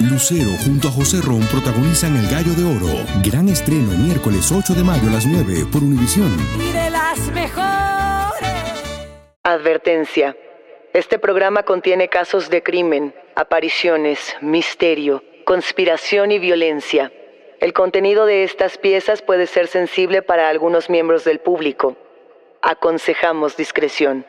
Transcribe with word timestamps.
Lucero 0.00 0.50
junto 0.64 0.88
a 0.88 0.90
José 0.90 1.20
Ron 1.22 1.42
protagonizan 1.46 2.16
El 2.16 2.28
Gallo 2.28 2.52
de 2.54 2.64
Oro. 2.64 3.04
Gran 3.22 3.48
estreno 3.48 3.92
miércoles 3.92 4.50
8 4.50 4.74
de 4.74 4.82
mayo 4.82 5.08
a 5.08 5.12
las 5.12 5.24
9 5.24 5.66
por 5.70 5.84
Univisión. 5.84 6.34
Y 6.58 6.72
de 6.72 6.90
las 6.90 7.18
mejores. 7.30 8.42
Advertencia. 9.44 10.36
Este 10.92 11.20
programa 11.20 11.62
contiene 11.62 12.08
casos 12.08 12.50
de 12.50 12.64
crimen, 12.64 13.14
apariciones, 13.36 14.34
misterio, 14.40 15.22
conspiración 15.44 16.32
y 16.32 16.40
violencia. 16.40 17.12
El 17.60 17.72
contenido 17.72 18.26
de 18.26 18.42
estas 18.42 18.78
piezas 18.78 19.22
puede 19.22 19.46
ser 19.46 19.68
sensible 19.68 20.22
para 20.22 20.48
algunos 20.48 20.90
miembros 20.90 21.22
del 21.22 21.38
público. 21.38 21.96
Aconsejamos 22.62 23.56
discreción. 23.56 24.26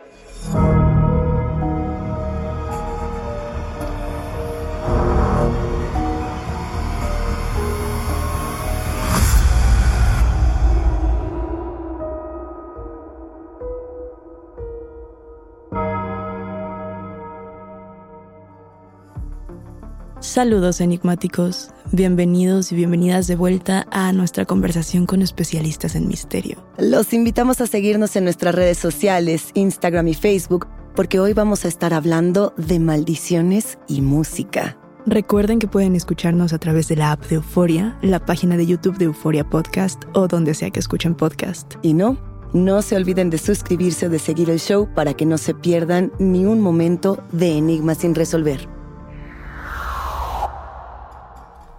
Saludos 20.25 20.81
enigmáticos, 20.81 21.69
bienvenidos 21.91 22.71
y 22.71 22.75
bienvenidas 22.75 23.27
de 23.27 23.35
vuelta 23.35 23.85
a 23.91 24.11
nuestra 24.11 24.43
conversación 24.43 25.05
con 25.05 25.21
especialistas 25.21 25.95
en 25.95 26.07
misterio. 26.07 26.57
Los 26.79 27.13
invitamos 27.13 27.61
a 27.61 27.67
seguirnos 27.67 28.15
en 28.15 28.23
nuestras 28.23 28.55
redes 28.55 28.79
sociales, 28.79 29.51
Instagram 29.53 30.07
y 30.07 30.13
Facebook, 30.15 30.67
porque 30.95 31.19
hoy 31.19 31.33
vamos 31.33 31.63
a 31.63 31.67
estar 31.67 31.93
hablando 31.93 32.53
de 32.57 32.79
maldiciones 32.79 33.77
y 33.87 34.01
música. 34.01 34.77
Recuerden 35.05 35.59
que 35.59 35.67
pueden 35.67 35.95
escucharnos 35.95 36.53
a 36.53 36.57
través 36.57 36.87
de 36.87 36.95
la 36.95 37.11
app 37.11 37.23
de 37.27 37.35
Euforia, 37.35 37.95
la 38.01 38.25
página 38.25 38.57
de 38.57 38.65
YouTube 38.65 38.97
de 38.97 39.05
Euforia 39.05 39.47
Podcast 39.47 40.05
o 40.15 40.27
donde 40.27 40.55
sea 40.55 40.71
que 40.71 40.79
escuchen 40.79 41.13
podcast. 41.13 41.75
Y 41.83 41.93
no, 41.93 42.17
no 42.51 42.81
se 42.81 42.95
olviden 42.95 43.29
de 43.29 43.37
suscribirse 43.37 44.07
o 44.07 44.09
de 44.09 44.19
seguir 44.19 44.49
el 44.49 44.59
show 44.59 44.89
para 44.95 45.13
que 45.13 45.27
no 45.27 45.37
se 45.37 45.53
pierdan 45.53 46.11
ni 46.17 46.45
un 46.45 46.61
momento 46.61 47.23
de 47.31 47.55
enigmas 47.55 47.99
sin 47.99 48.15
resolver. 48.15 48.74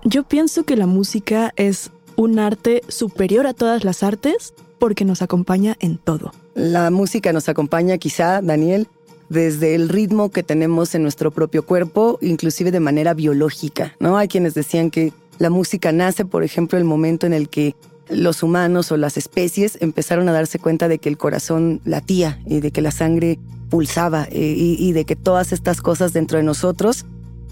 Yo 0.09 0.23
pienso 0.23 0.63
que 0.63 0.77
la 0.77 0.87
música 0.87 1.53
es 1.57 1.91
un 2.15 2.39
arte 2.39 2.83
superior 2.87 3.45
a 3.49 3.55
todas 3.55 3.83
las 3.83 4.05
artes 4.05 4.55
porque 4.79 5.05
nos 5.05 5.21
acompaña 5.21 5.77
en 5.81 5.99
todo. 5.99 6.33
La 6.55 6.93
música 6.93 7.33
nos 7.33 7.49
acompaña 7.49 7.99
quizá, 7.99 8.41
Daniel, 8.41 8.87
desde 9.31 9.75
el 9.75 9.89
ritmo 9.89 10.31
que 10.31 10.45
tenemos 10.45 10.95
en 10.95 11.03
nuestro 11.03 11.33
propio 11.33 11.67
cuerpo, 11.67 12.21
inclusive 12.23 12.71
de 12.71 12.79
manera 12.79 13.15
biológica, 13.15 13.97
¿no? 13.99 14.17
Hay 14.17 14.29
quienes 14.29 14.55
decían 14.55 14.93
que 14.93 15.13
la 15.41 15.51
música 15.51 15.91
nace, 15.91 16.25
por 16.25 16.45
ejemplo, 16.45 16.79
el 16.79 16.85
momento 16.85 17.27
en 17.27 17.33
el 17.33 17.49
que 17.49 17.75
los 18.09 18.45
humanos 18.45 18.93
o 18.93 18.97
las 18.97 19.17
especies 19.17 19.77
empezaron 19.81 20.29
a 20.29 20.33
darse 20.33 20.61
cuenta 20.61 20.87
de 20.87 21.01
que 21.01 21.09
el 21.09 21.19
corazón 21.19 21.81
latía 21.85 22.39
y 22.47 22.61
de 22.61 22.71
que 22.71 22.81
la 22.81 22.93
sangre 22.93 23.41
pulsaba 23.71 24.29
eh, 24.31 24.55
y, 24.57 24.77
y 24.79 24.93
de 24.93 25.05
que 25.05 25.17
todas 25.17 25.51
estas 25.51 25.81
cosas 25.81 26.13
dentro 26.13 26.39
de 26.39 26.45
nosotros 26.45 27.07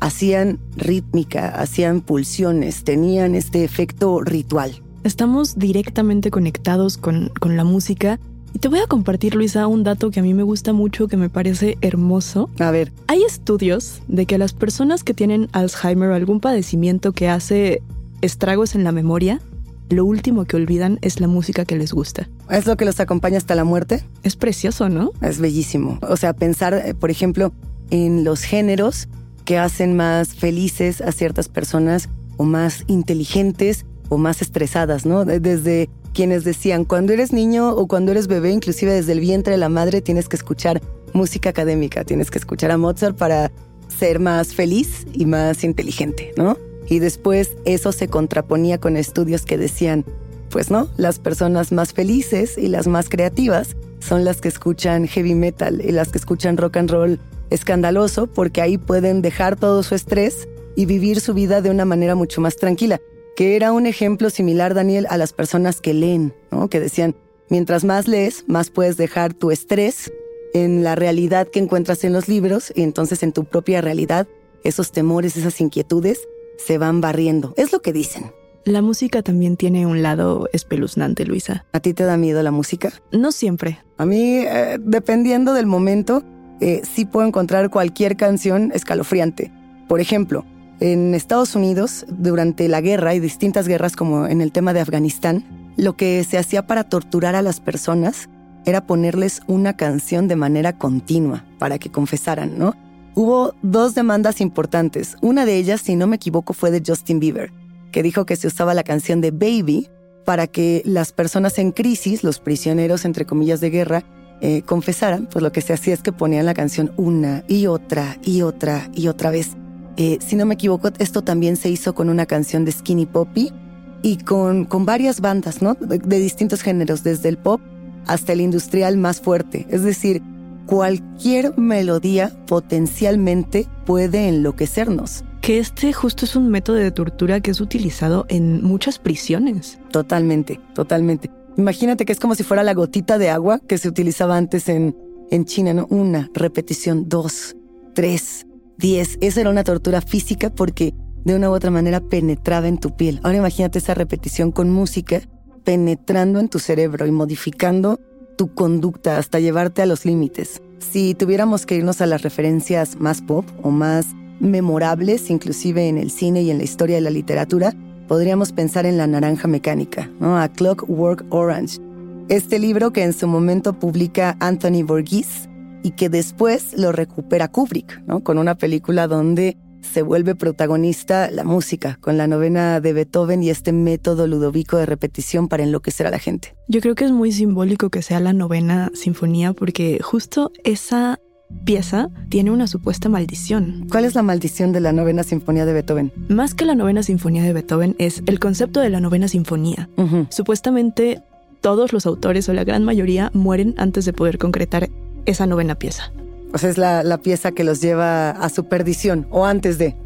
hacían 0.05 0.59
rítmica, 0.77 1.49
hacían 1.49 2.03
pulsiones, 2.03 2.85
tenían 2.85 3.35
este 3.35 3.65
efecto 3.65 4.21
ritual. 4.21 4.83
Estamos 5.03 5.59
directamente 5.59 6.31
conectados 6.31 6.99
con, 6.99 7.31
con 7.41 7.57
la 7.57 7.65
música 7.65 8.21
y 8.53 8.59
te 8.59 8.69
voy 8.69 8.81
a 8.81 8.87
compartir, 8.87 9.35
Luisa, 9.35 9.67
un 9.67 9.83
dato 9.83 10.11
que 10.11 10.21
a 10.21 10.23
mí 10.23 10.35
me 10.35 10.43
gusta 10.43 10.75
mucho, 10.75 11.09
que 11.09 11.17
me 11.17 11.31
parece 11.31 11.79
hermoso. 11.81 12.51
A 12.59 12.71
ver. 12.71 12.93
Hay 13.07 13.23
estudios 13.23 14.03
de 14.07 14.27
que 14.27 14.37
las 14.37 14.53
personas 14.53 15.05
que 15.05 15.15
tienen 15.15 15.49
Alzheimer 15.53 16.11
o 16.11 16.15
algún 16.15 16.39
padecimiento 16.39 17.13
que 17.13 17.31
hace 17.31 17.81
estragos 18.21 18.75
en 18.75 18.85
la 18.85 18.93
memoria, 18.93 19.41
lo 19.89 20.05
último 20.05 20.45
que 20.45 20.57
olvidan 20.57 20.99
es 21.01 21.19
la 21.19 21.29
música 21.29 21.65
que 21.65 21.77
les 21.77 21.95
gusta. 21.95 22.29
¿Es 22.51 22.67
lo 22.67 22.77
que 22.77 22.85
los 22.85 23.01
acompaña 23.01 23.39
hasta 23.39 23.55
la 23.55 23.65
muerte? 23.65 24.05
Es 24.23 24.37
precioso, 24.37 24.91
¿no? 24.91 25.13
Es 25.23 25.41
bellísimo. 25.41 25.99
O 26.03 26.19
sea, 26.19 26.35
pensar, 26.35 26.75
eh, 26.75 26.95
por 26.95 27.11
ejemplo, 27.11 27.55
en 27.91 28.23
los 28.23 28.43
géneros 28.43 29.09
que 29.45 29.59
hacen 29.59 29.97
más 29.97 30.35
felices 30.35 31.01
a 31.01 31.13
ciertas 31.13 31.49
personas 31.49 32.09
o 32.37 32.45
más 32.45 32.85
inteligentes 32.87 33.85
o 34.09 34.19
más 34.19 34.43
estresadas, 34.43 35.07
¿no? 35.07 35.25
Desde 35.25 35.89
quienes 36.13 36.45
decían, 36.45 36.85
cuando 36.85 37.13
eres 37.13 37.33
niño 37.33 37.71
o 37.71 37.87
cuando 37.87 38.13
eres 38.13 38.27
bebé, 38.27 38.53
inclusive 38.53 38.93
desde 38.93 39.13
el 39.13 39.21
vientre 39.21 39.53
de 39.53 39.59
la 39.59 39.69
madre, 39.69 40.01
tienes 40.01 40.29
que 40.29 40.37
escuchar 40.37 40.81
música 41.13 41.51
académica, 41.51 42.05
tienes 42.05 42.31
que 42.31 42.39
escuchar 42.39 42.71
a 42.71 42.79
Mozart 42.79 43.17
para 43.17 43.51
ser 43.89 44.21
más 44.21 44.55
feliz 44.55 45.07
y 45.13 45.27
más 45.27 45.65
inteligente, 45.65 46.33
¿no? 46.37 46.57
Y 46.89 46.99
después 46.99 47.57
eso 47.65 47.93
se 47.93 48.09
contraponía 48.09 48.79
con 48.79 48.97
estudios 48.97 49.45
que 49.45 49.59
decían, 49.59 50.05
pues 50.51 50.71
no, 50.71 50.89
las 50.97 51.19
personas 51.19 51.73
más 51.73 51.93
felices 51.93 52.59
y 52.59 52.69
las 52.69 52.87
más 52.87 53.09
creativas 53.09 53.77
son 54.01 54.25
las 54.25 54.41
que 54.41 54.49
escuchan 54.49 55.07
heavy 55.07 55.35
metal 55.35 55.81
y 55.85 55.93
las 55.93 56.09
que 56.09 56.19
escuchan 56.19 56.57
rock 56.57 56.77
and 56.77 56.91
roll 56.91 57.21
escandaloso 57.55 58.27
porque 58.27 58.61
ahí 58.61 58.79
pueden 58.79 59.23
dejar 59.23 59.57
todo 59.57 59.83
su 59.83 59.95
estrés 59.95 60.49
y 60.77 60.87
vivir 60.87 61.21
su 61.21 61.35
vida 61.35 61.63
de 61.63 61.71
una 61.71 61.85
manera 61.85 62.15
mucho 62.15 62.41
más 62.41 62.57
tranquila, 62.57 63.01
que 63.37 63.57
era 63.57 63.73
un 63.73 63.87
ejemplo 63.87 64.31
similar, 64.31 64.75
Daniel, 64.75 65.07
a 65.09 65.17
las 65.17 65.33
personas 65.33 65.81
que 65.81 65.95
leen, 65.95 66.35
¿no? 66.51 66.69
que 66.69 66.81
decían, 66.81 67.15
mientras 67.49 67.85
más 67.85 68.09
lees, 68.09 68.45
más 68.49 68.71
puedes 68.71 68.97
dejar 68.97 69.35
tu 69.35 69.51
estrés 69.51 70.13
en 70.53 70.85
la 70.85 70.95
realidad 70.95 71.49
que 71.49 71.59
encuentras 71.59 72.05
en 72.05 72.13
los 72.13 72.29
libros 72.29 72.73
y 72.75 72.83
entonces 72.83 73.23
en 73.23 73.33
tu 73.33 73.45
propia 73.45 73.81
realidad 73.81 74.27
esos 74.63 74.93
temores, 74.93 75.37
esas 75.37 75.61
inquietudes 75.61 76.29
se 76.57 76.79
van 76.79 77.01
barriendo. 77.01 77.55
Es 77.57 77.73
lo 77.73 77.83
que 77.83 77.93
dicen. 77.93 78.33
La 78.65 78.81
música 78.81 79.21
también 79.23 79.59
tiene 79.59 79.87
un 79.87 80.03
lado 80.03 80.49
espeluznante, 80.55 81.27
Luisa. 81.27 81.67
¿A 81.73 81.81
ti 81.81 81.93
te 81.93 82.05
da 82.05 82.17
miedo 82.17 82.43
la 82.43 82.51
música? 82.51 82.95
No 83.13 83.31
siempre. 83.31 83.81
A 83.99 84.07
mí, 84.07 84.39
eh, 84.39 84.79
dependiendo 84.81 85.53
del 85.53 85.67
momento, 85.67 86.23
eh, 86.61 86.83
sí 86.85 87.05
puedo 87.05 87.27
encontrar 87.27 87.71
cualquier 87.71 88.17
canción 88.17 88.73
escalofriante. 88.75 89.53
Por 89.89 90.01
ejemplo, 90.01 90.45
en 90.81 91.15
Estados 91.15 91.55
Unidos, 91.55 92.05
durante 92.09 92.69
la 92.69 92.81
guerra 92.81 93.15
y 93.15 93.21
distintas 93.21 93.69
guerras 93.69 93.97
como 93.97 94.27
en 94.27 94.41
el 94.41 94.53
tema 94.53 94.73
de 94.73 94.81
Afganistán, 94.81 95.45
lo 95.77 95.97
que 95.97 96.23
se 96.25 96.39
hacía 96.39 96.67
para 96.67 96.85
torturar 96.85 97.35
a 97.35 97.43
las 97.43 97.61
personas 97.61 98.29
era 98.65 98.87
ponerles 98.87 99.43
una 99.47 99.77
canción 99.77 100.29
de 100.29 100.37
manera 100.37 100.73
continua 100.73 101.45
para 101.59 101.79
que 101.79 101.91
confesaran, 101.91 102.59
¿no? 102.59 102.75
Hubo 103.15 103.55
dos 103.63 103.95
demandas 103.95 104.41
importantes. 104.41 105.17
Una 105.21 105.47
de 105.47 105.57
ellas, 105.57 105.81
si 105.81 105.97
no 105.97 106.07
me 106.07 106.17
equivoco, 106.17 106.53
fue 106.53 106.71
de 106.71 106.83
Justin 106.85 107.21
Bieber, 107.21 107.53
que 107.93 108.03
dijo 108.03 108.27
que 108.27 108.37
se 108.37 108.49
usaba 108.49 108.75
la 108.75 108.83
canción 108.83 109.21
de 109.21 109.31
Baby 109.31 109.89
para 110.25 110.47
que 110.47 110.83
las 110.85 111.13
personas 111.13 111.59
en 111.59 111.71
crisis, 111.71 112.25
los 112.25 112.41
prisioneros 112.41 113.05
entre 113.05 113.25
comillas 113.25 113.61
de 113.61 113.71
guerra, 113.71 114.05
eh, 114.47 114.61
confesaran, 114.61 115.27
pues 115.27 115.43
lo 115.43 115.53
que 115.53 115.63
se 115.63 115.73
hacía 115.73 115.95
es 115.95 116.03
que 116.03 116.13
ponían 116.13 116.45
la 116.45 116.53
canción 116.53 116.93
una 116.99 117.45
y 117.49 117.67
otra 117.67 118.19
y 118.23 118.43
otra 118.43 118.91
y 118.93 119.09
otra 119.09 119.31
vez. 119.31 119.53
Eh, 119.97 120.19
si 120.21 120.37
no 120.37 120.45
me 120.45 120.53
equivoco, 120.53 120.91
esto 120.99 121.23
también 121.23 121.57
se 121.57 121.71
hizo 121.71 121.95
con 121.95 122.11
una 122.11 122.27
canción 122.27 122.67
de 122.67 122.73
Skinny 122.73 123.07
Poppy 123.07 123.55
y 124.03 124.19
con, 124.19 124.67
con 124.67 124.85
varias 124.85 125.23
bandas, 125.23 125.63
¿no? 125.63 125.73
De, 125.73 125.99
de 125.99 126.19
distintos 126.19 126.61
géneros, 126.61 127.03
desde 127.03 127.31
el 127.31 127.39
pop 127.39 127.63
hasta 128.07 128.35
el 128.35 128.43
industrial 128.43 128.99
más 128.99 129.23
fuerte. 129.23 129.67
Es 129.71 129.83
decir, 129.83 130.21
cualquier 130.67 131.57
melodía 131.57 132.31
potencialmente 132.47 133.67
puede 133.87 134.29
enloquecernos. 134.29 135.25
Que 135.41 135.59
este 135.59 135.95
justo 135.95 136.27
es 136.27 136.37
un 136.37 136.51
método 136.51 136.77
de 136.77 136.91
tortura 136.91 137.41
que 137.41 137.51
es 137.51 137.63
utilizado 137.63 138.27
en 138.29 138.63
muchas 138.63 138.99
prisiones. 138.99 139.79
Totalmente, 139.91 140.61
totalmente. 140.75 141.31
Imagínate 141.57 142.05
que 142.05 142.13
es 142.13 142.21
como 142.21 142.35
si 142.35 142.43
fuera 142.43 142.63
la 142.63 142.75
gotita 142.75 143.19
de 143.19 143.31
agua 143.31 143.61
que 143.61 143.79
se 143.79 143.89
utilizaba 143.89 144.37
antes 144.37 144.69
en, 144.69 144.97
en 145.31 145.45
China, 145.45 145.73
¿no? 145.73 145.87
Una, 145.91 146.31
repetición, 146.35 147.09
dos, 147.09 147.57
tres, 147.95 148.47
diez. 148.77 149.19
Esa 149.21 149.41
era 149.41 149.51
una 149.51 149.65
tortura 149.65 150.01
física 150.01 150.51
porque 150.51 150.95
de 151.25 151.35
una 151.35 151.51
u 151.51 151.53
otra 151.55 151.71
manera 151.71 152.01
penetraba 152.01 152.69
en 152.69 152.79
tu 152.79 152.97
piel. 152.97 153.21
Ahora 153.23 153.39
imagínate 153.39 153.79
esa 153.79 153.95
repetición 153.95 154.53
con 154.53 154.71
música 154.71 155.23
penetrando 155.65 156.41
en 156.41 156.49
tu 156.49 156.59
cerebro 156.59 157.07
y 157.07 157.11
modificando 157.11 157.99
tu 158.37 158.53
conducta 158.53 159.17
hasta 159.17 159.41
llevarte 159.41 159.81
a 159.83 159.87
los 159.87 160.05
límites. 160.05 160.61
Si 160.79 161.15
tuviéramos 161.15 161.67
que 161.67 161.77
irnos 161.77 162.01
a 162.01 162.07
las 162.07 162.23
referencias 162.23 163.01
más 163.01 163.23
pop 163.23 163.47
o 163.63 163.71
más 163.71 164.07
memorables, 164.41 165.31
inclusive 165.31 165.89
en 165.89 165.99
el 165.99 166.11
cine 166.11 166.43
y 166.43 166.51
en 166.51 166.59
la 166.59 166.65
historia 166.65 166.97
de 166.97 167.03
la 167.03 167.11
literatura, 167.11 167.75
podríamos 168.09 168.53
pensar 168.53 168.87
en 168.87 168.97
La 168.97 169.07
Naranja 169.07 169.49
Mecánica, 169.49 170.11
¿no? 170.21 170.39
A 170.39 170.49
Clockwork 170.49 171.27
Orange. 171.31 171.81
Este 172.29 172.59
libro 172.59 172.93
que 172.93 173.03
en 173.03 173.13
su 173.13 173.27
momento 173.27 173.79
publica 173.79 174.37
Anthony 174.41 174.83
Borghese 174.85 175.49
y 175.83 175.93
que 175.93 176.09
después 176.09 176.77
lo 176.79 176.93
recupera 176.93 177.49
Kubrick, 177.49 178.03
¿no? 178.07 178.25
Con 178.25 178.39
una 178.39 178.55
película 178.55 179.07
donde 179.07 179.59
se 179.83 180.03
vuelve 180.03 180.35
protagonista 180.35 181.31
la 181.31 181.45
música, 181.45 181.99
con 182.01 182.17
la 182.17 182.27
novena 182.27 182.81
de 182.81 182.93
Beethoven 182.93 183.43
y 183.43 183.51
este 183.51 183.73
método 183.73 184.27
ludovico 184.27 184.79
de 184.79 184.87
repetición 184.87 185.49
para 185.49 185.63
enloquecer 185.63 186.07
a 186.07 186.11
la 186.11 186.19
gente. 186.19 186.57
Yo 186.69 186.81
creo 186.81 186.95
que 186.95 187.05
es 187.05 187.13
muy 187.13 187.33
simbólico 187.33 187.91
que 187.91 188.03
sea 188.03 188.21
la 188.21 188.33
novena 188.33 188.91
sinfonía 188.95 189.53
porque 189.53 190.01
justo 190.03 190.51
esa 190.65 191.21
pieza 191.65 192.11
tiene 192.29 192.51
una 192.51 192.67
supuesta 192.67 193.09
maldición. 193.09 193.87
¿Cuál 193.91 194.05
es 194.05 194.15
la 194.15 194.23
maldición 194.23 194.73
de 194.73 194.81
la 194.81 194.93
novena 194.93 195.23
sinfonía 195.23 195.65
de 195.65 195.73
Beethoven? 195.73 196.13
Más 196.29 196.55
que 196.55 196.65
la 196.65 196.75
novena 196.75 197.03
sinfonía 197.03 197.43
de 197.43 197.53
Beethoven 197.53 197.97
es 197.99 198.23
el 198.27 198.39
concepto 198.39 198.81
de 198.81 198.91
la 198.91 199.01
novena 199.01 199.29
sinfonía. 199.29 199.89
Supuestamente 200.31 201.23
todos 201.61 201.93
los 201.93 202.07
autores 202.07 202.49
o 202.49 202.53
la 202.53 202.65
gran 202.65 202.85
mayoría 202.85 203.31
mueren 203.33 203.75
antes 203.79 204.05
de 204.05 204.13
poder 204.13 204.39
concretar 204.39 204.91
esa 205.27 205.47
novena 205.47 205.77
pieza. 205.77 206.13
O 206.53 206.59
sea, 206.59 206.71
es 206.71 206.79
la, 206.79 207.03
la 207.03 207.19
pieza 207.19 207.53
que 207.53 207.65
los 207.65 207.81
lleva 207.81 208.31
a 208.31 208.49
su 208.49 208.69
perdición 208.69 209.27
o 209.31 209.47
antes 209.47 209.79
de. 209.79 209.97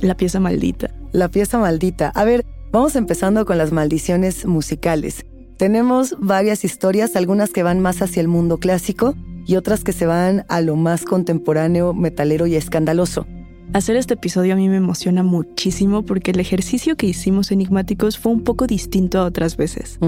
La 0.00 0.16
pieza 0.16 0.40
maldita. 0.40 0.90
La 1.12 1.28
pieza 1.28 1.58
maldita. 1.58 2.10
A 2.10 2.24
ver, 2.24 2.44
vamos 2.70 2.96
empezando 2.96 3.46
con 3.46 3.58
las 3.58 3.72
maldiciones 3.72 4.44
musicales. 4.44 5.24
Tenemos 5.56 6.14
varias 6.18 6.64
historias, 6.64 7.16
algunas 7.16 7.50
que 7.50 7.62
van 7.62 7.80
más 7.80 8.02
hacia 8.02 8.20
el 8.20 8.28
mundo 8.28 8.58
clásico 8.58 9.14
y 9.46 9.56
otras 9.56 9.84
que 9.84 9.92
se 9.92 10.06
van 10.06 10.44
a 10.48 10.60
lo 10.60 10.76
más 10.76 11.04
contemporáneo, 11.04 11.94
metalero 11.94 12.46
y 12.46 12.56
escandaloso. 12.56 13.26
Hacer 13.72 13.96
este 13.96 14.14
episodio 14.14 14.54
a 14.54 14.56
mí 14.56 14.68
me 14.68 14.76
emociona 14.76 15.22
muchísimo 15.22 16.04
porque 16.04 16.30
el 16.30 16.40
ejercicio 16.40 16.96
que 16.96 17.06
hicimos 17.06 17.50
enigmáticos 17.50 18.18
fue 18.18 18.32
un 18.32 18.42
poco 18.42 18.66
distinto 18.66 19.18
a 19.18 19.24
otras 19.24 19.56
veces. 19.56 19.98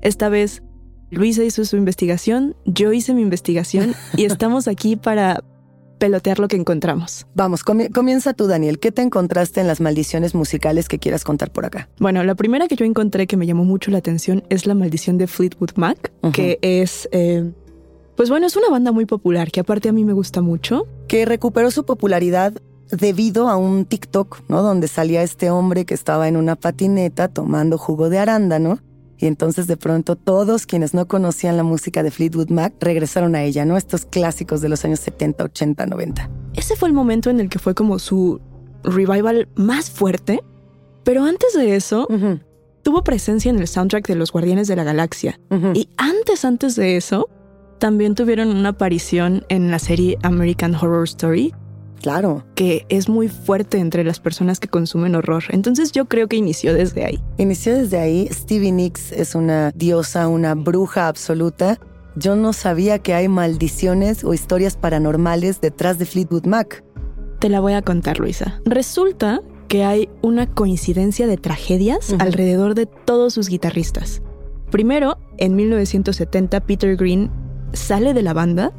Esta 0.00 0.28
vez 0.28 0.62
Luisa 1.10 1.44
hizo 1.44 1.64
su 1.64 1.76
investigación, 1.76 2.56
yo 2.64 2.92
hice 2.92 3.14
mi 3.14 3.22
investigación 3.22 3.94
y 4.16 4.24
estamos 4.24 4.66
aquí 4.66 4.96
para 4.96 5.42
pelotear 5.98 6.40
lo 6.40 6.48
que 6.48 6.56
encontramos. 6.56 7.26
Vamos, 7.34 7.62
comienza 7.62 8.32
tú, 8.32 8.48
Daniel. 8.48 8.80
¿Qué 8.80 8.90
te 8.90 9.02
encontraste 9.02 9.60
en 9.60 9.68
las 9.68 9.80
maldiciones 9.80 10.34
musicales 10.34 10.88
que 10.88 10.98
quieras 10.98 11.22
contar 11.22 11.52
por 11.52 11.64
acá? 11.64 11.88
Bueno, 12.00 12.24
la 12.24 12.34
primera 12.34 12.66
que 12.66 12.74
yo 12.74 12.84
encontré 12.84 13.28
que 13.28 13.36
me 13.36 13.46
llamó 13.46 13.64
mucho 13.64 13.92
la 13.92 13.98
atención 13.98 14.42
es 14.48 14.66
la 14.66 14.74
maldición 14.74 15.16
de 15.16 15.28
Fleetwood 15.28 15.76
Mac, 15.76 16.12
que 16.32 16.58
es... 16.60 17.08
Eh, 17.12 17.52
pues 18.16 18.28
bueno, 18.28 18.46
es 18.46 18.56
una 18.56 18.68
banda 18.68 18.92
muy 18.92 19.06
popular 19.06 19.50
que 19.50 19.60
aparte 19.60 19.88
a 19.88 19.92
mí 19.92 20.04
me 20.04 20.12
gusta 20.12 20.40
mucho. 20.40 20.86
Que 21.08 21.24
recuperó 21.24 21.70
su 21.70 21.84
popularidad 21.84 22.54
debido 22.90 23.48
a 23.48 23.56
un 23.56 23.86
TikTok, 23.86 24.42
¿no? 24.48 24.62
Donde 24.62 24.88
salía 24.88 25.22
este 25.22 25.50
hombre 25.50 25.84
que 25.84 25.94
estaba 25.94 26.28
en 26.28 26.36
una 26.36 26.56
patineta 26.56 27.28
tomando 27.28 27.78
jugo 27.78 28.10
de 28.10 28.18
arándano 28.18 28.80
y 29.22 29.26
entonces 29.26 29.68
de 29.68 29.76
pronto 29.76 30.16
todos 30.16 30.66
quienes 30.66 30.94
no 30.94 31.06
conocían 31.06 31.56
la 31.56 31.62
música 31.62 32.02
de 32.02 32.10
Fleetwood 32.10 32.50
Mac 32.50 32.74
regresaron 32.80 33.36
a 33.36 33.44
ella, 33.44 33.64
¿no? 33.64 33.76
Estos 33.76 34.04
clásicos 34.04 34.60
de 34.60 34.68
los 34.68 34.84
años 34.84 34.98
70, 34.98 35.44
80, 35.44 35.86
90. 35.86 36.30
Ese 36.54 36.74
fue 36.74 36.88
el 36.88 36.94
momento 36.94 37.30
en 37.30 37.38
el 37.38 37.48
que 37.48 37.60
fue 37.60 37.74
como 37.74 38.00
su 38.00 38.40
revival 38.82 39.48
más 39.54 39.90
fuerte, 39.90 40.42
pero 41.04 41.24
antes 41.24 41.54
de 41.54 41.76
eso 41.76 42.08
tuvo 42.82 43.04
presencia 43.04 43.48
en 43.48 43.60
el 43.60 43.68
soundtrack 43.68 44.08
de 44.08 44.16
Los 44.16 44.32
Guardianes 44.32 44.66
de 44.66 44.74
la 44.74 44.82
Galaxia. 44.82 45.38
Y 45.72 45.88
antes, 45.96 46.44
antes 46.44 46.74
de 46.74 46.96
eso, 46.96 47.28
también 47.82 48.14
tuvieron 48.14 48.50
una 48.50 48.68
aparición 48.68 49.44
en 49.48 49.72
la 49.72 49.80
serie 49.80 50.16
American 50.22 50.76
Horror 50.76 51.02
Story, 51.02 51.52
Claro. 52.00 52.44
Que 52.54 52.86
es 52.88 53.08
muy 53.08 53.28
fuerte 53.28 53.78
entre 53.78 54.04
las 54.04 54.20
personas 54.20 54.60
que 54.60 54.68
consumen 54.68 55.16
horror. 55.16 55.44
Entonces 55.50 55.90
yo 55.90 56.06
creo 56.06 56.28
que 56.28 56.36
inició 56.36 56.74
desde 56.74 57.04
ahí. 57.04 57.20
Inició 57.38 57.76
desde 57.76 57.98
ahí. 57.98 58.28
Stevie 58.32 58.72
Nicks 58.72 59.10
es 59.12 59.36
una 59.36 59.70
diosa, 59.72 60.26
una 60.26 60.54
bruja 60.54 61.06
absoluta. 61.08 61.78
Yo 62.16 62.34
no 62.34 62.52
sabía 62.52 63.00
que 63.00 63.14
hay 63.14 63.28
maldiciones 63.28 64.24
o 64.24 64.34
historias 64.34 64.76
paranormales 64.76 65.60
detrás 65.60 65.98
de 65.98 66.06
Fleetwood 66.06 66.46
Mac. 66.46 66.84
Te 67.38 67.48
la 67.48 67.60
voy 67.60 67.74
a 67.74 67.82
contar, 67.82 68.18
Luisa. 68.18 68.60
Resulta 68.64 69.42
que 69.66 69.84
hay 69.84 70.08
una 70.22 70.46
coincidencia 70.46 71.28
de 71.28 71.36
tragedias 71.36 72.14
alrededor 72.18 72.74
de 72.74 72.86
todos 72.86 73.34
sus 73.34 73.48
guitarristas. 73.48 74.22
Primero, 74.70 75.18
en 75.38 75.54
1970, 75.54 76.60
Peter 76.60 76.96
Green 76.96 77.30
sale 77.72 78.14
de 78.14 78.22
la 78.22 78.32
banda 78.32 78.72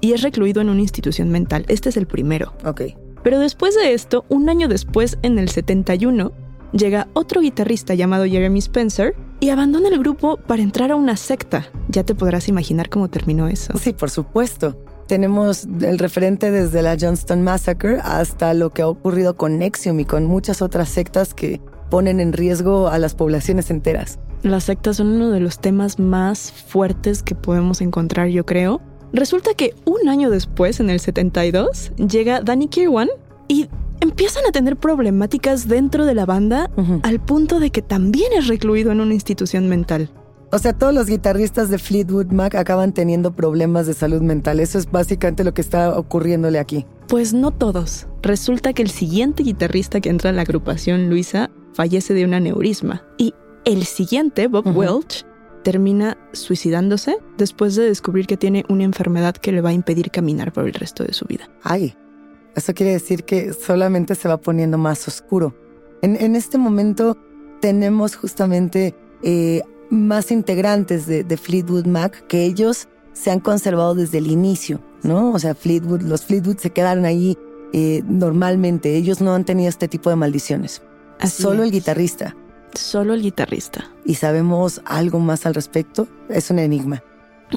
y 0.00 0.12
es 0.12 0.22
recluido 0.22 0.60
en 0.60 0.68
una 0.68 0.80
institución 0.80 1.30
mental. 1.30 1.64
Este 1.68 1.88
es 1.88 1.96
el 1.96 2.06
primero. 2.06 2.52
Ok. 2.64 2.82
Pero 3.22 3.38
después 3.38 3.74
de 3.74 3.92
esto, 3.92 4.24
un 4.28 4.48
año 4.48 4.68
después, 4.68 5.18
en 5.22 5.38
el 5.38 5.48
71, 5.50 6.32
llega 6.72 7.08
otro 7.12 7.40
guitarrista 7.40 7.94
llamado 7.94 8.24
Jeremy 8.24 8.58
Spencer 8.60 9.14
y 9.40 9.50
abandona 9.50 9.88
el 9.88 9.98
grupo 9.98 10.36
para 10.38 10.62
entrar 10.62 10.90
a 10.90 10.96
una 10.96 11.16
secta. 11.16 11.66
Ya 11.88 12.04
te 12.04 12.14
podrás 12.14 12.48
imaginar 12.48 12.88
cómo 12.88 13.08
terminó 13.08 13.48
eso. 13.48 13.76
Sí, 13.78 13.92
por 13.92 14.10
supuesto. 14.10 14.82
Tenemos 15.06 15.66
el 15.82 15.98
referente 15.98 16.50
desde 16.50 16.82
la 16.82 16.96
Johnston 16.98 17.42
Massacre 17.42 17.98
hasta 18.02 18.54
lo 18.54 18.70
que 18.70 18.82
ha 18.82 18.88
ocurrido 18.88 19.36
con 19.36 19.58
Nexium 19.58 19.98
y 19.98 20.04
con 20.04 20.24
muchas 20.24 20.62
otras 20.62 20.88
sectas 20.88 21.34
que 21.34 21.60
ponen 21.90 22.20
en 22.20 22.32
riesgo 22.32 22.88
a 22.88 22.98
las 22.98 23.14
poblaciones 23.14 23.70
enteras. 23.70 24.20
Las 24.42 24.64
sectas 24.64 24.96
son 24.96 25.08
uno 25.08 25.30
de 25.30 25.40
los 25.40 25.58
temas 25.58 25.98
más 25.98 26.52
fuertes 26.52 27.22
que 27.22 27.34
podemos 27.34 27.80
encontrar, 27.80 28.28
yo 28.28 28.46
creo. 28.46 28.80
Resulta 29.12 29.54
que 29.54 29.74
un 29.84 30.08
año 30.08 30.30
después, 30.30 30.80
en 30.80 30.88
el 30.88 31.00
72, 31.00 31.92
llega 31.96 32.40
Danny 32.40 32.68
Kirwan 32.68 33.08
y 33.48 33.68
empiezan 34.00 34.46
a 34.46 34.52
tener 34.52 34.76
problemáticas 34.76 35.68
dentro 35.68 36.06
de 36.06 36.14
la 36.14 36.26
banda 36.26 36.70
al 37.02 37.20
punto 37.20 37.60
de 37.60 37.70
que 37.70 37.82
también 37.82 38.32
es 38.32 38.46
recluido 38.46 38.92
en 38.92 39.00
una 39.00 39.14
institución 39.14 39.68
mental. 39.68 40.10
O 40.52 40.58
sea, 40.58 40.72
todos 40.72 40.92
los 40.92 41.06
guitarristas 41.06 41.70
de 41.70 41.78
Fleetwood 41.78 42.32
Mac 42.32 42.56
acaban 42.56 42.92
teniendo 42.92 43.32
problemas 43.32 43.86
de 43.86 43.94
salud 43.94 44.20
mental. 44.20 44.58
Eso 44.58 44.78
es 44.78 44.90
básicamente 44.90 45.44
lo 45.44 45.54
que 45.54 45.60
está 45.60 45.96
ocurriéndole 45.96 46.58
aquí. 46.58 46.86
Pues 47.06 47.32
no 47.32 47.52
todos. 47.52 48.08
Resulta 48.22 48.72
que 48.72 48.82
el 48.82 48.90
siguiente 48.90 49.44
guitarrista 49.44 50.00
que 50.00 50.08
entra 50.08 50.30
en 50.30 50.36
la 50.36 50.42
agrupación, 50.42 51.08
Luisa, 51.08 51.50
fallece 51.72 52.14
de 52.14 52.24
un 52.24 52.34
aneurisma. 52.34 53.04
Y 53.16 53.34
el 53.64 53.84
siguiente, 53.84 54.48
Bob 54.48 54.76
Welch, 54.76 55.24
termina 55.62 56.16
suicidándose 56.32 57.18
después 57.36 57.74
de 57.76 57.84
descubrir 57.84 58.26
que 58.26 58.36
tiene 58.36 58.64
una 58.68 58.84
enfermedad 58.84 59.36
que 59.36 59.52
le 59.52 59.60
va 59.60 59.70
a 59.70 59.72
impedir 59.72 60.10
caminar 60.10 60.52
por 60.52 60.66
el 60.66 60.72
resto 60.72 61.04
de 61.04 61.12
su 61.12 61.26
vida. 61.26 61.48
Ay, 61.62 61.94
eso 62.54 62.74
quiere 62.74 62.92
decir 62.92 63.24
que 63.24 63.52
solamente 63.52 64.14
se 64.14 64.28
va 64.28 64.38
poniendo 64.38 64.78
más 64.78 65.06
oscuro. 65.06 65.54
En, 66.02 66.34
este 66.34 66.56
momento 66.56 67.18
tenemos 67.60 68.16
justamente 68.16 68.94
eh, 69.22 69.60
más 69.90 70.30
integrantes 70.30 71.06
de, 71.06 71.36
Fleetwood 71.36 71.84
Mac 71.84 72.26
que 72.26 72.44
ellos 72.44 72.88
se 73.12 73.30
han 73.30 73.40
conservado 73.40 73.94
desde 73.94 74.18
el 74.18 74.28
inicio, 74.28 74.80
¿no? 75.02 75.32
O 75.32 75.38
sea, 75.38 75.54
Fleetwood, 75.54 76.02
los 76.02 76.24
Fleetwood 76.24 76.56
se 76.56 76.70
quedaron 76.70 77.04
ahí 77.04 77.36
eh, 77.74 78.02
normalmente. 78.06 78.96
Ellos 78.96 79.20
no 79.20 79.34
han 79.34 79.44
tenido 79.44 79.68
este 79.68 79.88
tipo 79.88 80.08
de 80.08 80.16
maldiciones. 80.16 80.80
Solo 81.28 81.64
el 81.64 81.70
guitarrista. 81.70 82.34
Solo 82.74 83.14
el 83.14 83.22
guitarrista. 83.22 83.90
¿Y 84.04 84.14
sabemos 84.14 84.80
algo 84.84 85.18
más 85.18 85.46
al 85.46 85.54
respecto? 85.54 86.08
Es 86.28 86.50
un 86.50 86.58
enigma. 86.58 87.02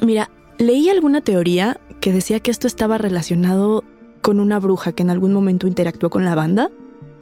Mira, 0.02 0.30
leí 0.58 0.88
alguna 0.88 1.20
teoría 1.20 1.80
que 2.00 2.12
decía 2.12 2.40
que 2.40 2.50
esto 2.50 2.66
estaba 2.66 2.98
relacionado 2.98 3.84
con 4.20 4.40
una 4.40 4.58
bruja 4.58 4.92
que 4.92 5.02
en 5.02 5.10
algún 5.10 5.32
momento 5.32 5.66
interactuó 5.66 6.10
con 6.10 6.24
la 6.24 6.34
banda, 6.34 6.70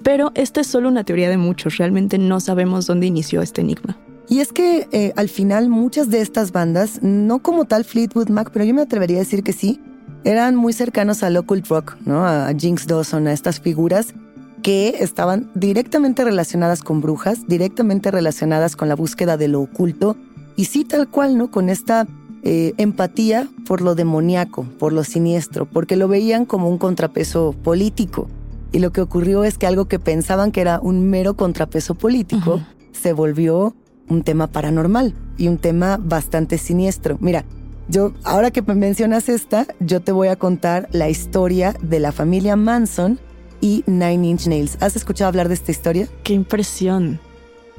pero 0.02 0.32
esta 0.34 0.60
es 0.60 0.66
solo 0.66 0.88
una 0.88 1.04
teoría 1.04 1.28
de 1.28 1.36
muchos, 1.36 1.76
realmente 1.76 2.18
no 2.18 2.40
sabemos 2.40 2.86
dónde 2.86 3.06
inició 3.06 3.42
este 3.42 3.60
enigma. 3.60 3.98
Y 4.28 4.40
es 4.40 4.52
que 4.52 4.88
eh, 4.92 5.12
al 5.16 5.28
final 5.28 5.68
muchas 5.68 6.08
de 6.10 6.20
estas 6.20 6.52
bandas, 6.52 7.02
no 7.02 7.40
como 7.40 7.64
tal 7.64 7.84
Fleetwood 7.84 8.28
Mac, 8.28 8.50
pero 8.52 8.64
yo 8.64 8.72
me 8.72 8.82
atrevería 8.82 9.16
a 9.18 9.20
decir 9.20 9.42
que 9.42 9.52
sí, 9.52 9.80
eran 10.24 10.54
muy 10.54 10.72
cercanos 10.72 11.22
al 11.22 11.36
occult 11.36 11.66
rock, 11.68 11.96
¿no? 12.04 12.24
A 12.24 12.52
Jinx 12.56 12.86
Dawson, 12.86 13.26
a 13.26 13.32
estas 13.32 13.60
figuras 13.60 14.14
que 14.62 14.96
estaban 15.00 15.50
directamente 15.54 16.24
relacionadas 16.24 16.82
con 16.82 17.00
brujas, 17.00 17.46
directamente 17.46 18.10
relacionadas 18.10 18.76
con 18.76 18.88
la 18.88 18.94
búsqueda 18.94 19.36
de 19.36 19.48
lo 19.48 19.60
oculto, 19.60 20.16
y 20.56 20.66
sí 20.66 20.84
tal 20.84 21.08
cual, 21.08 21.36
¿no? 21.36 21.50
Con 21.50 21.68
esta 21.68 22.06
eh, 22.44 22.74
empatía 22.76 23.48
por 23.66 23.80
lo 23.80 23.94
demoníaco, 23.94 24.64
por 24.78 24.92
lo 24.92 25.04
siniestro, 25.04 25.66
porque 25.66 25.96
lo 25.96 26.08
veían 26.08 26.44
como 26.44 26.68
un 26.68 26.78
contrapeso 26.78 27.54
político. 27.62 28.28
Y 28.72 28.78
lo 28.78 28.90
que 28.90 29.00
ocurrió 29.00 29.44
es 29.44 29.58
que 29.58 29.66
algo 29.66 29.86
que 29.86 29.98
pensaban 29.98 30.50
que 30.50 30.60
era 30.60 30.80
un 30.80 31.08
mero 31.08 31.34
contrapeso 31.34 31.94
político 31.94 32.60
se 32.92 33.12
volvió 33.12 33.74
un 34.08 34.22
tema 34.22 34.46
paranormal 34.46 35.14
y 35.36 35.48
un 35.48 35.58
tema 35.58 35.98
bastante 36.02 36.58
siniestro. 36.58 37.18
Mira, 37.20 37.44
yo, 37.88 38.12
ahora 38.24 38.50
que 38.50 38.62
mencionas 38.62 39.28
esta, 39.28 39.66
yo 39.80 40.00
te 40.00 40.12
voy 40.12 40.28
a 40.28 40.36
contar 40.36 40.88
la 40.92 41.10
historia 41.10 41.74
de 41.82 42.00
la 42.00 42.12
familia 42.12 42.56
Manson 42.56 43.18
y 43.62 43.84
Nine 43.86 44.26
Inch 44.26 44.46
Nails. 44.46 44.76
¿Has 44.80 44.96
escuchado 44.96 45.28
hablar 45.28 45.48
de 45.48 45.54
esta 45.54 45.70
historia? 45.70 46.08
¡Qué 46.24 46.34
impresión! 46.34 47.18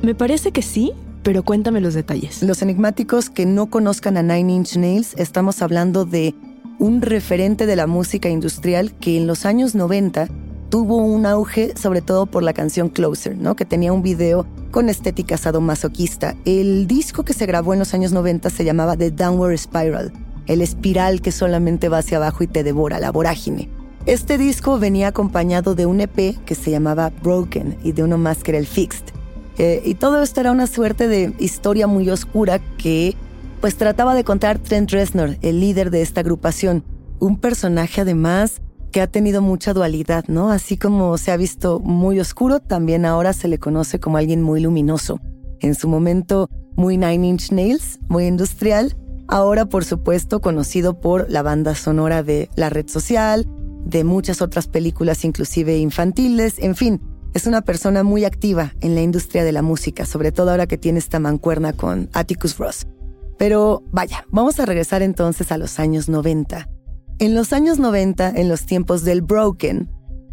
Me 0.01 0.15
parece 0.15 0.51
que 0.51 0.63
sí, 0.63 0.93
pero 1.21 1.43
cuéntame 1.43 1.81
los 1.81 1.93
detalles. 1.93 2.41
Los 2.41 2.63
enigmáticos 2.63 3.29
que 3.29 3.45
no 3.45 3.69
conozcan 3.69 4.17
a 4.17 4.23
Nine 4.23 4.51
Inch 4.51 4.77
Nails, 4.77 5.13
estamos 5.17 5.61
hablando 5.61 6.05
de 6.05 6.33
un 6.79 7.01
referente 7.03 7.67
de 7.67 7.75
la 7.75 7.85
música 7.85 8.29
industrial 8.29 8.93
que 8.95 9.17
en 9.17 9.27
los 9.27 9.45
años 9.45 9.75
90 9.75 10.27
tuvo 10.69 10.97
un 10.97 11.27
auge 11.27 11.73
sobre 11.77 12.01
todo 12.01 12.25
por 12.25 12.41
la 12.41 12.53
canción 12.53 12.89
Closer, 12.89 13.37
¿no? 13.37 13.55
que 13.55 13.65
tenía 13.65 13.93
un 13.93 14.01
video 14.01 14.47
con 14.71 14.89
estética 14.89 15.37
sadomasoquista. 15.37 16.35
El 16.45 16.87
disco 16.87 17.23
que 17.23 17.33
se 17.33 17.45
grabó 17.45 17.73
en 17.73 17.79
los 17.79 17.93
años 17.93 18.11
90 18.11 18.49
se 18.49 18.65
llamaba 18.65 18.97
The 18.97 19.11
Downward 19.11 19.57
Spiral, 19.57 20.11
el 20.47 20.61
espiral 20.61 21.21
que 21.21 21.31
solamente 21.31 21.89
va 21.89 21.99
hacia 21.99 22.17
abajo 22.17 22.43
y 22.43 22.47
te 22.47 22.63
devora, 22.63 22.99
la 22.99 23.11
vorágine. 23.11 23.82
Este 24.05 24.38
disco 24.38 24.79
venía 24.79 25.07
acompañado 25.07 25.75
de 25.75 25.86
un 25.86 26.01
EP 26.01 26.38
que 26.45 26.55
se 26.55 26.72
llamaba 26.72 27.10
Broken 27.10 27.77
y 27.83 27.93
de 27.93 28.03
uno 28.03 28.17
más 28.17 28.43
que 28.43 28.51
era 28.51 28.57
el 28.57 28.67
Fixed. 28.67 29.05
Eh, 29.57 29.81
y 29.86 29.95
todo 29.95 30.22
esto 30.22 30.41
era 30.41 30.51
una 30.51 30.67
suerte 30.67 31.07
de 31.07 31.33
historia 31.39 31.88
muy 31.88 32.10
oscura 32.10 32.60
que 32.77 33.15
pues 33.62 33.77
trataba 33.77 34.13
de 34.13 34.25
contar 34.25 34.60
Trent 34.60 34.91
Reznor, 34.91 35.38
el 35.41 35.62
líder 35.62 35.89
de 35.89 36.01
esta 36.01 36.19
agrupación. 36.19 36.83
un 37.19 37.38
personaje 37.38 38.01
además 38.01 38.62
que 38.91 39.00
ha 39.00 39.07
tenido 39.07 39.41
mucha 39.41 39.74
dualidad, 39.74 40.25
¿no? 40.27 40.50
Así 40.50 40.75
como 40.75 41.17
se 41.17 41.31
ha 41.31 41.38
visto 41.38 41.79
muy 41.79 42.19
oscuro, 42.19 42.60
también 42.60 43.05
ahora 43.05 43.31
se 43.31 43.48
le 43.48 43.57
conoce 43.57 44.01
como 44.01 44.17
alguien 44.17 44.41
muy 44.41 44.60
luminoso. 44.60 45.22
En 45.62 45.75
su 45.75 45.88
momento 45.88 46.50
muy 46.75 46.98
Nine 46.98 47.25
Inch 47.25 47.51
Nails, 47.53 48.00
muy 48.10 48.25
industrial, 48.25 48.98
ahora 49.29 49.65
por 49.65 49.86
supuesto 49.86 50.41
conocido 50.41 51.00
por 51.00 51.29
la 51.29 51.41
banda 51.41 51.74
sonora 51.75 52.22
de 52.22 52.50
La 52.57 52.69
Red 52.69 52.89
Social, 52.89 53.48
de 53.85 54.03
muchas 54.03 54.41
otras 54.41 54.67
películas 54.67 55.25
inclusive 55.25 55.77
infantiles, 55.77 56.59
en 56.59 56.75
fin, 56.75 57.01
es 57.33 57.47
una 57.47 57.61
persona 57.61 58.03
muy 58.03 58.25
activa 58.25 58.73
en 58.81 58.95
la 58.95 59.01
industria 59.01 59.43
de 59.43 59.51
la 59.51 59.61
música, 59.61 60.05
sobre 60.05 60.31
todo 60.31 60.51
ahora 60.51 60.67
que 60.67 60.77
tiene 60.77 60.99
esta 60.99 61.19
mancuerna 61.19 61.73
con 61.73 62.09
Atticus 62.13 62.57
Ross. 62.57 62.87
Pero 63.37 63.83
vaya, 63.91 64.25
vamos 64.29 64.59
a 64.59 64.65
regresar 64.65 65.01
entonces 65.01 65.51
a 65.51 65.57
los 65.57 65.79
años 65.79 66.09
90. 66.09 66.69
En 67.19 67.35
los 67.35 67.51
años 67.51 67.79
90, 67.79 68.29
en 68.29 68.49
los 68.49 68.65
tiempos 68.65 69.03
del 69.03 69.21
Broken, 69.21 69.89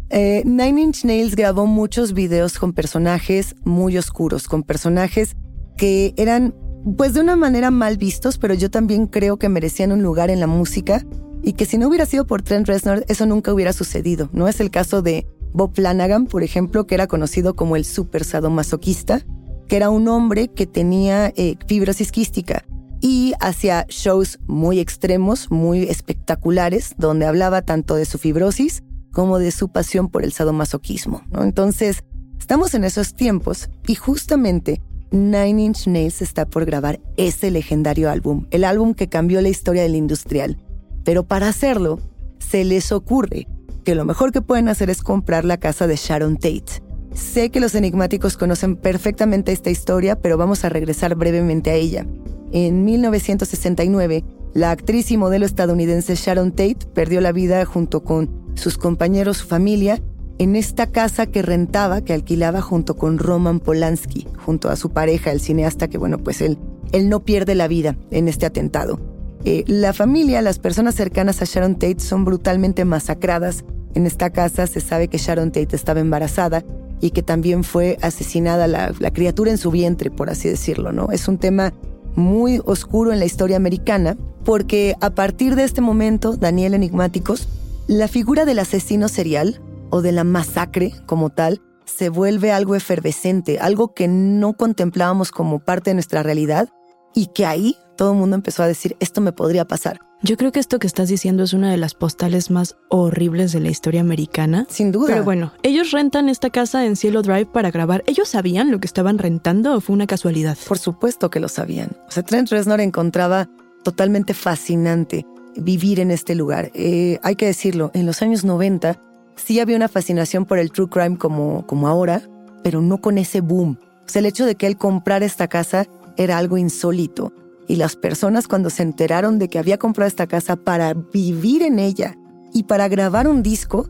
eh, 0.09 0.43
Nine 0.45 0.81
Inch 0.81 1.05
Nails 1.05 1.35
grabó 1.35 1.65
muchos 1.65 2.13
videos 2.13 2.59
con 2.59 2.73
personajes 2.73 3.55
muy 3.63 3.97
oscuros, 3.97 4.47
con 4.47 4.63
personajes 4.63 5.35
que 5.77 6.13
eran 6.17 6.53
pues 6.97 7.13
de 7.13 7.21
una 7.21 7.35
manera 7.35 7.71
mal 7.71 7.97
vistos, 7.97 8.37
pero 8.37 8.53
yo 8.53 8.69
también 8.69 9.07
creo 9.07 9.37
que 9.37 9.49
merecían 9.49 9.91
un 9.91 10.03
lugar 10.03 10.29
en 10.29 10.39
la 10.39 10.47
música 10.47 11.05
y 11.43 11.53
que 11.53 11.65
si 11.65 11.77
no 11.77 11.87
hubiera 11.87 12.05
sido 12.05 12.25
por 12.27 12.41
Trent 12.41 12.67
Reznor 12.67 13.05
eso 13.07 13.25
nunca 13.25 13.53
hubiera 13.53 13.73
sucedido. 13.73 14.29
No 14.33 14.47
es 14.47 14.59
el 14.59 14.71
caso 14.71 15.01
de 15.01 15.27
Bob 15.53 15.75
Flanagan, 15.75 16.27
por 16.27 16.43
ejemplo, 16.43 16.87
que 16.87 16.95
era 16.95 17.07
conocido 17.07 17.55
como 17.55 17.75
el 17.75 17.85
super 17.85 18.23
sadomasoquista, 18.23 19.25
que 19.67 19.75
era 19.75 19.89
un 19.89 20.07
hombre 20.07 20.47
que 20.49 20.65
tenía 20.65 21.31
eh, 21.35 21.55
fibrosis 21.67 22.11
quística 22.11 22.65
y 23.01 23.33
hacía 23.39 23.85
shows 23.89 24.39
muy 24.47 24.79
extremos, 24.79 25.49
muy 25.49 25.83
espectaculares, 25.83 26.93
donde 26.97 27.25
hablaba 27.25 27.63
tanto 27.63 27.95
de 27.95 28.05
su 28.05 28.17
fibrosis 28.17 28.83
como 29.11 29.39
de 29.39 29.51
su 29.51 29.69
pasión 29.69 30.09
por 30.09 30.23
el 30.23 30.31
sadomasoquismo. 30.31 31.23
Entonces, 31.39 32.03
estamos 32.39 32.73
en 32.75 32.83
esos 32.83 33.13
tiempos 33.15 33.69
y 33.87 33.95
justamente 33.95 34.81
Nine 35.11 35.63
Inch 35.63 35.87
Nails 35.87 36.21
está 36.21 36.45
por 36.45 36.65
grabar 36.65 37.01
ese 37.17 37.51
legendario 37.51 38.09
álbum, 38.09 38.47
el 38.51 38.63
álbum 38.63 38.93
que 38.93 39.09
cambió 39.09 39.41
la 39.41 39.49
historia 39.49 39.83
del 39.83 39.95
industrial. 39.95 40.57
Pero 41.03 41.23
para 41.23 41.47
hacerlo, 41.47 41.99
se 42.39 42.63
les 42.63 42.91
ocurre 42.91 43.47
que 43.83 43.95
lo 43.95 44.05
mejor 44.05 44.31
que 44.31 44.41
pueden 44.41 44.67
hacer 44.67 44.89
es 44.89 45.01
comprar 45.01 45.45
la 45.45 45.57
casa 45.57 45.87
de 45.87 45.95
Sharon 45.95 46.35
Tate. 46.35 46.83
Sé 47.13 47.49
que 47.49 47.59
los 47.59 47.75
enigmáticos 47.75 48.37
conocen 48.37 48.75
perfectamente 48.75 49.51
esta 49.51 49.69
historia, 49.69 50.19
pero 50.19 50.37
vamos 50.37 50.63
a 50.63 50.69
regresar 50.69 51.15
brevemente 51.15 51.71
a 51.71 51.75
ella. 51.75 52.05
En 52.51 52.85
1969, 52.85 54.23
la 54.53 54.71
actriz 54.71 55.11
y 55.11 55.17
modelo 55.17 55.45
estadounidense 55.45 56.15
Sharon 56.15 56.51
Tate 56.51 56.87
perdió 56.93 57.21
la 57.21 57.31
vida 57.31 57.65
junto 57.65 58.03
con 58.03 58.29
sus 58.55 58.77
compañeros, 58.77 59.37
su 59.37 59.47
familia, 59.47 60.01
en 60.37 60.55
esta 60.55 60.87
casa 60.87 61.27
que 61.27 61.41
rentaba, 61.41 62.01
que 62.01 62.13
alquilaba 62.13 62.61
junto 62.61 62.95
con 62.95 63.17
Roman 63.17 63.59
Polanski, 63.59 64.27
junto 64.43 64.69
a 64.69 64.75
su 64.75 64.89
pareja, 64.89 65.31
el 65.31 65.39
cineasta 65.39 65.87
que, 65.87 65.97
bueno, 65.97 66.17
pues 66.17 66.41
él, 66.41 66.57
él 66.91 67.09
no 67.09 67.23
pierde 67.23 67.55
la 67.55 67.67
vida 67.67 67.95
en 68.09 68.27
este 68.27 68.45
atentado. 68.45 68.99
Eh, 69.45 69.63
la 69.67 69.93
familia, 69.93 70.41
las 70.41 70.59
personas 70.59 70.95
cercanas 70.95 71.41
a 71.41 71.45
Sharon 71.45 71.75
Tate 71.75 71.99
son 71.99 72.25
brutalmente 72.25 72.85
masacradas. 72.85 73.63
En 73.93 74.05
esta 74.05 74.29
casa 74.29 74.67
se 74.67 74.79
sabe 74.79 75.07
que 75.07 75.17
Sharon 75.17 75.51
Tate 75.51 75.75
estaba 75.75 75.99
embarazada 75.99 76.63
y 77.01 77.11
que 77.11 77.23
también 77.23 77.63
fue 77.63 77.97
asesinada 78.01 78.67
la, 78.67 78.93
la 78.99 79.11
criatura 79.11 79.51
en 79.51 79.57
su 79.57 79.71
vientre, 79.71 80.11
por 80.11 80.29
así 80.29 80.47
decirlo, 80.47 80.91
¿no? 80.91 81.11
Es 81.11 81.27
un 81.27 81.37
tema 81.37 81.73
muy 82.15 82.61
oscuro 82.65 83.11
en 83.11 83.19
la 83.19 83.25
historia 83.25 83.57
americana 83.57 84.17
porque 84.43 84.95
a 85.01 85.11
partir 85.11 85.55
de 85.55 85.63
este 85.63 85.81
momento, 85.81 86.35
Daniel 86.35 86.73
Enigmáticos, 86.73 87.47
la 87.87 88.07
figura 88.07 88.45
del 88.45 88.59
asesino 88.59 89.07
serial 89.07 89.61
o 89.89 90.01
de 90.01 90.11
la 90.11 90.23
masacre 90.23 90.93
como 91.05 91.29
tal 91.29 91.61
se 91.85 92.09
vuelve 92.09 92.51
algo 92.51 92.75
efervescente, 92.75 93.59
algo 93.59 93.93
que 93.93 94.07
no 94.07 94.53
contemplábamos 94.53 95.31
como 95.31 95.59
parte 95.59 95.89
de 95.89 95.95
nuestra 95.95 96.23
realidad 96.23 96.69
y 97.13 97.27
que 97.27 97.45
ahí 97.45 97.75
todo 97.95 98.13
el 98.13 98.17
mundo 98.17 98.35
empezó 98.35 98.63
a 98.63 98.67
decir, 98.67 98.95
esto 98.99 99.21
me 99.21 99.31
podría 99.31 99.65
pasar. 99.65 99.99
Yo 100.23 100.37
creo 100.37 100.51
que 100.51 100.59
esto 100.59 100.77
que 100.77 100.85
estás 100.85 101.09
diciendo 101.09 101.43
es 101.43 101.53
una 101.53 101.71
de 101.71 101.77
las 101.77 101.95
postales 101.95 102.51
más 102.51 102.75
horribles 102.89 103.53
de 103.53 103.59
la 103.59 103.69
historia 103.69 104.01
americana. 104.01 104.67
Sin 104.69 104.91
duda. 104.91 105.07
Pero 105.07 105.23
bueno, 105.23 105.51
ellos 105.63 105.91
rentan 105.91 106.29
esta 106.29 106.51
casa 106.51 106.85
en 106.85 106.95
Cielo 106.95 107.23
Drive 107.23 107.47
para 107.47 107.71
grabar. 107.71 108.03
¿Ellos 108.05 108.29
sabían 108.29 108.69
lo 108.69 108.79
que 108.79 108.85
estaban 108.85 109.17
rentando 109.17 109.75
o 109.75 109.81
fue 109.81 109.95
una 109.95 110.05
casualidad? 110.05 110.57
Por 110.67 110.77
supuesto 110.77 111.31
que 111.31 111.39
lo 111.39 111.49
sabían. 111.49 111.89
O 112.07 112.11
sea, 112.11 112.21
Trent 112.21 112.49
Reznor 112.49 112.81
encontraba 112.81 113.49
totalmente 113.83 114.35
fascinante 114.35 115.25
vivir 115.55 115.99
en 115.99 116.11
este 116.11 116.35
lugar. 116.35 116.71
Eh, 116.75 117.19
hay 117.23 117.35
que 117.35 117.47
decirlo, 117.47 117.89
en 117.95 118.05
los 118.05 118.21
años 118.21 118.45
90 118.45 119.01
sí 119.35 119.59
había 119.59 119.75
una 119.75 119.87
fascinación 119.87 120.45
por 120.45 120.59
el 120.59 120.71
true 120.71 120.87
crime 120.87 121.17
como, 121.17 121.65
como 121.65 121.87
ahora, 121.87 122.21
pero 122.63 122.79
no 122.81 122.99
con 122.99 123.17
ese 123.17 123.41
boom. 123.41 123.79
O 124.05 124.09
sea, 124.09 124.19
el 124.19 124.27
hecho 124.27 124.45
de 124.45 124.53
que 124.53 124.67
él 124.67 124.77
comprara 124.77 125.25
esta 125.25 125.47
casa 125.47 125.87
era 126.15 126.37
algo 126.37 126.59
insólito 126.59 127.33
y 127.67 127.75
las 127.75 127.95
personas 127.95 128.47
cuando 128.47 128.69
se 128.69 128.83
enteraron 128.83 129.39
de 129.39 129.47
que 129.47 129.59
había 129.59 129.77
comprado 129.77 130.07
esta 130.07 130.27
casa 130.27 130.55
para 130.55 130.93
vivir 130.93 131.61
en 131.61 131.79
ella 131.79 132.17
y 132.53 132.63
para 132.63 132.87
grabar 132.87 133.27
un 133.27 133.43
disco, 133.43 133.87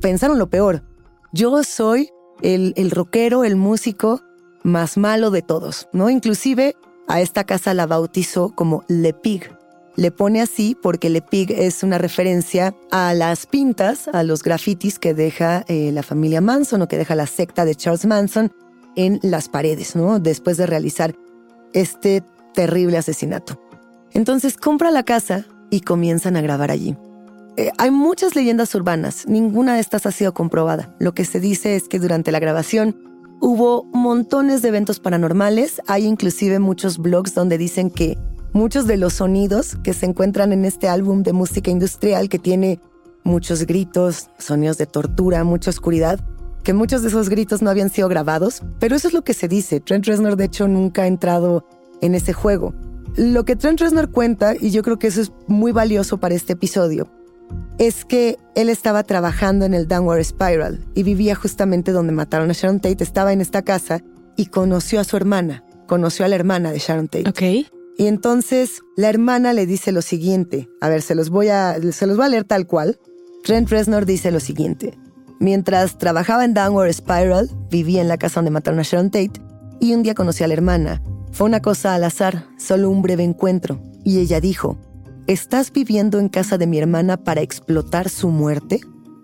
pensaron 0.00 0.38
lo 0.38 0.50
peor. 0.50 0.82
Yo 1.32 1.62
soy 1.64 2.10
el, 2.42 2.74
el 2.76 2.90
rockero, 2.90 3.44
el 3.44 3.56
músico 3.56 4.22
más 4.62 4.96
malo 4.96 5.30
de 5.30 5.42
todos, 5.42 5.88
¿no? 5.92 6.10
Inclusive 6.10 6.76
a 7.08 7.20
esta 7.20 7.44
casa 7.44 7.74
la 7.74 7.86
bautizó 7.86 8.50
como 8.54 8.84
Le 8.88 9.12
Pig. 9.12 9.50
Le 9.96 10.10
pone 10.10 10.40
así 10.40 10.76
porque 10.80 11.10
Le 11.10 11.20
Pig 11.20 11.52
es 11.52 11.82
una 11.82 11.98
referencia 11.98 12.74
a 12.90 13.12
las 13.12 13.46
pintas, 13.46 14.08
a 14.08 14.22
los 14.22 14.42
grafitis 14.42 14.98
que 14.98 15.12
deja 15.12 15.64
eh, 15.68 15.90
la 15.92 16.02
familia 16.02 16.40
Manson 16.40 16.82
o 16.82 16.88
que 16.88 16.96
deja 16.96 17.14
la 17.14 17.26
secta 17.26 17.64
de 17.64 17.74
Charles 17.74 18.06
Manson 18.06 18.52
en 18.96 19.20
las 19.22 19.48
paredes, 19.48 19.94
¿no? 19.96 20.18
Después 20.18 20.56
de 20.56 20.66
realizar 20.66 21.14
este 21.74 22.22
terrible 22.52 22.98
asesinato. 22.98 23.60
Entonces 24.12 24.56
compra 24.56 24.90
la 24.90 25.02
casa 25.02 25.46
y 25.70 25.80
comienzan 25.80 26.36
a 26.36 26.42
grabar 26.42 26.70
allí. 26.70 26.96
Eh, 27.56 27.70
hay 27.76 27.90
muchas 27.90 28.34
leyendas 28.34 28.74
urbanas, 28.74 29.26
ninguna 29.26 29.74
de 29.74 29.80
estas 29.80 30.06
ha 30.06 30.10
sido 30.10 30.32
comprobada. 30.32 30.94
Lo 30.98 31.12
que 31.12 31.24
se 31.24 31.40
dice 31.40 31.76
es 31.76 31.88
que 31.88 31.98
durante 31.98 32.32
la 32.32 32.38
grabación 32.38 32.96
hubo 33.40 33.84
montones 33.92 34.62
de 34.62 34.68
eventos 34.68 35.00
paranormales, 35.00 35.82
hay 35.86 36.06
inclusive 36.06 36.58
muchos 36.58 36.98
blogs 36.98 37.34
donde 37.34 37.58
dicen 37.58 37.90
que 37.90 38.16
muchos 38.52 38.86
de 38.86 38.96
los 38.96 39.14
sonidos 39.14 39.76
que 39.82 39.92
se 39.92 40.06
encuentran 40.06 40.52
en 40.52 40.64
este 40.64 40.88
álbum 40.88 41.22
de 41.22 41.32
música 41.32 41.70
industrial 41.70 42.28
que 42.28 42.38
tiene 42.38 42.80
muchos 43.24 43.66
gritos, 43.66 44.30
sonidos 44.38 44.78
de 44.78 44.86
tortura, 44.86 45.44
mucha 45.44 45.70
oscuridad, 45.70 46.20
que 46.62 46.72
muchos 46.72 47.02
de 47.02 47.08
esos 47.08 47.28
gritos 47.28 47.60
no 47.62 47.70
habían 47.70 47.90
sido 47.90 48.08
grabados, 48.08 48.62
pero 48.78 48.96
eso 48.96 49.08
es 49.08 49.14
lo 49.14 49.24
que 49.24 49.34
se 49.34 49.48
dice. 49.48 49.80
Trent 49.80 50.06
Reznor 50.06 50.36
de 50.36 50.44
hecho 50.44 50.68
nunca 50.68 51.02
ha 51.02 51.06
entrado 51.06 51.66
en 52.02 52.14
ese 52.14 52.34
juego. 52.34 52.74
Lo 53.16 53.44
que 53.44 53.56
Trent 53.56 53.80
Reznor 53.80 54.10
cuenta, 54.10 54.54
y 54.58 54.70
yo 54.70 54.82
creo 54.82 54.98
que 54.98 55.06
eso 55.06 55.22
es 55.22 55.32
muy 55.46 55.72
valioso 55.72 56.18
para 56.18 56.34
este 56.34 56.52
episodio, 56.54 57.10
es 57.78 58.04
que 58.04 58.38
él 58.54 58.68
estaba 58.68 59.02
trabajando 59.02 59.64
en 59.64 59.74
el 59.74 59.88
Downward 59.88 60.24
Spiral 60.24 60.84
y 60.94 61.02
vivía 61.02 61.34
justamente 61.34 61.92
donde 61.92 62.12
mataron 62.12 62.50
a 62.50 62.54
Sharon 62.54 62.80
Tate, 62.80 63.02
estaba 63.02 63.32
en 63.32 63.40
esta 63.40 63.62
casa 63.62 64.02
y 64.36 64.46
conoció 64.46 65.00
a 65.00 65.04
su 65.04 65.16
hermana, 65.16 65.64
conoció 65.86 66.24
a 66.24 66.28
la 66.28 66.36
hermana 66.36 66.72
de 66.72 66.78
Sharon 66.78 67.08
Tate. 67.08 67.28
Ok. 67.28 67.70
Y 67.98 68.06
entonces 68.06 68.80
la 68.96 69.10
hermana 69.10 69.52
le 69.52 69.66
dice 69.66 69.92
lo 69.92 70.00
siguiente, 70.00 70.68
a 70.80 70.88
ver, 70.88 71.02
se 71.02 71.14
los 71.14 71.28
voy 71.28 71.48
a, 71.48 71.76
se 71.92 72.06
los 72.06 72.16
voy 72.16 72.26
a 72.26 72.30
leer 72.30 72.44
tal 72.44 72.66
cual. 72.66 72.98
Trent 73.44 73.68
Reznor 73.68 74.06
dice 74.06 74.30
lo 74.30 74.40
siguiente, 74.40 74.96
mientras 75.40 75.98
trabajaba 75.98 76.44
en 76.44 76.54
Downward 76.54 76.92
Spiral, 76.92 77.50
vivía 77.70 78.00
en 78.00 78.08
la 78.08 78.16
casa 78.16 78.36
donde 78.36 78.50
mataron 78.50 78.80
a 78.80 78.84
Sharon 78.84 79.10
Tate 79.10 79.42
y 79.80 79.92
un 79.92 80.02
día 80.02 80.14
conocí 80.14 80.44
a 80.44 80.46
la 80.46 80.54
hermana 80.54 81.02
fue 81.32 81.46
una 81.46 81.60
cosa 81.60 81.94
al 81.94 82.04
azar, 82.04 82.46
solo 82.58 82.90
un 82.90 83.00
breve 83.00 83.24
encuentro, 83.24 83.80
y 84.04 84.18
ella 84.18 84.38
dijo, 84.38 84.76
¿estás 85.26 85.72
viviendo 85.72 86.18
en 86.20 86.28
casa 86.28 86.58
de 86.58 86.66
mi 86.66 86.78
hermana 86.78 87.16
para 87.16 87.40
explotar 87.40 88.10
su 88.10 88.28
muerte? 88.28 88.80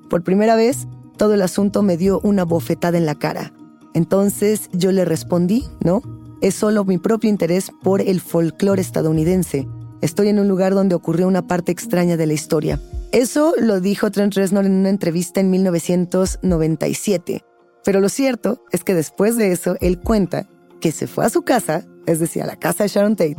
Por 0.08 0.24
primera 0.24 0.56
vez, 0.56 0.88
todo 1.18 1.34
el 1.34 1.42
asunto 1.42 1.82
me 1.82 1.98
dio 1.98 2.20
una 2.22 2.44
bofetada 2.44 2.96
en 2.96 3.04
la 3.04 3.14
cara. 3.14 3.52
Entonces 3.92 4.70
yo 4.72 4.90
le 4.90 5.04
respondí, 5.04 5.64
no, 5.84 6.00
es 6.40 6.54
solo 6.54 6.86
mi 6.86 6.96
propio 6.96 7.28
interés 7.28 7.70
por 7.82 8.00
el 8.00 8.22
folclore 8.22 8.80
estadounidense. 8.80 9.68
Estoy 10.00 10.28
en 10.28 10.38
un 10.38 10.48
lugar 10.48 10.74
donde 10.74 10.94
ocurrió 10.94 11.28
una 11.28 11.46
parte 11.46 11.72
extraña 11.72 12.16
de 12.16 12.26
la 12.26 12.32
historia. 12.32 12.80
Eso 13.12 13.52
lo 13.58 13.80
dijo 13.80 14.10
Trent 14.10 14.34
Reznor 14.34 14.64
en 14.64 14.72
una 14.72 14.88
entrevista 14.88 15.40
en 15.40 15.50
1997. 15.50 17.44
Pero 17.84 18.00
lo 18.00 18.08
cierto 18.08 18.64
es 18.70 18.84
que 18.84 18.94
después 18.94 19.36
de 19.36 19.52
eso, 19.52 19.76
él 19.80 19.98
cuenta 19.98 20.46
que 20.80 20.92
se 20.92 21.06
fue 21.06 21.26
a 21.26 21.30
su 21.30 21.42
casa 21.42 21.84
es 22.08 22.20
decir, 22.20 22.42
a 22.42 22.46
la 22.46 22.56
casa 22.56 22.84
de 22.84 22.88
Sharon 22.88 23.16
Tate, 23.16 23.36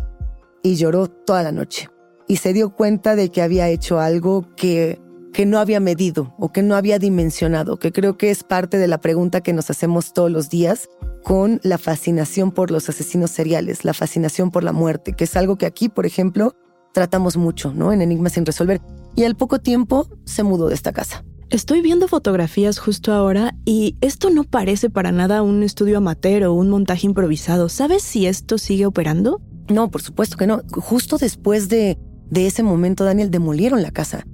y 0.63 0.75
lloró 0.75 1.07
toda 1.07 1.43
la 1.43 1.51
noche. 1.51 1.89
Y 2.27 2.37
se 2.37 2.53
dio 2.53 2.69
cuenta 2.69 3.15
de 3.15 3.29
que 3.29 3.41
había 3.41 3.67
hecho 3.69 3.99
algo 3.99 4.45
que, 4.55 5.01
que 5.33 5.45
no 5.45 5.57
había 5.57 5.79
medido 5.79 6.35
o 6.37 6.51
que 6.51 6.61
no 6.61 6.75
había 6.75 6.99
dimensionado, 6.99 7.77
que 7.77 7.91
creo 7.91 8.17
que 8.17 8.29
es 8.29 8.43
parte 8.43 8.77
de 8.77 8.87
la 8.87 9.01
pregunta 9.01 9.41
que 9.41 9.53
nos 9.53 9.69
hacemos 9.69 10.13
todos 10.13 10.29
los 10.29 10.49
días 10.49 10.87
con 11.23 11.59
la 11.63 11.77
fascinación 11.77 12.51
por 12.51 12.71
los 12.71 12.87
asesinos 12.87 13.31
seriales, 13.31 13.83
la 13.83 13.93
fascinación 13.93 14.51
por 14.51 14.63
la 14.63 14.71
muerte, 14.71 15.13
que 15.13 15.23
es 15.23 15.35
algo 15.35 15.57
que 15.57 15.65
aquí, 15.65 15.89
por 15.89 16.05
ejemplo, 16.05 16.53
tratamos 16.93 17.37
mucho, 17.37 17.73
¿no? 17.73 17.91
En 17.91 18.01
Enigmas 18.01 18.33
sin 18.33 18.45
resolver. 18.45 18.81
y 19.15 19.23
al 19.23 19.35
poco 19.35 19.59
tiempo 19.59 20.07
se 20.25 20.43
mudó 20.43 20.67
de 20.67 20.75
esta 20.75 20.93
casa. 20.93 21.25
Estoy 21.49 21.81
viendo 21.81 22.07
fotografías 22.07 22.77
justo 22.77 23.11
ahora 23.11 23.55
y 23.65 23.97
esto 24.01 24.29
no 24.29 24.43
parece 24.43 24.91
para 24.91 25.11
nada 25.11 25.41
un 25.41 25.63
estudio 25.63 25.97
amateur 25.97 26.43
o 26.43 26.53
un 26.53 26.69
montaje 26.69 27.07
improvisado. 27.07 27.69
¿Sabes 27.69 28.03
si 28.03 28.27
esto 28.27 28.59
sigue 28.59 28.85
operando? 28.85 29.41
No, 29.67 29.89
por 29.89 30.03
supuesto 30.03 30.37
que 30.37 30.45
no. 30.45 30.61
Justo 30.71 31.17
después 31.17 31.67
de, 31.67 31.97
de 32.29 32.45
ese 32.45 32.61
momento, 32.61 33.03
Daniel, 33.03 33.31
demolieron 33.31 33.81
la 33.81 33.89
casa. 33.89 34.27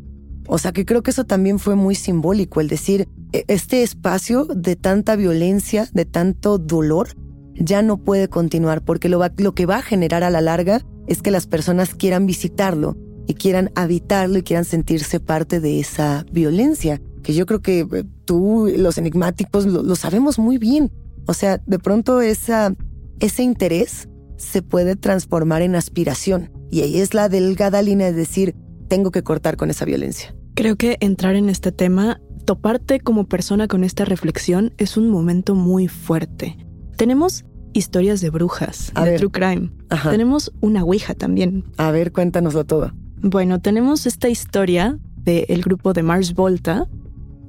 O 0.46 0.58
sea 0.58 0.74
que 0.74 0.86
creo 0.86 1.04
que 1.04 1.12
eso 1.12 1.24
también 1.24 1.58
fue 1.58 1.76
muy 1.76 1.96
simbólico, 1.96 2.60
el 2.60 2.68
decir, 2.68 3.08
e, 3.32 3.46
este 3.48 3.82
espacio 3.82 4.44
de 4.44 4.76
tanta 4.76 5.16
violencia, 5.16 5.88
de 5.94 6.04
tanto 6.04 6.58
dolor, 6.58 7.16
ya 7.54 7.82
no 7.82 7.96
puede 7.96 8.28
continuar 8.28 8.84
porque 8.84 9.08
lo, 9.08 9.22
lo 9.38 9.56
que 9.56 9.66
va 9.66 9.78
a 9.78 9.84
generar 9.84 10.26
a 10.26 10.30
la 10.30 10.42
larga 10.42 10.82
es 11.08 11.22
que 11.22 11.32
las 11.32 11.48
personas 11.48 11.96
quieran 11.96 12.26
visitarlo 12.26 12.98
y 13.28 13.34
quieran 13.34 13.72
habitarlo 13.76 14.38
y 14.38 14.44
quieran 14.44 14.66
sentirse 14.66 15.20
parte 15.20 15.60
de 15.60 15.80
esa 15.80 16.26
violencia, 16.32 17.02
que 17.24 17.34
yo 17.34 17.46
creo 17.46 17.62
que 17.62 17.80
eh, 17.80 18.04
tú, 18.26 18.72
los 18.78 18.98
enigmáticos, 18.98 19.66
lo, 19.66 19.96
sabemos 19.96 20.38
muy 20.38 20.58
bien. 20.58 20.92
O 21.28 21.34
sea, 21.34 21.60
de 21.66 21.80
pronto 21.80 22.22
esa, 22.22 22.76
ese 23.20 23.44
interés 23.44 24.08
se 24.38 24.62
puede 24.62 24.96
transformar 24.96 25.62
en 25.62 25.76
aspiración. 25.76 26.52
Y 26.72 26.82
ahí 26.82 27.00
es 27.00 27.14
la 27.14 27.30
delgada 27.30 27.82
línea 27.82 28.08
de 28.08 28.14
decir, 28.14 28.56
tengo 28.88 29.12
que 29.12 29.24
cortar 29.24 29.58
con 29.58 29.70
esa 29.70 29.86
violencia. 29.86 30.36
Creo 30.54 30.76
que 30.76 30.98
entrar 31.00 31.36
en 31.36 31.50
este 31.50 31.72
tema, 31.72 32.22
toparte 32.46 33.00
como 33.00 33.28
persona 33.28 33.68
con 33.68 33.84
esta 33.84 34.06
reflexión 34.06 34.74
es 34.78 34.98
un 34.98 35.10
momento 35.10 35.56
muy 35.56 35.88
fuerte. 35.88 36.58
Tenemos 36.96 37.44
historias 37.74 38.22
de 38.22 38.30
brujas, 38.30 38.94
de 39.04 39.18
true 39.18 39.32
crime. 39.32 39.72
Tenemos 40.10 40.52
una 40.62 40.84
ouija 40.84 41.14
también. 41.14 41.66
A 41.78 41.92
ver, 41.92 42.12
cuéntanoslo 42.12 42.66
todo. 42.66 42.94
Bueno, 43.28 43.60
tenemos 43.60 44.06
esta 44.06 44.30
historia 44.30 45.00
del 45.24 45.64
grupo 45.64 45.94
de 45.94 46.04
Mars 46.04 46.36
Volta, 46.36 46.88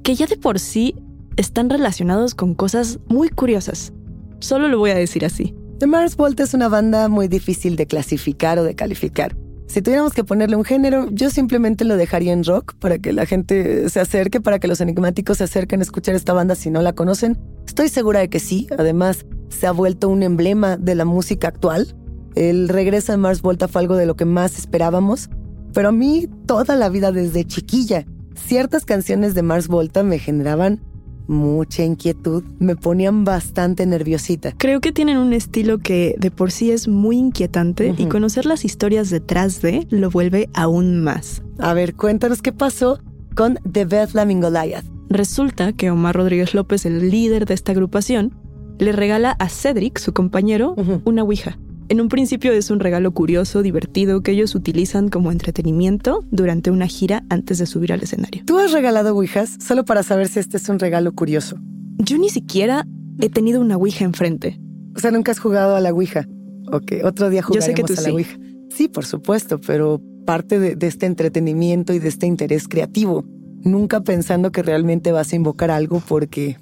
que 0.01 0.15
ya 0.15 0.25
de 0.25 0.35
por 0.35 0.59
sí 0.59 0.95
están 1.35 1.69
relacionados 1.69 2.33
con 2.33 2.55
cosas 2.55 2.97
muy 3.09 3.29
curiosas. 3.29 3.93
Solo 4.39 4.69
lo 4.69 4.79
voy 4.79 4.89
a 4.89 4.95
decir 4.95 5.23
así. 5.23 5.53
The 5.77 5.85
Mars 5.85 6.17
Volta 6.17 6.41
es 6.41 6.55
una 6.55 6.67
banda 6.67 7.09
muy 7.09 7.27
difícil 7.27 7.75
de 7.75 7.85
clasificar 7.85 8.57
o 8.57 8.63
de 8.63 8.73
calificar. 8.73 9.37
Si 9.67 9.83
tuviéramos 9.83 10.13
que 10.13 10.23
ponerle 10.23 10.55
un 10.55 10.63
género, 10.63 11.11
yo 11.11 11.29
simplemente 11.29 11.85
lo 11.85 11.95
dejaría 11.95 12.33
en 12.33 12.43
rock 12.43 12.73
para 12.79 12.97
que 12.97 13.13
la 13.13 13.27
gente 13.27 13.87
se 13.91 13.99
acerque, 13.99 14.41
para 14.41 14.57
que 14.57 14.67
los 14.67 14.81
enigmáticos 14.81 15.37
se 15.37 15.43
acerquen 15.43 15.81
a 15.81 15.83
escuchar 15.83 16.15
esta 16.15 16.33
banda 16.33 16.55
si 16.55 16.71
no 16.71 16.81
la 16.81 16.93
conocen. 16.93 17.37
Estoy 17.67 17.89
segura 17.89 18.21
de 18.21 18.31
que 18.31 18.39
sí. 18.39 18.65
Además, 18.79 19.27
se 19.49 19.67
ha 19.67 19.73
vuelto 19.73 20.09
un 20.09 20.23
emblema 20.23 20.75
de 20.75 20.95
la 20.95 21.05
música 21.05 21.49
actual. 21.49 21.95
El 22.33 22.67
regreso 22.67 23.11
de 23.11 23.19
Mars 23.19 23.43
Volta 23.43 23.67
fue 23.67 23.81
algo 23.81 23.95
de 23.95 24.07
lo 24.07 24.15
que 24.15 24.25
más 24.25 24.57
esperábamos. 24.57 25.29
Pero 25.77 25.89
a 25.89 25.91
mí 25.91 26.27
toda 26.47 26.75
la 26.75 26.89
vida 26.89 27.11
desde 27.11 27.45
chiquilla, 27.45 28.03
ciertas 28.33 28.83
canciones 28.83 29.35
de 29.35 29.43
Mars 29.43 29.67
Volta 29.67 30.01
me 30.01 30.17
generaban 30.17 30.81
mucha 31.27 31.83
inquietud, 31.83 32.43
me 32.57 32.75
ponían 32.75 33.23
bastante 33.23 33.85
nerviosita. 33.85 34.53
Creo 34.57 34.81
que 34.81 34.91
tienen 34.91 35.17
un 35.17 35.33
estilo 35.33 35.77
que 35.77 36.15
de 36.17 36.31
por 36.31 36.49
sí 36.49 36.71
es 36.71 36.87
muy 36.87 37.17
inquietante 37.17 37.93
y 37.95 38.07
conocer 38.07 38.47
las 38.47 38.65
historias 38.65 39.11
detrás 39.11 39.61
de 39.61 39.85
lo 39.91 40.09
vuelve 40.09 40.49
aún 40.55 41.03
más. 41.03 41.43
A 41.59 41.75
ver, 41.75 41.93
cuéntanos 41.93 42.41
qué 42.41 42.51
pasó 42.51 42.99
con 43.35 43.59
The 43.71 43.85
Bethlehem 43.85 44.41
Goliath. 44.41 44.85
Resulta 45.09 45.73
que 45.73 45.91
Omar 45.91 46.15
Rodríguez 46.15 46.55
López, 46.55 46.87
el 46.87 47.11
líder 47.11 47.45
de 47.45 47.53
esta 47.53 47.73
agrupación, 47.73 48.33
le 48.79 48.93
regala 48.93 49.35
a 49.37 49.47
Cedric, 49.47 49.99
su 49.99 50.11
compañero, 50.11 50.73
una 51.05 51.21
Ouija. 51.21 51.59
En 51.89 52.01
un 52.01 52.09
principio 52.09 52.51
es 52.51 52.69
un 52.69 52.81
regalo 52.81 53.11
curioso, 53.11 53.61
divertido, 53.61 54.21
que 54.21 54.31
ellos 54.31 54.55
utilizan 54.55 55.07
como 55.07 55.31
entretenimiento 55.31 56.25
durante 56.31 56.69
una 56.69 56.85
gira 56.87 57.23
antes 57.29 57.59
de 57.59 57.65
subir 57.65 57.93
al 57.93 58.03
escenario. 58.03 58.43
¿Tú 58.45 58.57
has 58.59 58.73
regalado 58.73 59.15
Ouijas 59.15 59.57
solo 59.65 59.85
para 59.85 60.03
saber 60.03 60.27
si 60.27 60.39
este 60.39 60.57
es 60.57 60.67
un 60.67 60.79
regalo 60.79 61.13
curioso? 61.13 61.57
Yo 61.97 62.17
ni 62.17 62.27
siquiera 62.27 62.85
he 63.21 63.29
tenido 63.29 63.61
una 63.61 63.77
Ouija 63.77 64.03
enfrente. 64.03 64.59
O 64.97 64.99
sea, 64.99 65.11
nunca 65.11 65.31
has 65.31 65.39
jugado 65.39 65.77
a 65.77 65.79
la 65.79 65.93
Ouija. 65.93 66.27
Ok, 66.73 66.91
otro 67.05 67.29
día 67.29 67.41
jugaremos 67.41 67.67
Yo 67.67 67.71
sé 67.71 67.73
que 67.73 67.83
tú 67.83 67.93
a 67.97 68.03
la 68.03 68.13
Ouija. 68.13 68.37
Sí, 68.69 68.89
por 68.89 69.05
supuesto, 69.05 69.61
pero 69.61 70.01
parte 70.25 70.59
de, 70.59 70.75
de 70.75 70.87
este 70.87 71.05
entretenimiento 71.05 71.93
y 71.93 71.99
de 71.99 72.09
este 72.09 72.25
interés 72.27 72.67
creativo. 72.67 73.23
Nunca 73.63 74.01
pensando 74.01 74.51
que 74.51 74.61
realmente 74.61 75.13
vas 75.13 75.31
a 75.31 75.37
invocar 75.37 75.71
algo 75.71 76.01
porque 76.05 76.57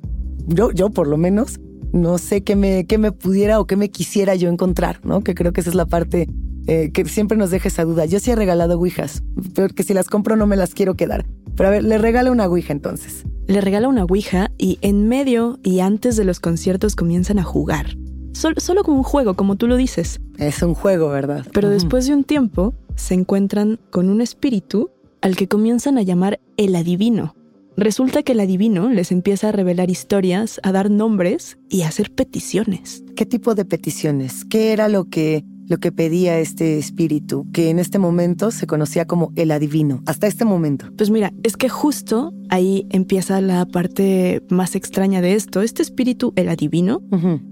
yo, 0.46 0.70
yo 0.72 0.92
por 0.92 1.08
lo 1.08 1.18
menos, 1.18 1.60
no 1.96 2.18
sé 2.18 2.44
qué 2.44 2.56
me, 2.56 2.86
qué 2.86 2.98
me 2.98 3.12
pudiera 3.14 3.60
o 3.60 3.66
qué 3.66 3.78
me 3.78 3.90
quisiera 3.90 4.36
yo 4.36 4.50
encontrar, 4.50 5.00
¿no? 5.04 5.22
Que 5.22 5.34
creo 5.34 5.54
que 5.54 5.62
esa 5.62 5.70
es 5.70 5.76
la 5.76 5.86
parte 5.86 6.28
eh, 6.68 6.92
que 6.92 7.06
siempre 7.06 7.38
nos 7.38 7.52
deja 7.52 7.70
esa 7.70 7.86
duda. 7.86 8.06
Yo 8.06 8.20
sí 8.20 8.32
he 8.32 8.36
regalado 8.36 8.78
ouijas, 8.78 9.24
porque 9.56 9.84
si 9.84 9.94
las 9.94 10.10
compro 10.10 10.36
no 10.36 10.46
me 10.46 10.58
las 10.58 10.74
quiero 10.74 10.96
quedar. 10.96 11.26
Pero 11.56 11.70
a 11.70 11.72
ver, 11.72 11.86
le 11.86 11.98
regala 11.98 12.32
una 12.32 12.48
ouija 12.48 12.74
entonces. 12.74 13.24
Le 13.48 13.62
regala 13.62 13.88
una 13.88 14.04
ouija 14.04 14.52
y 14.58 14.78
en 14.82 15.08
medio 15.08 15.58
y 15.64 15.80
antes 15.80 16.18
de 16.18 16.26
los 16.26 16.42
conciertos 16.42 16.98
comienzan 16.98 17.40
a 17.40 17.44
jugar. 17.44 17.96
solo 18.34 18.84
como 18.84 18.98
un 18.98 19.04
juego, 19.04 19.36
como 19.36 19.56
tú 19.56 19.68
lo 19.68 19.78
dices. 19.78 20.20
Es 20.38 20.62
un 20.62 20.74
juego, 20.74 21.08
¿verdad? 21.10 21.46
Pero 21.54 21.70
después 21.70 22.08
de 22.08 22.14
un 22.14 22.26
tiempo 22.26 22.74
se 22.96 23.14
encuentran 23.14 23.80
con 23.90 24.10
un 24.10 24.20
espíritu 24.20 24.92
al 25.22 25.38
que 25.38 25.48
comienzan 25.48 25.98
a 25.98 26.02
llamar 26.02 26.42
el 26.58 26.76
adivino. 26.76 27.36
Resulta 27.78 28.24
que 28.24 28.32
el 28.32 28.40
adivino 28.40 28.90
les 28.90 29.12
empieza 29.12 29.50
a 29.50 29.52
revelar 29.52 29.90
historias, 29.90 30.62
a 30.64 30.72
dar 30.72 30.90
nombres 30.90 31.58
y 31.70 31.82
a 31.82 31.90
hacer 31.90 32.12
peticiones. 32.12 33.04
¿Qué 33.16 33.26
tipo 33.26 33.54
de 33.54 33.66
peticiones? 33.66 34.46
¿Qué 34.46 34.72
era 34.72 34.88
lo 34.88 35.10
que, 35.10 35.44
lo 35.68 35.78
que 35.78 35.92
pedía 35.92 36.40
este 36.40 36.78
espíritu, 36.78 37.46
que 37.52 37.70
en 37.70 37.80
este 37.80 38.00
momento 38.00 38.52
se 38.52 38.66
conocía 38.66 39.06
como 39.06 39.34
el 39.36 39.52
adivino, 39.52 40.02
hasta 40.06 40.26
este 40.26 40.46
momento? 40.46 40.86
Pues 40.98 41.10
mira, 41.10 41.34
es 41.44 41.58
que 41.58 41.68
justo 41.68 42.34
ahí 42.50 42.88
empieza 42.92 43.42
la 43.42 43.66
parte 43.66 44.42
más 44.50 44.76
extraña 44.76 45.20
de 45.20 45.34
esto. 45.34 45.62
Este 45.62 45.82
espíritu, 45.82 46.32
el 46.38 46.48
adivino, 46.48 47.02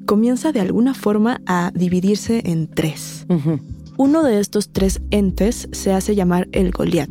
comienza 0.06 0.54
de 0.54 0.62
alguna 0.62 0.94
forma 0.94 1.42
a 1.46 1.72
dividirse 1.76 2.42
en 2.46 2.68
tres. 2.68 3.26
Uno 3.98 4.24
de 4.24 4.40
estos 4.40 4.70
tres 4.72 5.02
entes 5.12 5.68
se 5.74 5.92
hace 5.92 6.16
llamar 6.16 6.48
el 6.54 6.72
Goliat. 6.72 7.10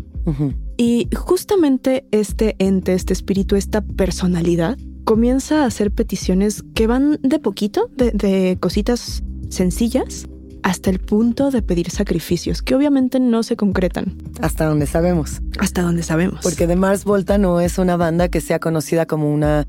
Y 0.85 1.09
justamente 1.14 2.09
este 2.11 2.57
ente, 2.59 2.95
este 2.95 3.12
espíritu, 3.12 3.55
esta 3.55 3.83
personalidad, 3.83 4.77
comienza 5.05 5.62
a 5.62 5.66
hacer 5.66 5.92
peticiones 5.92 6.64
que 6.75 6.88
van 6.88 7.21
de 7.23 7.38
poquito, 7.38 7.88
de, 7.95 8.59
cositas 8.59 9.23
sencillas, 9.49 10.27
hasta 10.64 10.90
el 10.90 10.99
punto 10.99 11.53
de 11.53 11.62
pedir 11.62 11.88
sacrificios, 11.90 12.62
que 12.62 12.75
obviamente 12.75 13.21
no 13.21 13.45
se 13.45 13.55
concretan. 13.55 14.16
Hasta 14.40 14.64
donde 14.64 14.87
sabemos. 14.87 15.40
Hasta 15.61 15.83
donde 15.83 16.03
sabemos. 16.03 16.40
Porque 16.42 16.66
The 16.66 16.75
Mars 16.75 17.05
Volta 17.05 17.38
no 17.38 17.61
es 17.61 17.79
una 17.79 17.97
banda 17.97 18.29
que 18.29 18.40
sea 18.40 18.59
conocida 18.59 19.07
como 19.07 19.33
una 19.33 19.68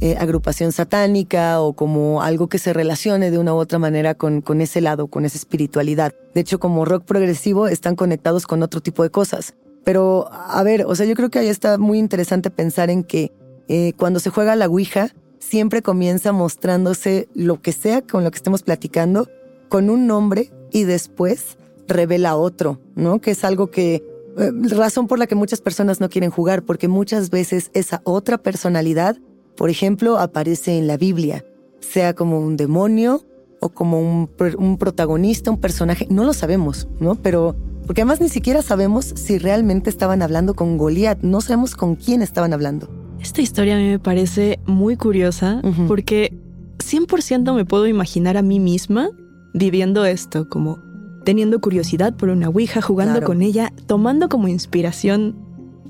eh, 0.00 0.16
agrupación 0.18 0.72
satánica 0.72 1.60
o 1.60 1.74
como 1.74 2.22
algo 2.22 2.48
que 2.48 2.58
se 2.58 2.72
relacione 2.72 3.30
de 3.30 3.36
una 3.36 3.52
u 3.52 3.58
otra 3.58 3.78
manera 3.78 4.14
con, 4.14 4.40
con 4.40 4.62
ese 4.62 4.80
lado, 4.80 5.08
con 5.08 5.26
esa 5.26 5.36
espiritualidad. 5.36 6.14
De 6.34 6.40
hecho, 6.40 6.58
como 6.58 6.86
rock 6.86 7.04
progresivo 7.04 7.68
están 7.68 7.96
conectados 7.96 8.46
con 8.46 8.62
otro 8.62 8.80
tipo 8.80 9.02
de 9.02 9.10
cosas. 9.10 9.52
Pero, 9.84 10.28
a 10.32 10.62
ver, 10.62 10.84
o 10.86 10.94
sea, 10.94 11.06
yo 11.06 11.14
creo 11.14 11.30
que 11.30 11.38
ahí 11.38 11.48
está 11.48 11.78
muy 11.78 11.98
interesante 11.98 12.50
pensar 12.50 12.90
en 12.90 13.04
que 13.04 13.32
eh, 13.68 13.92
cuando 13.96 14.18
se 14.18 14.30
juega 14.30 14.56
la 14.56 14.66
Ouija, 14.66 15.10
siempre 15.38 15.82
comienza 15.82 16.32
mostrándose 16.32 17.28
lo 17.34 17.60
que 17.60 17.72
sea 17.72 18.02
con 18.02 18.24
lo 18.24 18.30
que 18.30 18.36
estemos 18.36 18.62
platicando, 18.62 19.28
con 19.68 19.90
un 19.90 20.06
nombre 20.06 20.50
y 20.72 20.84
después 20.84 21.58
revela 21.86 22.36
otro, 22.36 22.80
¿no? 22.94 23.20
Que 23.20 23.32
es 23.32 23.44
algo 23.44 23.70
que, 23.70 24.02
eh, 24.38 24.50
razón 24.70 25.06
por 25.06 25.18
la 25.18 25.26
que 25.26 25.34
muchas 25.34 25.60
personas 25.60 26.00
no 26.00 26.08
quieren 26.08 26.30
jugar, 26.30 26.62
porque 26.62 26.88
muchas 26.88 27.30
veces 27.30 27.70
esa 27.74 28.00
otra 28.04 28.38
personalidad, 28.38 29.18
por 29.56 29.70
ejemplo, 29.70 30.18
aparece 30.18 30.78
en 30.78 30.86
la 30.86 30.96
Biblia, 30.96 31.44
sea 31.80 32.14
como 32.14 32.40
un 32.40 32.56
demonio 32.56 33.22
o 33.60 33.68
como 33.68 34.00
un, 34.00 34.30
un 34.58 34.78
protagonista, 34.78 35.50
un 35.50 35.60
personaje, 35.60 36.06
no 36.10 36.24
lo 36.24 36.32
sabemos, 36.32 36.88
¿no? 37.00 37.16
Pero 37.16 37.54
porque 37.86 38.02
además 38.02 38.20
ni 38.20 38.28
siquiera 38.28 38.62
sabemos 38.62 39.12
si 39.14 39.38
realmente 39.38 39.90
estaban 39.90 40.22
hablando 40.22 40.54
con 40.54 40.78
Goliat, 40.78 41.20
no 41.22 41.40
sabemos 41.40 41.76
con 41.76 41.96
quién 41.96 42.22
estaban 42.22 42.52
hablando. 42.52 42.88
Esta 43.20 43.42
historia 43.42 43.76
a 43.76 43.78
mí 43.78 43.88
me 43.88 43.98
parece 43.98 44.60
muy 44.66 44.96
curiosa 44.96 45.62
porque 45.88 46.36
100% 46.78 47.54
me 47.54 47.64
puedo 47.64 47.86
imaginar 47.86 48.36
a 48.36 48.42
mí 48.42 48.60
misma 48.60 49.08
viviendo 49.54 50.04
esto, 50.04 50.48
como 50.48 50.78
teniendo 51.24 51.60
curiosidad 51.60 52.14
por 52.14 52.28
una 52.28 52.48
Ouija, 52.48 52.82
jugando 52.82 53.22
con 53.22 53.40
ella, 53.40 53.72
tomando 53.86 54.28
como 54.28 54.48
inspiración 54.48 55.36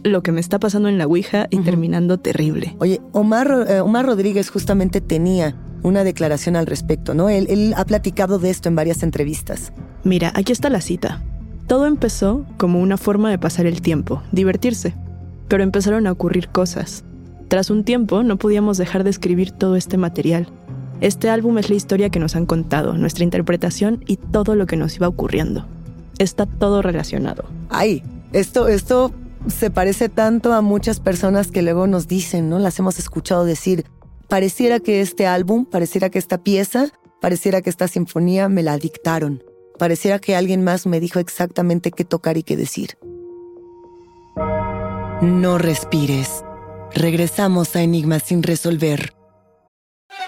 lo 0.05 0.23
que 0.23 0.33
me 0.33 0.41
está 0.41 0.61
pasando 0.61 0.89
en 0.89 0.99
la 0.99 1.07
Ouija 1.07 1.49
y 1.51 1.59
terminando 1.59 2.19
terrible. 2.19 2.77
Oye, 2.79 3.01
Omar, 3.13 3.67
eh, 3.69 3.81
Omar 3.81 4.07
Rodríguez 4.07 4.51
justamente 4.51 5.01
tenía 5.01 5.57
una 5.83 6.05
declaración 6.05 6.57
al 6.57 6.67
respecto, 6.67 7.15
¿no? 7.15 7.29
Él, 7.29 7.47
él 7.49 7.75
ha 7.77 7.85
platicado 7.85 8.39
de 8.39 8.51
esto 8.51 8.69
en 8.69 8.77
varias 8.77 9.03
entrevistas. 9.03 9.73
Mira, 10.05 10.31
aquí 10.35 10.53
está 10.53 10.71
la 10.71 10.81
cita. 10.81 11.23
Todo 11.67 11.87
empezó 11.87 12.45
como 12.59 12.81
una 12.81 12.99
forma 12.99 13.31
de 13.31 13.39
pasar 13.39 13.65
el 13.65 13.81
tiempo, 13.81 14.23
divertirse, 14.33 14.95
pero 15.49 15.63
empezaron 15.63 16.07
a 16.07 16.13
ocurrir 16.13 16.49
cosas. 16.49 17.05
Tras 17.49 17.71
un 17.71 17.85
tiempo 17.85 18.23
no 18.23 18.37
podíamos 18.37 18.77
dejar 18.77 19.03
de 19.03 19.11
escribir 19.11 19.51
todo 19.51 19.77
este 19.77 19.97
material. 19.97 20.49
Este 21.01 21.31
álbum 21.31 21.57
es 21.57 21.71
la 21.71 21.77
historia 21.77 22.11
que 22.11 22.21
nos 22.21 22.37
han 22.37 22.45
contado, 22.45 22.95
nuestra 22.95 23.25
interpretación 23.25 24.05
y 24.07 24.17
todo 24.17 24.57
lo 24.57 24.67
que 24.67 24.77
nos 24.77 24.97
iba 24.97 25.09
ocurriendo. 25.09 25.67
Está 26.19 26.45
todo 26.47 26.83
relacionado. 26.83 27.45
Ay, 27.71 28.03
esto, 28.33 28.69
esto 28.69 29.13
se 29.49 29.71
parece 29.71 30.11
tanto 30.11 30.53
a 30.53 30.61
muchas 30.61 31.01
personas 31.01 31.51
que 31.51 31.63
luego 31.63 31.87
nos 31.87 32.09
dicen, 32.09 32.51
¿no? 32.51 32.59
Las 32.59 32.79
hemos 32.79 32.99
escuchado 32.99 33.45
decir, 33.45 33.87
pareciera 34.29 34.81
que 34.81 35.01
este 35.01 35.27
álbum, 35.27 35.65
pareciera 35.65 36.11
que 36.11 36.19
esta 36.19 36.39
pieza, 36.39 36.89
pareciera 37.21 37.63
que 37.63 37.71
esta 37.71 37.89
sinfonía 37.89 38.49
me 38.51 38.63
la 38.63 38.77
dictaron. 38.77 39.43
Pareciera 39.79 40.19
que 40.19 40.37
alguien 40.37 40.63
más 40.63 40.87
me 40.87 41.01
dijo 41.01 41.19
exactamente 41.19 41.91
qué 41.91 42.05
tocar 42.05 42.37
y 42.37 42.43
qué 42.43 42.57
decir. 42.57 42.97
No 45.21 45.59
respires. 45.59 46.45
Regresamos 46.95 47.75
a 47.75 47.83
Enigma 47.83 48.21
sin 48.21 48.43
resolver. 48.43 49.15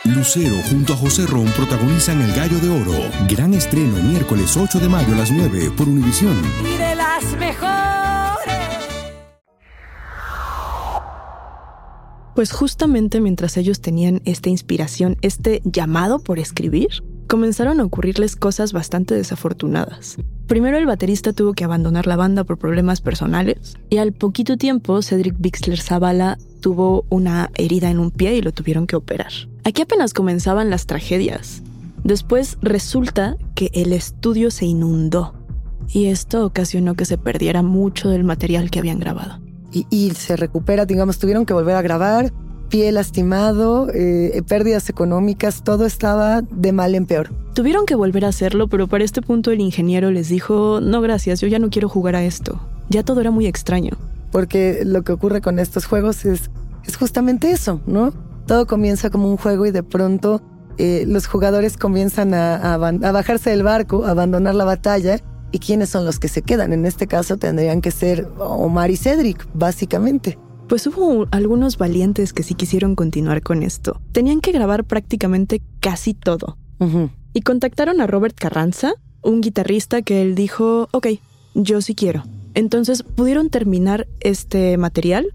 Lucero 0.04 0.56
junto 0.70 0.92
a 0.92 0.96
José 0.96 1.26
Ron 1.26 1.46
protagonizan 1.56 2.20
El 2.22 2.32
Gallo 2.34 2.58
de 2.58 2.68
Oro. 2.70 3.10
Gran 3.28 3.54
estreno 3.54 4.02
miércoles 4.02 4.56
8 4.56 4.78
de 4.78 4.88
mayo 4.88 5.14
a 5.14 5.18
las 5.18 5.30
9 5.30 5.72
por 5.76 5.88
Univisión. 5.88 6.40
Y 6.64 6.76
de 6.76 6.94
las 6.94 7.24
mejores. 7.36 7.86
Pues 12.34 12.52
justamente 12.52 13.20
mientras 13.20 13.56
ellos 13.56 13.80
tenían 13.80 14.20
esta 14.24 14.50
inspiración, 14.50 15.16
este 15.22 15.62
llamado 15.64 16.18
por 16.18 16.38
escribir, 16.38 17.02
comenzaron 17.26 17.80
a 17.80 17.84
ocurrirles 17.84 18.36
cosas 18.36 18.72
bastante 18.72 19.14
desafortunadas. 19.14 20.16
Primero 20.46 20.78
el 20.78 20.86
baterista 20.86 21.32
tuvo 21.32 21.54
que 21.54 21.64
abandonar 21.64 22.06
la 22.06 22.16
banda 22.16 22.44
por 22.44 22.58
problemas 22.58 23.00
personales 23.00 23.74
y 23.90 23.98
al 23.98 24.12
poquito 24.12 24.56
tiempo 24.56 25.02
Cedric 25.02 25.34
Bixler 25.38 25.80
Zavala 25.80 26.38
tuvo 26.60 27.04
una 27.08 27.50
herida 27.54 27.90
en 27.90 27.98
un 27.98 28.10
pie 28.10 28.36
y 28.36 28.42
lo 28.42 28.52
tuvieron 28.52 28.86
que 28.86 28.96
operar. 28.96 29.32
Aquí 29.64 29.82
apenas 29.82 30.14
comenzaban 30.14 30.70
las 30.70 30.86
tragedias. 30.86 31.62
Después 32.04 32.58
resulta 32.62 33.36
que 33.54 33.70
el 33.72 33.92
estudio 33.92 34.50
se 34.50 34.66
inundó 34.66 35.34
y 35.88 36.06
esto 36.06 36.44
ocasionó 36.44 36.94
que 36.94 37.04
se 37.04 37.18
perdiera 37.18 37.62
mucho 37.62 38.08
del 38.08 38.24
material 38.24 38.70
que 38.70 38.78
habían 38.78 39.00
grabado. 39.00 39.40
Y, 39.72 39.86
y 39.90 40.10
se 40.10 40.36
recupera, 40.36 40.86
digamos, 40.86 41.18
tuvieron 41.18 41.44
que 41.44 41.52
volver 41.52 41.74
a 41.74 41.82
grabar, 41.82 42.32
pie 42.68 42.90
lastimado, 42.92 43.88
eh, 43.92 44.42
pérdidas 44.46 44.88
económicas, 44.88 45.62
todo 45.62 45.86
estaba 45.86 46.42
de 46.42 46.72
mal 46.72 46.94
en 46.94 47.06
peor. 47.06 47.32
Tuvieron 47.54 47.86
que 47.86 47.94
volver 47.94 48.24
a 48.24 48.28
hacerlo, 48.28 48.68
pero 48.68 48.86
para 48.86 49.04
este 49.04 49.22
punto 49.22 49.50
el 49.50 49.60
ingeniero 49.60 50.10
les 50.10 50.28
dijo, 50.28 50.80
no 50.80 51.00
gracias, 51.00 51.40
yo 51.40 51.48
ya 51.48 51.58
no 51.58 51.70
quiero 51.70 51.88
jugar 51.88 52.16
a 52.16 52.24
esto. 52.24 52.60
Ya 52.88 53.02
todo 53.02 53.20
era 53.20 53.30
muy 53.30 53.46
extraño. 53.46 53.92
Porque 54.30 54.82
lo 54.84 55.02
que 55.02 55.12
ocurre 55.12 55.40
con 55.40 55.58
estos 55.58 55.86
juegos 55.86 56.24
es, 56.24 56.50
es 56.84 56.96
justamente 56.96 57.50
eso, 57.50 57.80
¿no? 57.86 58.12
Todo 58.46 58.66
comienza 58.66 59.10
como 59.10 59.30
un 59.30 59.36
juego 59.36 59.66
y 59.66 59.70
de 59.70 59.82
pronto 59.82 60.42
eh, 60.78 61.04
los 61.06 61.26
jugadores 61.26 61.76
comienzan 61.76 62.34
a, 62.34 62.74
a 62.74 62.78
bajarse 63.12 63.50
del 63.50 63.62
barco, 63.62 64.04
a 64.04 64.10
abandonar 64.10 64.54
la 64.54 64.64
batalla. 64.64 65.20
¿Y 65.52 65.58
quiénes 65.58 65.88
son 65.88 66.04
los 66.04 66.18
que 66.18 66.28
se 66.28 66.42
quedan? 66.42 66.72
En 66.72 66.84
este 66.84 67.06
caso 67.06 67.36
tendrían 67.38 67.80
que 67.80 67.90
ser 67.90 68.28
Omar 68.38 68.90
y 68.90 68.96
Cedric, 68.96 69.46
básicamente. 69.54 70.38
Pues 70.68 70.86
hubo 70.86 71.28
algunos 71.30 71.78
valientes 71.78 72.32
que 72.32 72.42
sí 72.42 72.54
quisieron 72.54 72.96
continuar 72.96 73.42
con 73.42 73.62
esto. 73.62 74.00
Tenían 74.12 74.40
que 74.40 74.52
grabar 74.52 74.84
prácticamente 74.84 75.62
casi 75.80 76.12
todo. 76.12 76.58
Y 77.32 77.42
contactaron 77.42 78.00
a 78.00 78.06
Robert 78.06 78.36
Carranza, 78.36 78.94
un 79.22 79.40
guitarrista 79.40 80.02
que 80.02 80.22
él 80.22 80.34
dijo, 80.34 80.88
ok, 80.92 81.06
yo 81.54 81.80
sí 81.80 81.94
quiero. 81.94 82.24
Entonces 82.54 83.02
pudieron 83.02 83.48
terminar 83.48 84.08
este 84.20 84.76
material, 84.76 85.26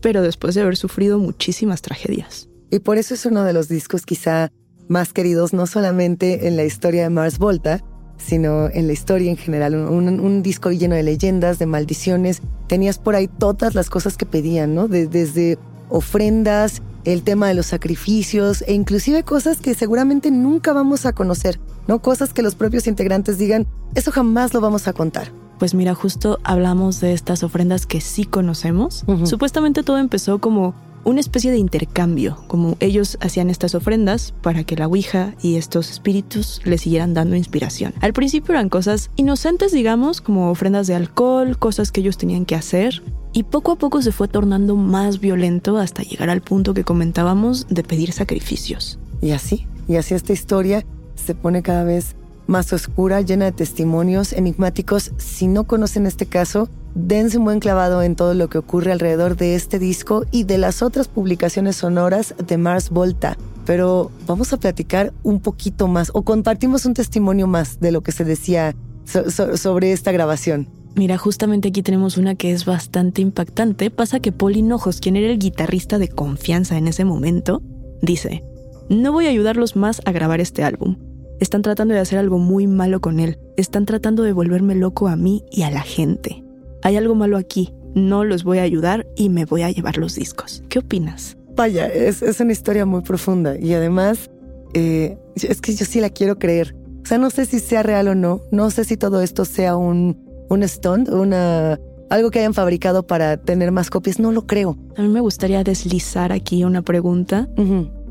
pero 0.00 0.22
después 0.22 0.54
de 0.54 0.62
haber 0.62 0.76
sufrido 0.76 1.18
muchísimas 1.18 1.82
tragedias. 1.82 2.48
Y 2.70 2.78
por 2.78 2.96
eso 2.96 3.14
es 3.14 3.26
uno 3.26 3.44
de 3.44 3.52
los 3.52 3.68
discos 3.68 4.06
quizá 4.06 4.50
más 4.88 5.12
queridos, 5.12 5.52
no 5.52 5.66
solamente 5.66 6.48
en 6.48 6.56
la 6.56 6.64
historia 6.64 7.02
de 7.02 7.10
Mars 7.10 7.38
Volta, 7.38 7.84
sino 8.22 8.68
en 8.68 8.86
la 8.86 8.92
historia 8.92 9.30
en 9.30 9.36
general. 9.36 9.74
Un, 9.74 10.42
disco 10.42 10.70
lleno 10.70 10.94
de 10.94 11.02
leyendas, 11.02 11.58
de 11.58 11.66
maldiciones. 11.66 12.40
Tenías 12.66 12.98
por 12.98 13.14
ahí 13.14 13.28
todas 13.28 13.74
las 13.74 13.90
cosas 13.90 14.16
que 14.16 14.26
pedían, 14.26 14.74
¿no? 14.74 14.88
desde 14.88 15.58
ofrendas, 15.88 16.82
el 17.04 17.22
tema 17.22 17.48
de 17.48 17.54
los 17.54 17.66
sacrificios 17.66 18.62
e 18.66 18.74
inclusive 18.74 19.22
cosas 19.24 19.58
que 19.58 19.74
seguramente 19.74 20.30
nunca 20.30 20.72
vamos 20.72 21.04
a 21.04 21.12
conocer, 21.12 21.60
¿no? 21.88 22.00
Cosas 22.00 22.32
que 22.32 22.42
los 22.42 22.54
propios 22.54 22.86
integrantes 22.86 23.38
digan, 23.38 23.66
eso 23.94 24.12
jamás 24.12 24.54
lo 24.54 24.60
vamos 24.60 24.88
a 24.88 24.92
contar. 24.92 25.32
Pues 25.58 25.74
mira, 25.74 25.94
justo 25.94 26.38
hablamos 26.44 27.00
de 27.00 27.12
estas 27.12 27.42
ofrendas 27.42 27.86
que 27.86 28.00
sí 28.00 28.24
conocemos. 28.24 29.04
Supuestamente 29.24 29.82
todo 29.82 29.98
empezó 29.98 30.40
como 30.40 30.74
una 31.04 31.20
especie 31.20 31.50
de 31.50 31.58
intercambio, 31.58 32.44
como 32.46 32.76
ellos 32.80 33.18
hacían 33.20 33.50
estas 33.50 33.74
ofrendas 33.74 34.34
para 34.42 34.64
que 34.64 34.76
la 34.76 34.86
Ouija 34.86 35.34
y 35.42 35.56
estos 35.56 35.90
espíritus 35.90 36.60
le 36.64 36.78
siguieran 36.78 37.14
dando 37.14 37.36
inspiración. 37.36 37.94
Al 38.00 38.12
principio 38.12 38.54
eran 38.54 38.68
cosas 38.68 39.10
inocentes, 39.16 39.72
digamos, 39.72 40.20
como 40.20 40.50
ofrendas 40.50 40.86
de 40.86 40.94
alcohol, 40.94 41.58
cosas 41.58 41.90
que 41.92 42.00
ellos 42.00 42.18
tenían 42.18 42.44
que 42.44 42.54
hacer, 42.54 43.02
y 43.32 43.44
poco 43.44 43.72
a 43.72 43.76
poco 43.76 44.02
se 44.02 44.12
fue 44.12 44.28
tornando 44.28 44.76
más 44.76 45.20
violento 45.20 45.78
hasta 45.78 46.02
llegar 46.02 46.30
al 46.30 46.42
punto 46.42 46.74
que 46.74 46.84
comentábamos 46.84 47.66
de 47.68 47.82
pedir 47.82 48.12
sacrificios. 48.12 48.98
Y 49.20 49.30
así, 49.30 49.66
y 49.88 49.96
así 49.96 50.14
esta 50.14 50.32
historia 50.32 50.84
se 51.14 51.34
pone 51.34 51.62
cada 51.62 51.84
vez 51.84 52.16
más 52.52 52.72
oscura, 52.72 53.20
llena 53.22 53.46
de 53.46 53.52
testimonios 53.52 54.32
enigmáticos. 54.32 55.10
Si 55.16 55.48
no 55.48 55.64
conocen 55.64 56.06
este 56.06 56.26
caso, 56.26 56.68
dense 56.94 57.38
un 57.38 57.44
buen 57.44 57.58
clavado 57.58 58.02
en 58.02 58.14
todo 58.14 58.34
lo 58.34 58.48
que 58.48 58.58
ocurre 58.58 58.92
alrededor 58.92 59.36
de 59.36 59.56
este 59.56 59.80
disco 59.80 60.26
y 60.30 60.44
de 60.44 60.58
las 60.58 60.82
otras 60.82 61.08
publicaciones 61.08 61.76
sonoras 61.76 62.34
de 62.46 62.58
Mars 62.58 62.90
Volta. 62.90 63.36
Pero 63.64 64.10
vamos 64.26 64.52
a 64.52 64.58
platicar 64.58 65.12
un 65.22 65.40
poquito 65.40 65.88
más 65.88 66.10
o 66.14 66.22
compartimos 66.22 66.84
un 66.84 66.94
testimonio 66.94 67.46
más 67.46 67.80
de 67.80 67.90
lo 67.90 68.02
que 68.02 68.12
se 68.12 68.24
decía 68.24 68.76
sobre 69.04 69.92
esta 69.92 70.12
grabación. 70.12 70.68
Mira, 70.94 71.16
justamente 71.16 71.68
aquí 71.68 71.82
tenemos 71.82 72.18
una 72.18 72.34
que 72.34 72.52
es 72.52 72.66
bastante 72.66 73.22
impactante. 73.22 73.90
Pasa 73.90 74.20
que 74.20 74.30
Paul 74.30 74.56
Hinojos, 74.56 75.00
quien 75.00 75.16
era 75.16 75.28
el 75.28 75.38
guitarrista 75.38 75.98
de 75.98 76.08
confianza 76.08 76.76
en 76.76 76.86
ese 76.86 77.06
momento, 77.06 77.62
dice, 78.02 78.44
no 78.90 79.10
voy 79.10 79.26
a 79.26 79.30
ayudarlos 79.30 79.74
más 79.74 80.02
a 80.04 80.12
grabar 80.12 80.40
este 80.40 80.64
álbum. 80.64 80.96
Están 81.42 81.62
tratando 81.62 81.92
de 81.92 81.98
hacer 81.98 82.20
algo 82.20 82.38
muy 82.38 82.68
malo 82.68 83.00
con 83.00 83.18
él. 83.18 83.40
Están 83.56 83.84
tratando 83.84 84.22
de 84.22 84.32
volverme 84.32 84.76
loco 84.76 85.08
a 85.08 85.16
mí 85.16 85.44
y 85.50 85.62
a 85.62 85.72
la 85.72 85.80
gente 85.82 86.44
hay 86.84 86.96
algo 86.96 87.16
malo 87.16 87.36
aquí, 87.36 87.74
no 87.96 88.22
los 88.22 88.44
voy 88.44 88.58
a 88.58 88.62
ayudar 88.62 89.08
y 89.16 89.28
me 89.28 89.44
voy 89.44 89.62
a 89.62 89.70
llevar 89.72 89.96
los 89.96 90.14
discos. 90.14 90.62
¿Qué 90.68 90.78
opinas? 90.78 91.36
Vaya, 91.56 91.88
es, 91.88 92.22
una 92.38 92.52
historia 92.52 92.86
muy 92.86 93.02
profunda 93.02 93.58
y 93.58 93.74
además 93.74 94.30
eh, 94.72 95.18
es 95.34 95.60
que 95.60 95.74
yo 95.74 95.84
sí 95.84 96.00
la 96.00 96.10
quiero 96.10 96.38
creer. 96.38 96.76
O 97.02 97.06
sea, 97.06 97.18
no 97.18 97.28
sé 97.28 97.44
si 97.44 97.58
sea 97.58 97.82
real 97.82 98.06
o 98.06 98.14
no, 98.14 98.42
no 98.52 98.70
sé 98.70 98.84
si 98.84 98.96
todo 98.96 99.20
esto 99.20 99.44
sea 99.44 99.74
un, 99.74 100.16
un 100.48 100.68
stunt, 100.68 101.08
una, 101.08 101.80
algo 102.08 102.30
que 102.30 102.38
hayan 102.38 102.54
fabricado 102.54 103.04
para 103.04 103.36
tener 103.36 103.72
más 103.72 103.90
copias, 103.90 104.20
no 104.20 104.30
lo 104.30 104.46
creo. 104.46 104.78
A 104.96 105.02
mí 105.02 105.08
me 105.08 105.18
gustaría 105.18 105.64
deslizar 105.64 106.30
aquí 106.30 106.62
una 106.62 106.82
pregunta. 106.82 107.48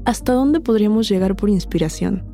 ¿Hasta 0.03 0.33
dónde 0.33 0.59
podríamos 0.59 1.07
llegar 1.07 1.37
por 1.37 1.49
inspiración? 1.49 2.30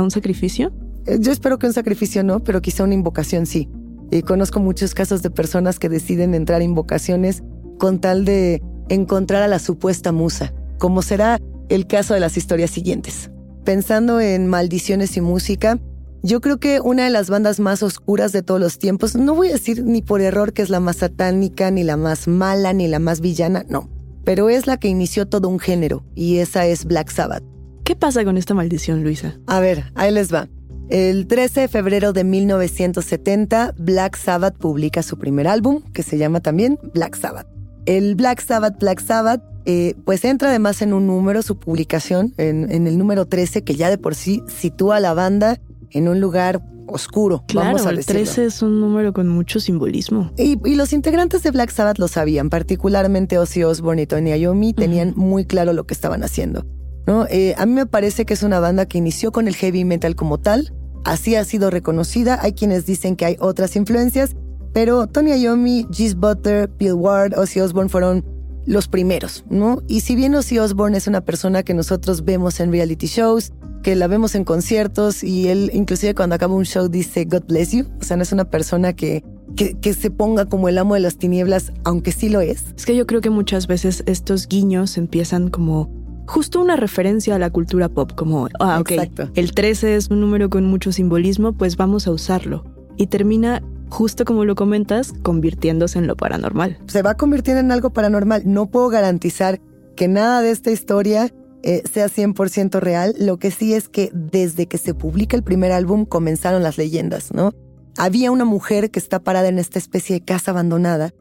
¿A 0.00 0.02
un 0.02 0.10
sacrificio? 0.10 0.72
Eh, 1.04 1.18
yo 1.20 1.30
espero 1.30 1.58
que 1.58 1.66
un 1.66 1.74
sacrificio 1.74 2.24
no, 2.24 2.42
pero 2.42 2.62
quizá 2.62 2.84
una 2.84 2.94
invocación 2.94 3.44
sí. 3.44 3.68
Y 4.10 4.22
conozco 4.22 4.58
muchos 4.58 4.94
casos 4.94 5.20
de 5.20 5.28
personas 5.28 5.78
que 5.78 5.90
deciden 5.90 6.34
entrar 6.34 6.62
en 6.62 6.70
invocaciones 6.70 7.42
con 7.78 8.00
tal 8.00 8.24
de 8.24 8.62
encontrar 8.88 9.42
a 9.42 9.46
la 9.46 9.58
supuesta 9.58 10.10
musa, 10.10 10.54
como 10.78 11.02
será 11.02 11.38
el 11.68 11.86
caso 11.86 12.14
de 12.14 12.20
las 12.20 12.38
historias 12.38 12.70
siguientes. 12.70 13.30
Pensando 13.62 14.22
en 14.22 14.46
maldiciones 14.46 15.18
y 15.18 15.20
música, 15.20 15.78
yo 16.22 16.40
creo 16.40 16.58
que 16.58 16.80
una 16.80 17.04
de 17.04 17.10
las 17.10 17.28
bandas 17.28 17.60
más 17.60 17.82
oscuras 17.82 18.32
de 18.32 18.42
todos 18.42 18.58
los 18.58 18.78
tiempos, 18.78 19.16
no 19.16 19.34
voy 19.34 19.48
a 19.48 19.52
decir 19.52 19.84
ni 19.84 20.00
por 20.00 20.22
error 20.22 20.54
que 20.54 20.62
es 20.62 20.70
la 20.70 20.80
más 20.80 20.96
satánica, 20.96 21.70
ni 21.70 21.84
la 21.84 21.98
más 21.98 22.26
mala, 22.26 22.72
ni 22.72 22.88
la 22.88 23.00
más 23.00 23.20
villana, 23.20 23.66
no, 23.68 23.90
pero 24.24 24.48
es 24.48 24.66
la 24.66 24.78
que 24.78 24.88
inició 24.88 25.28
todo 25.28 25.50
un 25.50 25.58
género, 25.58 26.06
y 26.14 26.38
esa 26.38 26.64
es 26.64 26.86
Black 26.86 27.10
Sabbath. 27.10 27.44
¿Qué 27.90 27.96
pasa 27.96 28.24
con 28.24 28.36
esta 28.36 28.54
maldición, 28.54 29.02
Luisa? 29.02 29.36
A 29.48 29.58
ver, 29.58 29.90
ahí 29.96 30.12
les 30.12 30.32
va. 30.32 30.48
El 30.90 31.26
13 31.26 31.62
de 31.62 31.66
febrero 31.66 32.12
de 32.12 32.22
1970, 32.22 33.74
Black 33.78 34.16
Sabbath 34.16 34.56
publica 34.56 35.02
su 35.02 35.18
primer 35.18 35.48
álbum, 35.48 35.82
que 35.92 36.04
se 36.04 36.16
llama 36.16 36.38
también 36.38 36.78
Black 36.94 37.16
Sabbath. 37.16 37.48
El 37.86 38.14
Black 38.14 38.42
Sabbath, 38.42 38.78
Black 38.78 39.00
Sabbath, 39.00 39.42
eh, 39.64 39.96
pues 40.04 40.24
entra 40.24 40.50
además 40.50 40.82
en 40.82 40.92
un 40.92 41.08
número, 41.08 41.42
su 41.42 41.58
publicación, 41.58 42.32
en, 42.36 42.86
el 42.86 42.96
número 42.96 43.26
13, 43.26 43.64
que 43.64 43.74
ya 43.74 43.90
de 43.90 43.98
por 43.98 44.14
sí 44.14 44.44
sitúa 44.46 44.98
a 44.98 45.00
la 45.00 45.12
banda 45.12 45.60
en 45.90 46.06
un 46.06 46.20
lugar 46.20 46.62
oscuro. 46.86 47.42
Claro, 47.48 47.70
vamos 47.70 47.86
a 47.86 47.90
el 47.90 48.06
13 48.06 48.44
es 48.44 48.62
un 48.62 48.78
número 48.78 49.12
con 49.12 49.26
mucho 49.26 49.58
simbolismo. 49.58 50.30
Y, 50.36 50.54
los 50.76 50.92
integrantes 50.92 51.42
de 51.42 51.50
Black 51.50 51.70
Sabbath 51.70 51.98
lo 51.98 52.06
sabían, 52.06 52.50
particularmente 52.50 53.36
Ozzy 53.36 53.64
Osbourne 53.64 54.02
y 54.02 54.06
Tony 54.06 54.30
Iommi 54.30 54.74
tenían 54.74 55.12
muy 55.16 55.44
claro 55.44 55.72
lo 55.72 55.88
que 55.88 55.94
estaban 55.94 56.22
haciendo. 56.22 56.64
¿No? 57.06 57.26
Eh, 57.28 57.54
a 57.58 57.66
mí 57.66 57.72
me 57.72 57.86
parece 57.86 58.24
que 58.24 58.34
es 58.34 58.42
una 58.42 58.60
banda 58.60 58.86
que 58.86 58.98
inició 58.98 59.32
con 59.32 59.48
el 59.48 59.56
heavy 59.56 59.84
metal 59.84 60.14
como 60.16 60.38
tal, 60.38 60.72
Así 61.04 61.34
ha 61.34 61.44
sido 61.44 61.70
reconocida. 61.70 62.38
Hay 62.42 62.52
quienes 62.52 62.86
dicen 62.86 63.16
que 63.16 63.24
hay 63.24 63.36
otras 63.40 63.76
influencias, 63.76 64.36
pero 64.72 65.06
Tony 65.06 65.32
Iommi, 65.32 65.86
Gis 65.90 66.14
Butter, 66.14 66.70
Bill 66.78 66.94
Ward, 66.94 67.38
Ozzy 67.38 67.60
Osbourne 67.60 67.88
fueron 67.88 68.24
los 68.66 68.88
primeros, 68.88 69.44
¿no? 69.48 69.82
Y 69.88 70.00
si 70.00 70.14
bien 70.14 70.34
Ozzy 70.34 70.58
Osbourne 70.58 70.96
es 70.96 71.06
una 71.06 71.22
persona 71.22 71.62
que 71.62 71.74
nosotros 71.74 72.24
vemos 72.24 72.60
en 72.60 72.70
reality 72.70 73.06
shows, 73.06 73.52
que 73.82 73.96
la 73.96 74.06
vemos 74.06 74.34
en 74.34 74.44
conciertos 74.44 75.24
y 75.24 75.48
él 75.48 75.70
inclusive 75.72 76.14
cuando 76.14 76.34
acaba 76.34 76.54
un 76.54 76.66
show 76.66 76.88
dice 76.88 77.24
God 77.24 77.44
bless 77.48 77.72
you, 77.72 77.86
o 78.00 78.04
sea, 78.04 78.18
no 78.18 78.22
es 78.22 78.32
una 78.32 78.44
persona 78.44 78.92
que 78.92 79.24
que, 79.56 79.76
que 79.80 79.94
se 79.94 80.10
ponga 80.10 80.44
como 80.44 80.68
el 80.68 80.78
amo 80.78 80.94
de 80.94 81.00
las 81.00 81.16
tinieblas, 81.16 81.72
aunque 81.82 82.12
sí 82.12 82.28
lo 82.28 82.40
es. 82.40 82.66
Es 82.76 82.86
que 82.86 82.94
yo 82.94 83.06
creo 83.06 83.20
que 83.20 83.30
muchas 83.30 83.66
veces 83.66 84.04
estos 84.06 84.46
guiños 84.46 84.96
empiezan 84.96 85.48
como 85.48 85.90
justo 86.30 86.60
una 86.60 86.76
referencia 86.76 87.34
a 87.34 87.38
la 87.40 87.50
cultura 87.50 87.88
pop, 87.88 88.12
como, 88.14 88.48
ah, 88.60 88.78
ok, 88.80 88.92
Exacto. 88.92 89.30
el 89.34 89.52
13 89.52 89.96
es 89.96 90.10
un 90.10 90.20
número 90.20 90.48
con 90.48 90.64
mucho 90.64 90.92
simbolismo, 90.92 91.52
pues 91.52 91.76
vamos 91.76 92.06
a 92.06 92.12
usarlo. 92.12 92.64
Y 92.96 93.08
termina, 93.08 93.62
justo 93.88 94.24
como 94.24 94.44
lo 94.44 94.54
comentas, 94.54 95.12
convirtiéndose 95.22 95.98
en 95.98 96.06
lo 96.06 96.16
paranormal. 96.16 96.78
Se 96.86 97.02
va 97.02 97.16
convirtiendo 97.16 97.60
en 97.60 97.72
algo 97.72 97.90
paranormal. 97.90 98.42
No 98.44 98.66
puedo 98.66 98.88
garantizar 98.90 99.60
que 99.96 100.06
nada 100.06 100.40
de 100.40 100.52
esta 100.52 100.70
historia 100.70 101.32
eh, 101.64 101.82
sea 101.92 102.06
100% 102.06 102.78
real. 102.78 103.14
Lo 103.18 103.38
que 103.38 103.50
sí 103.50 103.74
es 103.74 103.88
que 103.88 104.10
desde 104.14 104.66
que 104.66 104.78
se 104.78 104.94
publica 104.94 105.36
el 105.36 105.42
primer 105.42 105.72
álbum 105.72 106.04
comenzaron 106.04 106.62
las 106.62 106.78
leyendas, 106.78 107.34
¿no? 107.34 107.52
Había 107.98 108.30
una 108.30 108.44
mujer 108.44 108.92
que 108.92 109.00
está 109.00 109.18
parada 109.18 109.48
en 109.48 109.58
esta 109.58 109.80
especie 109.80 110.14
de 110.14 110.24
casa 110.24 110.52
abandonada 110.52 111.12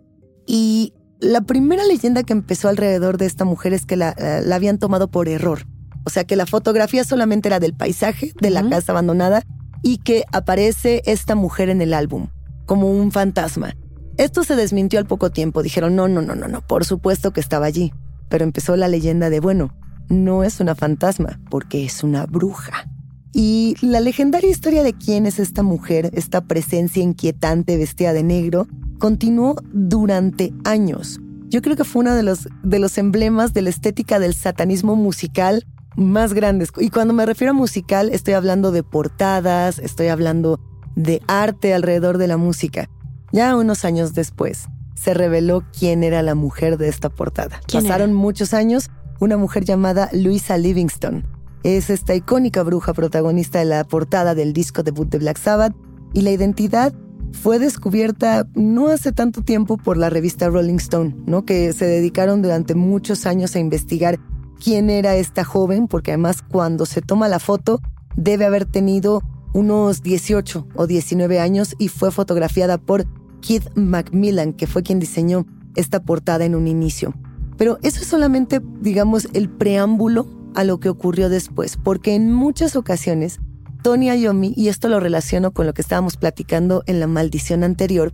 y 0.45 0.93
la 1.19 1.41
primera 1.41 1.85
leyenda 1.85 2.23
que 2.23 2.33
empezó 2.33 2.69
alrededor 2.69 3.17
de 3.17 3.25
esta 3.25 3.45
mujer 3.45 3.73
es 3.73 3.85
que 3.85 3.95
la, 3.97 4.15
la- 4.43 4.55
habían 4.55 4.77
tomado 4.77 5.09
por 5.09 5.27
error. 5.27 5.65
O 6.05 6.09
sea, 6.09 6.23
que 6.23 6.35
la 6.35 6.45
fotografía 6.45 7.03
solamente 7.03 7.49
era 7.49 7.59
del 7.59 7.73
paisaje 7.73 8.33
de 8.41 8.49
la 8.49 8.67
casa 8.69 8.93
abandonada 8.93 9.43
y 9.83 9.97
que 9.97 10.23
aparece 10.31 11.01
esta 11.05 11.35
mujer 11.35 11.69
en 11.69 11.81
el 11.81 11.93
álbum, 11.93 12.27
como 12.65 12.89
un 12.89 13.11
fantasma. 13.11 13.75
Esto 14.17 14.43
se 14.43 14.55
desmintió 14.55 14.99
al 14.99 15.05
poco 15.05 15.29
tiempo. 15.29 15.61
Dijeron, 15.61 15.95
no, 15.95 16.07
no, 16.07 16.21
no, 16.21 16.35
no, 16.35 16.47
no, 16.47 16.61
por 16.65 16.85
supuesto 16.85 17.31
que 17.31 17.39
estaba 17.41 17.65
allí. 17.65 17.93
Pero 18.29 18.43
empezó 18.43 18.75
la 18.75 18.87
leyenda 18.87 19.29
de, 19.29 19.39
bueno, 19.39 19.73
no 20.09 20.43
es 20.43 20.59
una 20.59 20.75
fantasma, 20.75 21.39
porque 21.49 21.85
es 21.85 22.03
una 22.03 22.25
bruja. 22.25 22.89
Y 23.33 23.75
la 23.81 23.99
legendaria 23.99 24.49
historia 24.49 24.83
de 24.83 24.93
quién 24.93 25.25
es 25.25 25.39
esta 25.39 25.63
mujer, 25.63 26.09
esta 26.13 26.41
presencia 26.41 27.03
inquietante 27.03 27.77
vestida 27.77 28.13
de 28.13 28.23
negro, 28.23 28.67
continuó 28.99 29.55
durante 29.73 30.53
años. 30.63 31.19
Yo 31.47 31.63
creo 31.63 31.75
que 31.75 31.83
fue 31.83 32.01
uno 32.01 32.13
de 32.13 32.21
los, 32.21 32.47
de 32.61 32.77
los 32.77 32.97
emblemas 32.99 33.53
de 33.53 33.63
la 33.63 33.69
estética 33.71 34.19
del 34.19 34.35
satanismo 34.35 34.95
musical 34.95 35.65
más 35.95 36.33
grandes. 36.33 36.71
Y 36.77 36.91
cuando 36.91 37.13
me 37.13 37.25
refiero 37.25 37.51
a 37.51 37.55
musical, 37.55 38.09
estoy 38.11 38.35
hablando 38.35 38.71
de 38.71 38.83
portadas, 38.83 39.79
estoy 39.79 40.07
hablando 40.07 40.59
de 40.95 41.21
arte 41.27 41.73
alrededor 41.73 42.19
de 42.19 42.27
la 42.27 42.37
música. 42.37 42.89
Ya 43.31 43.55
unos 43.55 43.85
años 43.85 44.13
después, 44.13 44.67
se 44.95 45.13
reveló 45.13 45.63
quién 45.77 46.03
era 46.03 46.21
la 46.21 46.35
mujer 46.35 46.77
de 46.77 46.89
esta 46.89 47.09
portada. 47.09 47.61
¿Quién 47.65 47.83
Pasaron 47.83 48.09
era? 48.11 48.19
muchos 48.19 48.53
años, 48.53 48.89
una 49.19 49.37
mujer 49.37 49.65
llamada 49.65 50.09
Luisa 50.13 50.57
Livingston. 50.57 51.25
Es 51.63 51.89
esta 51.89 52.15
icónica 52.15 52.63
bruja 52.63 52.93
protagonista 52.93 53.59
de 53.59 53.65
la 53.65 53.83
portada 53.83 54.35
del 54.35 54.53
disco 54.53 54.83
debut 54.83 55.09
de 55.09 55.19
Black 55.19 55.37
Sabbath 55.37 55.75
y 56.13 56.21
la 56.21 56.31
identidad 56.31 56.93
fue 57.31 57.59
descubierta 57.59 58.47
no 58.53 58.87
hace 58.87 59.11
tanto 59.11 59.41
tiempo 59.41 59.77
por 59.77 59.97
la 59.97 60.09
revista 60.09 60.49
Rolling 60.49 60.75
Stone, 60.75 61.15
¿no? 61.25 61.45
Que 61.45 61.73
se 61.73 61.85
dedicaron 61.85 62.41
durante 62.41 62.75
muchos 62.75 63.25
años 63.25 63.55
a 63.55 63.59
investigar 63.59 64.19
quién 64.63 64.89
era 64.89 65.15
esta 65.15 65.43
joven, 65.43 65.87
porque 65.87 66.11
además 66.11 66.41
cuando 66.41 66.85
se 66.85 67.01
toma 67.01 67.27
la 67.27 67.39
foto 67.39 67.81
debe 68.15 68.45
haber 68.45 68.65
tenido 68.65 69.21
unos 69.53 70.03
18 70.03 70.67
o 70.75 70.87
19 70.87 71.39
años 71.39 71.75
y 71.79 71.87
fue 71.87 72.11
fotografiada 72.11 72.77
por 72.77 73.05
Keith 73.41 73.69
Macmillan, 73.75 74.53
que 74.53 74.67
fue 74.67 74.83
quien 74.83 74.99
diseñó 74.99 75.45
esta 75.75 76.03
portada 76.03 76.45
en 76.45 76.55
un 76.55 76.67
inicio. 76.67 77.13
Pero 77.57 77.77
eso 77.81 78.01
es 78.01 78.07
solamente, 78.07 78.61
digamos, 78.81 79.27
el 79.33 79.49
preámbulo 79.49 80.27
a 80.55 80.63
lo 80.63 80.79
que 80.79 80.89
ocurrió 80.89 81.29
después, 81.29 81.77
porque 81.77 82.15
en 82.15 82.31
muchas 82.31 82.75
ocasiones 82.75 83.39
Tony 83.81 84.11
Iommi, 84.11 84.53
y 84.55 84.67
esto 84.67 84.89
lo 84.89 84.99
relaciono 84.99 85.51
con 85.51 85.65
lo 85.65 85.73
que 85.73 85.81
estábamos 85.81 86.17
platicando 86.17 86.83
en 86.85 86.99
la 86.99 87.07
maldición 87.07 87.63
anterior, 87.63 88.13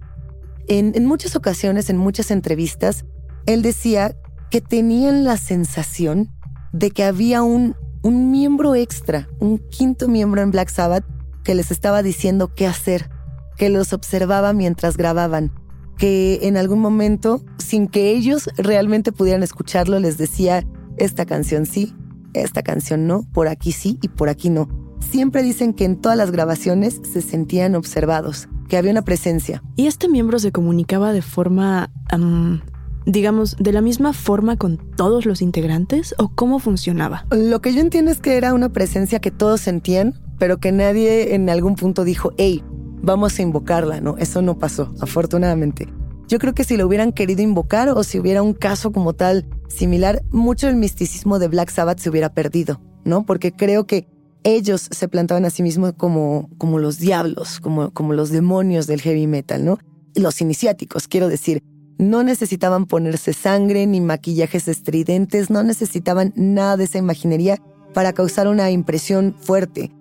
en, 0.68 0.94
en 0.96 1.06
muchas 1.06 1.36
ocasiones, 1.36 1.90
en 1.90 1.98
muchas 1.98 2.32
entrevistas, 2.32 3.06
él 3.46 3.62
decía 3.62 4.16
que 4.50 4.62
tenían 4.62 5.24
la 5.24 5.38
sensación 5.38 6.30
de 6.72 6.92
que 6.92 7.04
había 7.04 7.44
un, 7.44 7.76
un 8.04 8.32
miembro 8.32 8.76
extra, 8.76 9.28
un 9.40 9.58
quinto 9.58 10.08
miembro 10.08 10.42
en 10.42 10.52
Black 10.52 10.70
Sabbath 10.70 11.06
que 11.44 11.56
les 11.56 11.72
estaba 11.72 12.04
diciendo 12.04 12.54
qué 12.54 12.68
hacer, 12.68 13.10
que 13.58 13.70
los 13.70 13.94
observaba 13.94 14.54
mientras 14.54 14.98
grababan, 14.98 15.52
que 15.98 16.40
en 16.44 16.58
algún 16.58 16.80
momento, 16.80 17.44
sin 17.58 17.88
que 17.88 18.12
ellos 18.12 18.50
realmente 18.58 19.12
pudieran 19.12 19.44
escucharlo, 19.44 20.00
les 20.00 20.18
decía, 20.18 20.66
esta 20.98 21.26
canción 21.26 21.66
sí, 21.66 21.96
esta 22.34 22.64
canción 22.64 23.08
no, 23.08 23.24
por 23.32 23.48
aquí 23.48 23.72
sí 23.72 23.98
y 24.02 24.10
por 24.10 24.30
aquí 24.30 24.50
no. 24.50 24.85
Siempre 25.00 25.44
dicen 25.44 25.74
que 25.74 25.86
en 25.86 25.98
todas 25.98 26.18
las 26.18 26.32
grabaciones 26.32 27.02
se 27.04 27.22
sentían 27.22 27.76
observados, 27.76 28.48
que 28.68 28.78
había 28.78 28.92
una 28.92 29.04
presencia. 29.04 29.64
¿Y 29.76 29.88
este 29.88 30.10
miembro 30.10 30.40
se 30.40 30.52
comunicaba 30.52 31.14
de 31.14 31.22
forma, 31.22 31.92
am, 32.10 32.62
digamos, 33.06 33.56
de 33.60 33.72
la 33.72 33.82
misma 33.82 34.14
forma 34.14 34.58
con 34.58 34.78
todos 34.96 35.26
los 35.26 35.42
integrantes 35.42 36.16
o 36.18 36.30
cómo 36.30 36.60
funcionaba? 36.60 37.26
Lo 37.32 37.62
que 37.62 37.74
yo 37.74 37.82
entiendo 37.82 38.12
es 38.12 38.20
que 38.20 38.38
era 38.38 38.54
una 38.54 38.70
presencia 38.70 39.20
que 39.20 39.32
todos 39.32 39.62
sentían, 39.62 40.20
pero 40.38 40.58
que 40.58 40.72
nadie 40.72 41.36
en 41.36 41.50
algún 41.50 41.76
punto 41.76 42.04
dijo, 42.04 42.34
hey, 42.38 42.64
vamos 43.02 43.38
a 43.38 43.42
invocarla, 43.42 44.02
¿no? 44.02 44.18
Eso 44.18 44.42
no 44.42 44.58
pasó, 44.58 44.94
afortunadamente. 45.00 45.88
Yo 46.28 46.40
creo 46.40 46.56
que 46.56 46.64
si 46.64 46.76
lo 46.76 46.88
hubieran 46.88 47.12
querido 47.12 47.44
invocar 47.44 47.90
o 47.90 48.04
si 48.04 48.20
hubiera 48.20 48.42
un 48.42 48.54
caso 48.54 48.92
como 48.92 49.14
tal 49.14 49.48
similar, 49.68 50.24
mucho 50.32 50.68
del 50.68 50.76
misticismo 50.76 51.38
de 51.38 51.48
Black 51.48 51.70
Sabbath 51.70 52.00
se 52.00 52.10
hubiera 52.10 52.34
perdido, 52.34 52.82
¿no? 53.04 53.26
Porque 53.26 53.52
creo 53.52 53.86
que 53.86 54.08
ellos 54.46 54.88
se 54.92 55.08
plantaban 55.08 55.44
a 55.44 55.50
sí 55.50 55.64
mismos 55.64 55.94
como, 55.98 56.50
como 56.60 56.78
los 56.78 57.00
diablos, 57.00 57.60
como, 57.60 57.92
como 57.92 58.14
los 58.14 58.30
demonios 58.30 58.86
del 58.86 59.02
heavy 59.02 59.26
metal, 59.26 59.66
¿no? 59.66 59.80
Los 60.14 60.40
iniciáticos, 60.40 61.08
quiero 61.08 61.28
decir, 61.28 61.64
no 61.98 62.24
necesitaban 62.24 62.86
ponerse 62.86 63.34
sangre 63.34 63.88
ni 63.88 64.02
maquillajes 64.02 64.68
estridentes, 64.68 65.50
no 65.50 65.64
necesitaban 65.64 66.32
nada 66.36 66.78
de 66.78 66.84
esa 66.84 67.00
imaginería 67.00 67.60
para 67.96 68.14
causar 68.14 68.48
una 68.48 68.70
impresión 68.70 69.36
fuerte. 69.40 69.92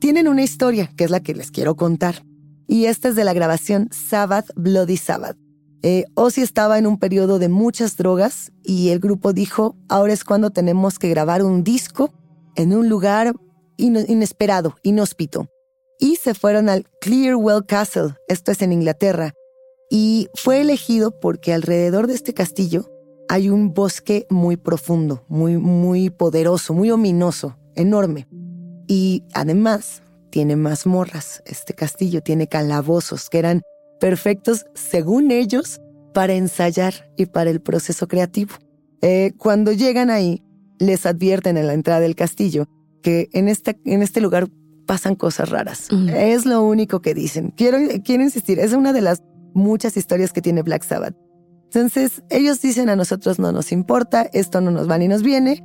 Tienen 0.00 0.28
una 0.28 0.42
historia, 0.42 0.90
que 0.96 1.04
es 1.04 1.10
la 1.10 1.20
que 1.20 1.34
les 1.34 1.50
quiero 1.50 1.74
contar. 1.74 2.26
Y 2.66 2.84
esta 2.84 3.08
es 3.08 3.14
de 3.14 3.24
la 3.24 3.32
grabación 3.32 3.88
Sabbath 3.90 4.50
Bloody 4.54 4.98
Sabbath. 4.98 5.38
Eh, 5.82 6.04
Ozzy 6.14 6.42
estaba 6.42 6.78
en 6.78 6.86
un 6.86 6.98
periodo 6.98 7.38
de 7.38 7.48
muchas 7.48 7.96
drogas 7.96 8.52
y 8.62 8.90
el 8.90 9.00
grupo 9.00 9.32
dijo, 9.32 9.76
ahora 9.88 10.12
es 10.12 10.24
cuando 10.24 10.50
tenemos 10.50 10.98
que 10.98 11.08
grabar 11.08 11.42
un 11.42 11.64
disco 11.64 12.12
en 12.54 12.74
un 12.74 12.88
lugar 12.88 13.34
inesperado, 13.76 14.76
inhóspito. 14.82 15.48
Y 15.98 16.16
se 16.16 16.34
fueron 16.34 16.68
al 16.68 16.86
Clearwell 17.00 17.64
Castle, 17.66 18.14
esto 18.28 18.52
es 18.52 18.62
en 18.62 18.72
Inglaterra, 18.72 19.32
y 19.90 20.28
fue 20.34 20.60
elegido 20.60 21.18
porque 21.20 21.52
alrededor 21.52 22.06
de 22.06 22.14
este 22.14 22.34
castillo 22.34 22.90
hay 23.28 23.48
un 23.48 23.72
bosque 23.72 24.26
muy 24.28 24.56
profundo, 24.56 25.24
muy, 25.28 25.56
muy 25.56 26.10
poderoso, 26.10 26.74
muy 26.74 26.90
ominoso, 26.90 27.56
enorme. 27.74 28.26
Y 28.86 29.22
además 29.32 30.02
tiene 30.30 30.56
mazmorras, 30.56 31.42
este 31.46 31.74
castillo 31.74 32.22
tiene 32.22 32.48
calabozos 32.48 33.30
que 33.30 33.38
eran 33.38 33.62
perfectos, 34.00 34.66
según 34.74 35.30
ellos, 35.30 35.80
para 36.12 36.34
ensayar 36.34 37.10
y 37.16 37.26
para 37.26 37.50
el 37.50 37.60
proceso 37.60 38.08
creativo. 38.08 38.54
Eh, 39.00 39.32
cuando 39.38 39.72
llegan 39.72 40.10
ahí, 40.10 40.42
les 40.78 41.06
advierten 41.06 41.56
en 41.56 41.66
la 41.66 41.74
entrada 41.74 42.00
del 42.00 42.14
castillo 42.14 42.66
que 43.04 43.28
en, 43.34 43.48
esta, 43.48 43.76
en 43.84 44.02
este 44.02 44.22
lugar 44.22 44.48
pasan 44.86 45.14
cosas 45.14 45.50
raras. 45.50 45.88
Es 46.16 46.46
lo 46.46 46.64
único 46.64 47.02
que 47.02 47.14
dicen. 47.14 47.52
Quiero, 47.54 47.78
quiero 48.02 48.22
insistir, 48.22 48.58
es 48.58 48.72
una 48.72 48.94
de 48.94 49.02
las 49.02 49.22
muchas 49.52 49.96
historias 49.98 50.32
que 50.32 50.40
tiene 50.40 50.62
Black 50.62 50.82
Sabbath. 50.82 51.14
Entonces, 51.66 52.22
ellos 52.30 52.62
dicen 52.62 52.88
a 52.88 52.96
nosotros 52.96 53.38
no 53.38 53.52
nos 53.52 53.72
importa, 53.72 54.22
esto 54.32 54.62
no 54.62 54.70
nos 54.70 54.88
va 54.90 54.96
ni 54.96 55.06
nos 55.06 55.22
viene, 55.22 55.62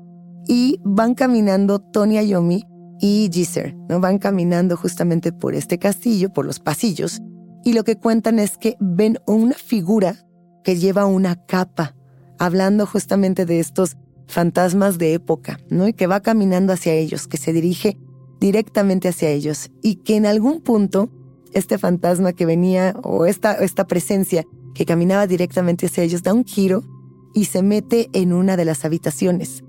y 0.48 0.80
van 0.84 1.16
caminando 1.16 1.80
Tony 1.80 2.20
Iommi 2.20 2.66
y 3.00 3.30
Geezer, 3.32 3.74
¿no? 3.88 4.02
Van 4.02 4.18
caminando 4.18 4.76
justamente 4.76 5.32
por 5.32 5.56
este 5.56 5.80
castillo, 5.80 6.34
por 6.34 6.46
los 6.46 6.60
pasillos, 6.60 7.22
y 7.64 7.72
lo 7.72 7.86
que 7.86 7.96
cuentan 7.96 8.38
es 8.38 8.58
que 8.58 8.76
ven 8.82 9.20
una 9.26 9.54
figura 9.54 10.28
que 10.64 10.76
lleva 10.76 11.06
una 11.06 11.46
capa, 11.46 11.96
hablando 12.38 12.86
justamente 12.86 13.46
de 13.46 13.60
estos 13.62 13.96
fantasmas 14.30 14.98
de 15.00 15.14
época, 15.14 15.60
¿no? 15.70 15.88
Y 15.88 15.94
que 15.94 16.08
va 16.08 16.22
caminando 16.22 16.72
hacia 16.72 16.94
ellos, 16.94 17.28
que 17.28 17.38
se 17.38 17.52
dirige 17.52 17.98
directamente 18.40 19.10
hacia 19.10 19.30
ellos, 19.30 19.72
y 19.82 19.96
que 19.96 20.16
en 20.16 20.26
algún 20.26 20.62
punto 20.62 21.10
este 21.52 21.80
fantasma 21.80 22.32
que 22.34 22.46
venía, 22.46 22.96
o 23.04 23.26
esta, 23.26 23.54
esta 23.54 23.88
presencia 23.88 24.46
que 24.76 24.86
caminaba 24.86 25.26
directamente 25.26 25.88
hacia 25.88 26.04
ellos, 26.04 26.22
da 26.22 26.34
un 26.34 26.46
giro 26.46 26.84
y 27.34 27.46
se 27.46 27.64
mete 27.64 28.10
en 28.14 28.32
una 28.32 28.56
de 28.56 28.66
las 28.66 28.86
habitaciones. 28.86 29.64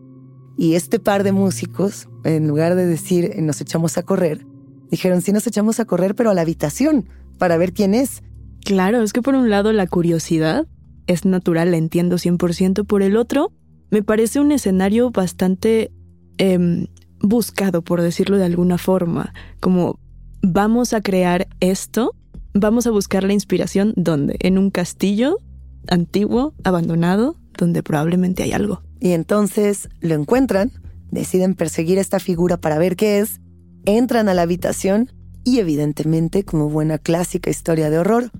Y 0.58 0.74
este 0.74 1.00
par 1.00 1.24
de 1.24 1.32
músicos, 1.32 2.08
en 2.24 2.46
lugar 2.46 2.74
de 2.74 2.84
decir 2.84 3.30
"Eh, 3.34 3.40
nos 3.40 3.62
echamos 3.62 3.96
a 3.96 4.02
correr, 4.02 4.46
dijeron 4.90 5.22
sí 5.22 5.32
nos 5.32 5.46
echamos 5.46 5.80
a 5.80 5.86
correr, 5.86 6.14
pero 6.14 6.30
a 6.30 6.34
la 6.34 6.42
habitación, 6.42 7.08
para 7.38 7.56
ver 7.56 7.72
quién 7.72 7.94
es. 7.94 8.22
Claro, 8.62 9.00
es 9.00 9.14
que 9.14 9.22
por 9.22 9.34
un 9.34 9.48
lado 9.48 9.72
la 9.72 9.86
curiosidad 9.86 10.66
es 11.06 11.24
natural, 11.24 11.70
la 11.70 11.78
entiendo 11.78 12.18
100%, 12.18 12.84
por 12.84 13.00
el 13.02 13.16
otro 13.16 13.52
me 13.90 14.02
parece 14.02 14.40
un 14.40 14.52
escenario 14.52 15.10
bastante 15.10 15.92
em, 16.38 16.86
buscado, 17.20 17.82
por 17.82 18.00
decirlo 18.00 18.38
de 18.38 18.44
alguna 18.44 18.78
forma, 18.78 19.34
como 19.60 19.98
vamos 20.42 20.92
a 20.94 21.00
crear 21.00 21.48
esto 21.60 22.14
vamos 22.54 22.86
a 22.86 22.90
buscar 22.90 23.24
la 23.24 23.32
inspiración 23.32 23.92
¿dónde? 23.96 24.36
En 24.40 24.58
un 24.58 24.70
castillo 24.70 25.38
antiguo, 25.88 26.54
abandonado, 26.64 27.36
donde 27.56 27.82
probablemente 27.82 28.42
hay 28.42 28.52
algo. 28.52 28.82
Y 29.00 29.12
entonces 29.12 29.88
lo 30.00 30.14
encuentran, 30.14 30.72
deciden 31.10 31.54
perseguir 31.54 31.98
esta 31.98 32.18
figura 32.18 32.58
para 32.58 32.78
ver 32.78 32.96
qué 32.96 33.18
es, 33.20 33.40
entran 33.86 34.28
a 34.28 34.34
la 34.34 34.42
habitación 34.42 35.10
y 35.42 35.58
evidentemente, 35.58 36.44
como 36.44 36.68
buena 36.68 36.98
clásica 36.98 37.50
historia 37.50 37.88
de 37.88 37.98
horror, 37.98 38.30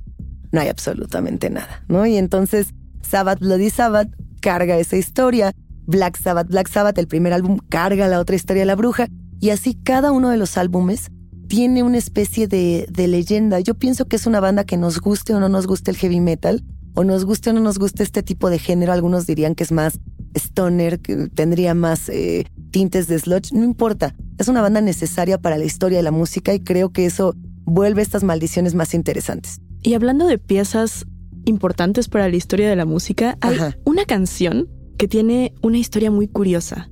no 0.53 0.61
hay 0.61 0.69
absolutamente 0.69 1.49
nada, 1.49 1.83
¿no? 1.89 2.05
Y 2.05 2.17
entonces 2.17 2.75
Sabbath 3.01 3.41
Bloody 3.41 3.71
Sabbath 3.71 4.11
carga 4.41 4.79
esa 4.79 4.97
historia, 4.97 5.53
Black 5.87 6.19
Sabbath 6.19 6.49
Black 6.49 6.69
Sabbath, 6.69 6.99
el 6.99 7.09
primer 7.09 7.33
álbum, 7.33 7.59
carga 7.69 8.09
la 8.09 8.21
otra 8.21 8.37
historia 8.37 8.65
la 8.65 8.77
bruja, 8.77 9.09
y 9.41 9.51
así 9.51 9.75
cada 9.75 10.13
uno 10.13 10.31
de 10.31 10.37
los 10.37 10.57
álbumes 10.57 11.11
tiene 11.49 11.83
una 11.83 11.99
especie 11.99 12.47
de, 12.47 12.87
de 12.91 13.09
leyenda. 13.09 13.61
Yo 13.61 13.75
pienso 13.75 14.07
que 14.07 14.17
es 14.17 14.27
una 14.27 14.41
banda 14.41 14.65
que 14.65 14.77
nos 14.77 15.01
guste 15.01 15.35
o 15.35 15.41
no 15.41 15.49
nos 15.49 15.67
guste 15.67 15.91
el 15.91 15.97
heavy 15.97 16.21
metal, 16.21 16.65
o 16.95 17.05
nos 17.05 17.25
guste 17.25 17.51
o 17.51 17.53
no 17.53 17.61
nos 17.61 17.79
guste 17.79 18.03
este 18.03 18.23
tipo 18.23 18.51
de 18.51 18.59
género, 18.59 18.93
algunos 18.93 19.27
dirían 19.27 19.55
que 19.55 19.65
es 19.65 19.73
más 19.73 19.99
stoner, 20.35 21.01
que 21.01 21.29
tendría 21.29 21.75
más 21.75 22.09
eh, 22.09 22.47
tintes 22.71 23.09
de 23.09 23.19
sludge, 23.19 23.53
no 23.53 23.65
importa, 23.65 24.15
es 24.39 24.49
una 24.49 24.63
banda 24.63 24.81
necesaria 24.81 25.39
para 25.39 25.59
la 25.59 25.65
historia 25.65 25.99
de 25.99 26.05
la 26.05 26.11
música 26.11 26.55
y 26.55 26.61
creo 26.61 26.91
que 26.91 27.07
eso 27.07 27.35
vuelve 27.65 28.03
estas 28.03 28.23
maldiciones 28.23 28.75
más 28.75 28.95
interesantes. 28.95 29.61
Y 29.83 29.95
hablando 29.95 30.27
de 30.27 30.39
piezas 30.39 31.07
importantes 31.51 32.09
para 32.09 32.29
la 32.29 32.37
historia 32.37 32.71
de 32.71 32.77
la 32.77 32.87
música, 32.87 33.37
hay 33.43 33.59
una 33.85 34.07
canción 34.07 34.69
que 34.97 35.09
tiene 35.09 35.53
una 35.63 35.79
historia 35.79 36.11
muy 36.11 36.29
curiosa. 36.29 36.91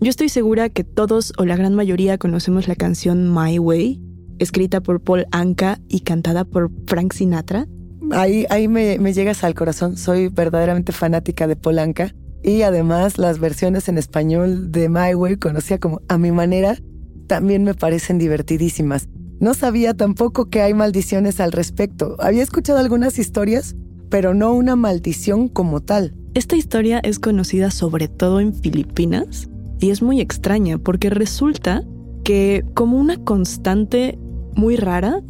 Yo 0.00 0.10
estoy 0.10 0.28
segura 0.28 0.68
que 0.68 0.84
todos 0.84 1.32
o 1.38 1.44
la 1.44 1.56
gran 1.56 1.74
mayoría 1.74 2.18
conocemos 2.18 2.68
la 2.68 2.76
canción 2.76 3.32
My 3.34 3.58
Way, 3.58 4.00
escrita 4.38 4.80
por 4.80 5.00
Paul 5.00 5.26
Anka 5.32 5.80
y 5.88 6.00
cantada 6.00 6.44
por 6.44 6.70
Frank 6.86 7.12
Sinatra. 7.12 7.66
Ahí, 8.12 8.46
ahí 8.48 8.68
me, 8.68 8.96
llegas 9.12 9.42
al 9.44 9.54
corazón. 9.54 9.96
Soy 9.96 10.28
verdaderamente 10.28 10.92
fanática 10.92 11.46
de 11.46 11.56
Polanca. 11.56 12.14
Y 12.42 12.62
además 12.62 13.18
las 13.18 13.40
versiones 13.40 13.88
en 13.88 13.98
español 13.98 14.70
de 14.70 14.88
My 14.88 15.14
Way, 15.14 15.36
conocida 15.38 15.78
como 15.78 16.00
A 16.08 16.16
mi 16.16 16.30
manera, 16.30 16.78
también 17.26 17.64
me 17.64 17.74
parecen 17.74 18.18
divertidísimas. 18.18 19.08
No 19.40 19.54
sabía 19.54 19.94
tampoco 19.94 20.48
que 20.48 20.62
hay 20.62 20.74
maldiciones 20.74 21.40
al 21.40 21.52
respecto. 21.52 22.16
Había 22.20 22.42
escuchado 22.42 22.78
algunas 22.78 23.18
historias, 23.18 23.74
pero 24.10 24.34
no 24.34 24.52
una 24.52 24.76
maldición 24.76 25.48
como 25.48 25.80
tal. 25.80 26.14
Esta 26.34 26.56
historia 26.56 27.00
es 27.02 27.18
conocida 27.18 27.70
sobre 27.70 28.08
todo 28.08 28.40
en 28.40 28.54
Filipinas 28.54 29.48
y 29.80 29.90
es 29.90 30.02
muy 30.02 30.20
extraña 30.20 30.78
porque 30.78 31.10
resulta 31.10 31.84
que 32.24 32.64
como 32.74 32.98
una 32.98 33.16
constante 33.24 34.18
muy 34.54 34.76
rara, 34.76 35.20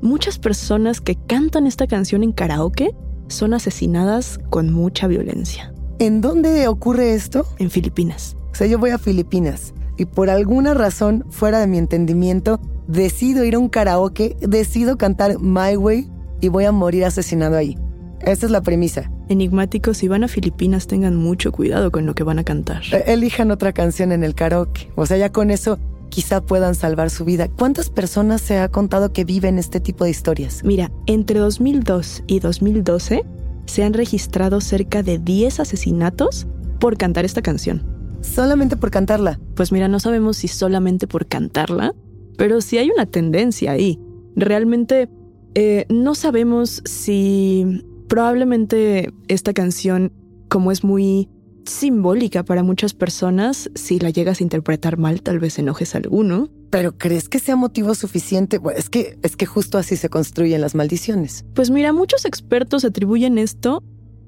muchas 0.00 0.38
personas 0.38 1.00
que 1.00 1.16
cantan 1.16 1.66
esta 1.66 1.86
canción 1.86 2.22
en 2.22 2.32
karaoke 2.32 2.94
son 3.28 3.54
asesinadas 3.54 4.38
con 4.50 4.72
mucha 4.72 5.06
violencia. 5.06 5.72
¿En 5.98 6.20
dónde 6.20 6.68
ocurre 6.68 7.14
esto? 7.14 7.46
En 7.58 7.70
Filipinas. 7.70 8.36
O 8.52 8.54
sea, 8.54 8.66
yo 8.66 8.78
voy 8.78 8.90
a 8.90 8.98
Filipinas 8.98 9.74
y 9.96 10.04
por 10.04 10.30
alguna 10.30 10.74
razón 10.74 11.24
fuera 11.30 11.60
de 11.60 11.66
mi 11.66 11.78
entendimiento 11.78 12.60
decido 12.86 13.44
ir 13.44 13.56
a 13.56 13.58
un 13.58 13.68
karaoke, 13.68 14.36
decido 14.40 14.96
cantar 14.96 15.38
My 15.40 15.76
Way 15.76 16.08
y 16.40 16.48
voy 16.48 16.64
a 16.64 16.72
morir 16.72 17.04
asesinado 17.04 17.56
ahí. 17.56 17.76
Esta 18.24 18.46
es 18.46 18.52
la 18.52 18.62
premisa. 18.62 19.10
Enigmáticos, 19.28 19.98
si 19.98 20.08
van 20.08 20.24
a 20.24 20.28
Filipinas, 20.28 20.86
tengan 20.86 21.16
mucho 21.16 21.52
cuidado 21.52 21.90
con 21.90 22.06
lo 22.06 22.14
que 22.14 22.24
van 22.24 22.38
a 22.38 22.44
cantar. 22.44 22.82
E, 22.92 23.12
elijan 23.12 23.50
otra 23.50 23.72
canción 23.72 24.12
en 24.12 24.24
el 24.24 24.34
karaoke. 24.34 24.90
O 24.96 25.06
sea, 25.06 25.16
ya 25.16 25.30
con 25.30 25.50
eso 25.50 25.78
quizá 26.08 26.40
puedan 26.40 26.74
salvar 26.74 27.10
su 27.10 27.24
vida. 27.24 27.48
¿Cuántas 27.48 27.90
personas 27.90 28.40
se 28.40 28.58
ha 28.58 28.68
contado 28.68 29.12
que 29.12 29.24
viven 29.24 29.58
este 29.58 29.80
tipo 29.80 30.04
de 30.04 30.10
historias? 30.10 30.62
Mira, 30.64 30.90
entre 31.06 31.38
2002 31.38 32.24
y 32.26 32.40
2012 32.40 33.24
se 33.66 33.82
han 33.82 33.92
registrado 33.92 34.60
cerca 34.60 35.02
de 35.02 35.18
10 35.18 35.60
asesinatos 35.60 36.46
por 36.80 36.96
cantar 36.96 37.24
esta 37.24 37.42
canción. 37.42 37.82
¿Solamente 38.20 38.76
por 38.76 38.90
cantarla? 38.90 39.38
Pues 39.54 39.70
mira, 39.70 39.88
no 39.88 40.00
sabemos 40.00 40.38
si 40.38 40.48
solamente 40.48 41.06
por 41.06 41.26
cantarla, 41.26 41.94
pero 42.36 42.60
sí 42.60 42.78
hay 42.78 42.90
una 42.90 43.06
tendencia 43.06 43.72
ahí. 43.72 44.00
Realmente 44.34 45.08
eh, 45.54 45.86
no 45.88 46.14
sabemos 46.14 46.82
si 46.84 47.84
probablemente 48.08 49.12
esta 49.28 49.52
canción, 49.52 50.12
como 50.48 50.72
es 50.72 50.82
muy 50.82 51.28
simbólica 51.64 52.44
para 52.44 52.62
muchas 52.62 52.94
personas. 52.94 53.70
Si 53.74 53.98
la 53.98 54.10
llegas 54.10 54.40
a 54.40 54.42
interpretar 54.42 54.96
mal, 54.98 55.22
tal 55.22 55.38
vez 55.38 55.58
enojes 55.58 55.94
a 55.94 55.98
alguno. 55.98 56.50
Pero 56.70 56.96
¿crees 56.96 57.28
que 57.28 57.38
sea 57.38 57.56
motivo 57.56 57.94
suficiente? 57.94 58.60
es 58.76 58.90
que 58.90 59.18
es 59.22 59.36
que 59.36 59.46
justo 59.46 59.78
así 59.78 59.96
se 59.96 60.08
construyen 60.08 60.60
las 60.60 60.74
maldiciones. 60.74 61.44
Pues 61.54 61.70
mira, 61.70 61.92
muchos 61.92 62.24
expertos 62.24 62.84
atribuyen 62.84 63.38
esto 63.38 63.82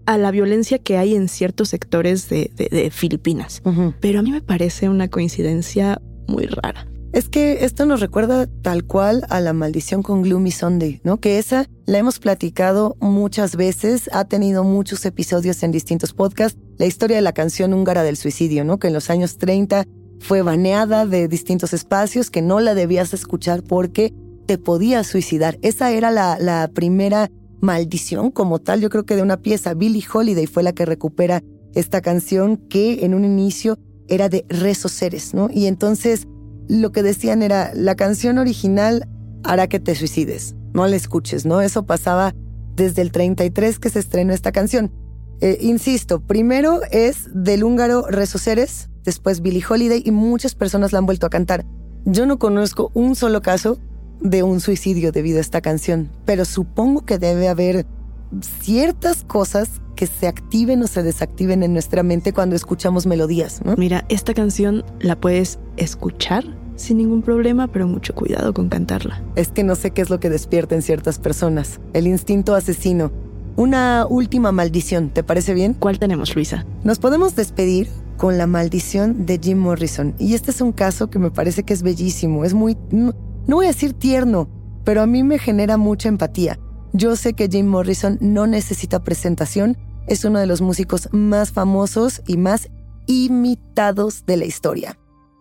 a 0.07 0.19
la 0.19 0.31
violencia 0.31 0.79
que 0.79 0.97
hay 0.97 1.15
en 1.15 1.29
ciertos 1.29 1.69
sectores 1.69 2.29
de, 2.29 2.91
Filipinas. 2.93 3.63
Pero 4.01 4.19
a 4.19 4.23
mí 4.23 4.31
me 4.31 4.41
parece 4.41 4.89
una 4.89 5.09
coincidencia 5.09 6.01
muy 6.27 6.47
rara. 6.47 6.90
Es 7.13 7.29
que 7.29 7.65
esto 7.65 7.87
nos 7.87 8.01
recuerda 8.01 8.47
tal 8.63 8.85
cual 8.85 9.27
a 9.31 9.41
la 9.41 9.53
maldición 9.53 10.01
con 10.03 10.23
Gloomy 10.23 10.53
Sunday, 10.53 11.01
¿no? 11.03 11.17
Que 11.19 11.39
esa 11.39 11.67
la 11.85 11.99
hemos 11.99 12.21
platicado 12.21 12.97
muchas 13.01 13.57
veces, 13.57 14.09
ha 14.13 14.27
tenido 14.27 14.63
muchos 14.63 15.05
episodios 15.05 15.65
en 15.65 15.73
distintos 15.73 16.13
podcasts. 16.13 16.57
La 16.79 16.87
historia 16.87 17.17
de 17.17 17.23
la 17.23 17.33
canción 17.33 17.75
húngara 17.75 18.05
del 18.05 18.17
suicidio, 18.17 18.65
¿no? 18.65 18.79
Que 18.79 18.87
en 18.87 18.93
los 18.93 19.11
años 19.11 19.39
30 19.39 19.85
fue 20.21 20.43
baneada 20.43 21.05
de 21.05 21.27
distintos 21.27 21.73
espacios, 21.73 22.31
que 22.31 22.43
no 22.43 22.61
la 22.61 22.75
debías 22.75 23.13
escuchar 23.13 23.65
porque 23.65 24.15
te 24.47 24.57
podías 24.57 25.09
suicidar. 25.09 25.59
Esa 25.63 25.91
era 25.91 26.13
la, 26.13 26.71
primera 26.73 27.29
maldición 27.61 28.31
como 28.31 28.61
tal, 28.61 28.81
yo 28.81 28.89
creo 28.89 29.05
que 29.05 29.17
de 29.17 29.23
una 29.23 29.39
pieza. 29.39 29.75
Billie 29.75 30.05
Holiday 30.13 30.47
fue 30.47 30.63
la 30.63 30.73
que 30.73 30.87
recupera 30.87 31.43
esta 31.75 32.03
canción 32.03 32.57
que 32.57 33.05
en 33.05 33.15
un 33.15 33.25
inicio 33.25 33.79
era 34.07 34.29
de 34.29 34.45
rezos 34.49 34.93
seres, 34.93 35.35
¿no? 35.35 35.51
Y 35.53 35.67
entonces 35.67 36.29
lo 36.71 36.93
que 36.93 37.03
decían 37.03 37.43
era, 37.43 37.73
la 37.75 37.97
canción 37.97 38.39
original 38.39 39.09
hará 39.43 39.67
que 39.67 39.81
te 39.81 39.97
suicides, 39.97 40.55
no 40.73 40.87
la 40.87 40.95
escuches, 40.95 41.45
¿no? 41.45 41.61
Eso 41.61 41.85
pasaba 41.85 42.33
desde 42.77 43.03
el 43.03 43.11
33 43.11 43.81
que 43.81 43.91
se 43.91 43.99
estrenó 43.99 44.33
esta 44.33 44.53
canción. 44.53 44.93
Eh, 45.41 45.59
insisto, 45.61 46.21
primero 46.21 46.81
es 46.93 47.29
del 47.35 47.65
húngaro 47.65 48.05
Ceres, 48.25 48.89
después 49.03 49.41
Billie 49.41 49.65
Holiday 49.69 50.03
y 50.05 50.13
muchas 50.13 50.55
personas 50.55 50.93
la 50.93 50.99
han 50.99 51.07
vuelto 51.07 51.27
a 51.27 51.31
cantar. 51.31 51.67
Yo 52.05 52.25
no 52.25 52.39
conozco 52.39 52.93
un 52.95 53.17
solo 53.17 53.43
caso 53.43 53.79
de 54.21 54.45
un 54.45 54.61
suicidio 54.61 55.11
debido 55.11 55.39
a 55.39 55.41
esta 55.41 55.61
canción, 55.61 56.09
pero 56.25 56.45
supongo 56.45 57.05
que 57.05 57.19
debe 57.19 57.49
haber 57.49 57.85
ciertas 58.61 59.25
cosas 59.25 59.81
que 59.97 60.07
se 60.07 60.29
activen 60.29 60.83
o 60.83 60.87
se 60.87 61.03
desactiven 61.03 61.65
en 61.65 61.73
nuestra 61.73 62.03
mente 62.05 62.33
cuando 62.33 62.55
escuchamos 62.55 63.07
melodías. 63.07 63.61
¿no? 63.65 63.75
Mira, 63.77 64.05
esta 64.09 64.35
canción 64.35 64.85
la 65.01 65.19
puedes 65.19 65.59
escuchar 65.77 66.60
sin 66.81 66.99
ningún 66.99 67.23
problema, 67.23 67.69
pero 67.69 67.87
mucho 67.87 68.15
cuidado 68.15 68.53
con 68.53 68.69
cantarla. 68.69 69.23
Es 69.37 69.49
que 69.49 69.63
no 69.63 69.75
sé 69.75 69.91
qué 69.91 70.03
es 70.03 70.11
lo 70.11 70.21
que 70.21 70.31
despierta 70.31 70.75
en 70.75 70.83
ciertas 70.83 71.19
personas. 71.19 71.81
El 71.93 72.07
instinto 72.07 72.55
asesino. 72.55 73.13
Una 73.57 74.07
última 74.09 74.53
maldición, 74.53 75.11
¿te 75.11 75.23
parece 75.23 75.55
bien? 75.55 75.75
¿Cuál 75.75 75.99
tenemos, 75.99 76.35
Luisa? 76.35 76.65
Nos 76.83 76.99
podemos 76.99 77.37
despedir 77.37 77.89
con 78.17 78.39
la 78.39 78.47
maldición 78.47 79.27
de 79.27 79.39
Jim 79.43 79.59
Morrison. 79.59 80.15
Y 80.19 80.35
este 80.35 80.51
es 80.51 80.61
un 80.61 80.73
caso 80.73 81.11
que 81.11 81.19
me 81.19 81.31
parece 81.31 81.63
que 81.63 81.73
es 81.73 81.83
bellísimo. 81.83 82.45
Es 82.45 82.55
muy, 82.55 82.77
no 82.91 83.15
voy 83.47 83.67
a 83.67 83.69
decir 83.69 83.93
tierno, 83.93 84.49
pero 84.85 85.03
a 85.03 85.07
mí 85.07 85.23
me 85.23 85.39
genera 85.39 85.77
mucha 85.77 86.09
empatía. 86.09 86.59
Yo 86.93 87.17
sé 87.17 87.35
que 87.35 87.49
Jim 87.49 87.67
Morrison 87.67 88.19
no 88.21 88.47
necesita 88.47 89.05
presentación, 89.05 89.77
es 90.07 90.25
uno 90.25 90.39
de 90.39 90.47
los 90.47 90.61
músicos 90.61 91.09
más 91.13 91.53
famosos 91.53 92.23
y 92.27 92.37
más 92.37 92.69
imitados 93.07 94.25
de 94.27 94.37
la 94.37 94.45
historia. 94.45 94.99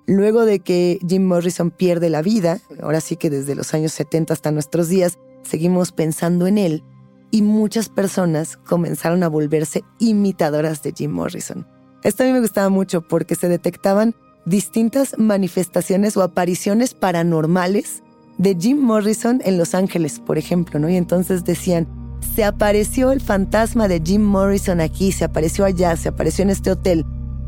Luego 0.09 0.43
de 0.43 0.59
que 0.59 0.97
Jim 1.07 1.23
Morrison 1.23 1.69
pierde 1.69 2.09
la 2.09 2.23
vida, 2.23 2.61
ahora 2.81 2.99
sí 2.99 3.15
que 3.15 3.29
desde 3.29 3.53
los 3.53 3.75
años 3.75 3.91
70 3.91 4.33
hasta 4.33 4.51
nuestros 4.51 4.89
días, 4.89 5.19
seguimos 5.43 5.91
pensando 5.91 6.47
en 6.47 6.57
él 6.57 6.83
y 7.29 7.43
muchas 7.43 7.89
personas 7.89 8.57
comenzaron 8.57 9.21
a 9.21 9.27
volverse 9.27 9.83
imitadoras 9.99 10.81
de 10.81 10.93
Jim 10.93 11.11
Morrison. 11.11 11.67
Esto 12.01 12.23
a 12.23 12.25
mí 12.25 12.33
me 12.33 12.39
gustaba 12.39 12.69
mucho 12.69 13.07
porque 13.07 13.35
se 13.35 13.49
detectaban 13.49 14.15
distintas 14.47 15.13
manifestaciones 15.19 16.17
o 16.17 16.23
apariciones 16.23 16.95
paranormales 16.95 18.01
de 18.39 18.57
Jim 18.59 18.79
Morrison 18.79 19.43
en 19.45 19.59
Los 19.59 19.75
Ángeles, 19.75 20.19
por 20.19 20.39
ejemplo, 20.39 20.79
¿no? 20.79 20.89
Y 20.89 20.95
entonces 20.95 21.43
decían, 21.43 21.87
se 22.33 22.45
apareció 22.45 23.11
el 23.11 23.21
fantasma 23.21 23.87
de 23.87 24.01
Jim 24.03 24.23
Morrison 24.23 24.81
aquí, 24.81 25.11
se 25.11 25.25
apareció 25.25 25.65
allá, 25.65 25.95
se 25.97 26.09
apareció 26.09 26.41
en 26.41 26.49
este 26.49 26.71
hotel. 26.71 27.05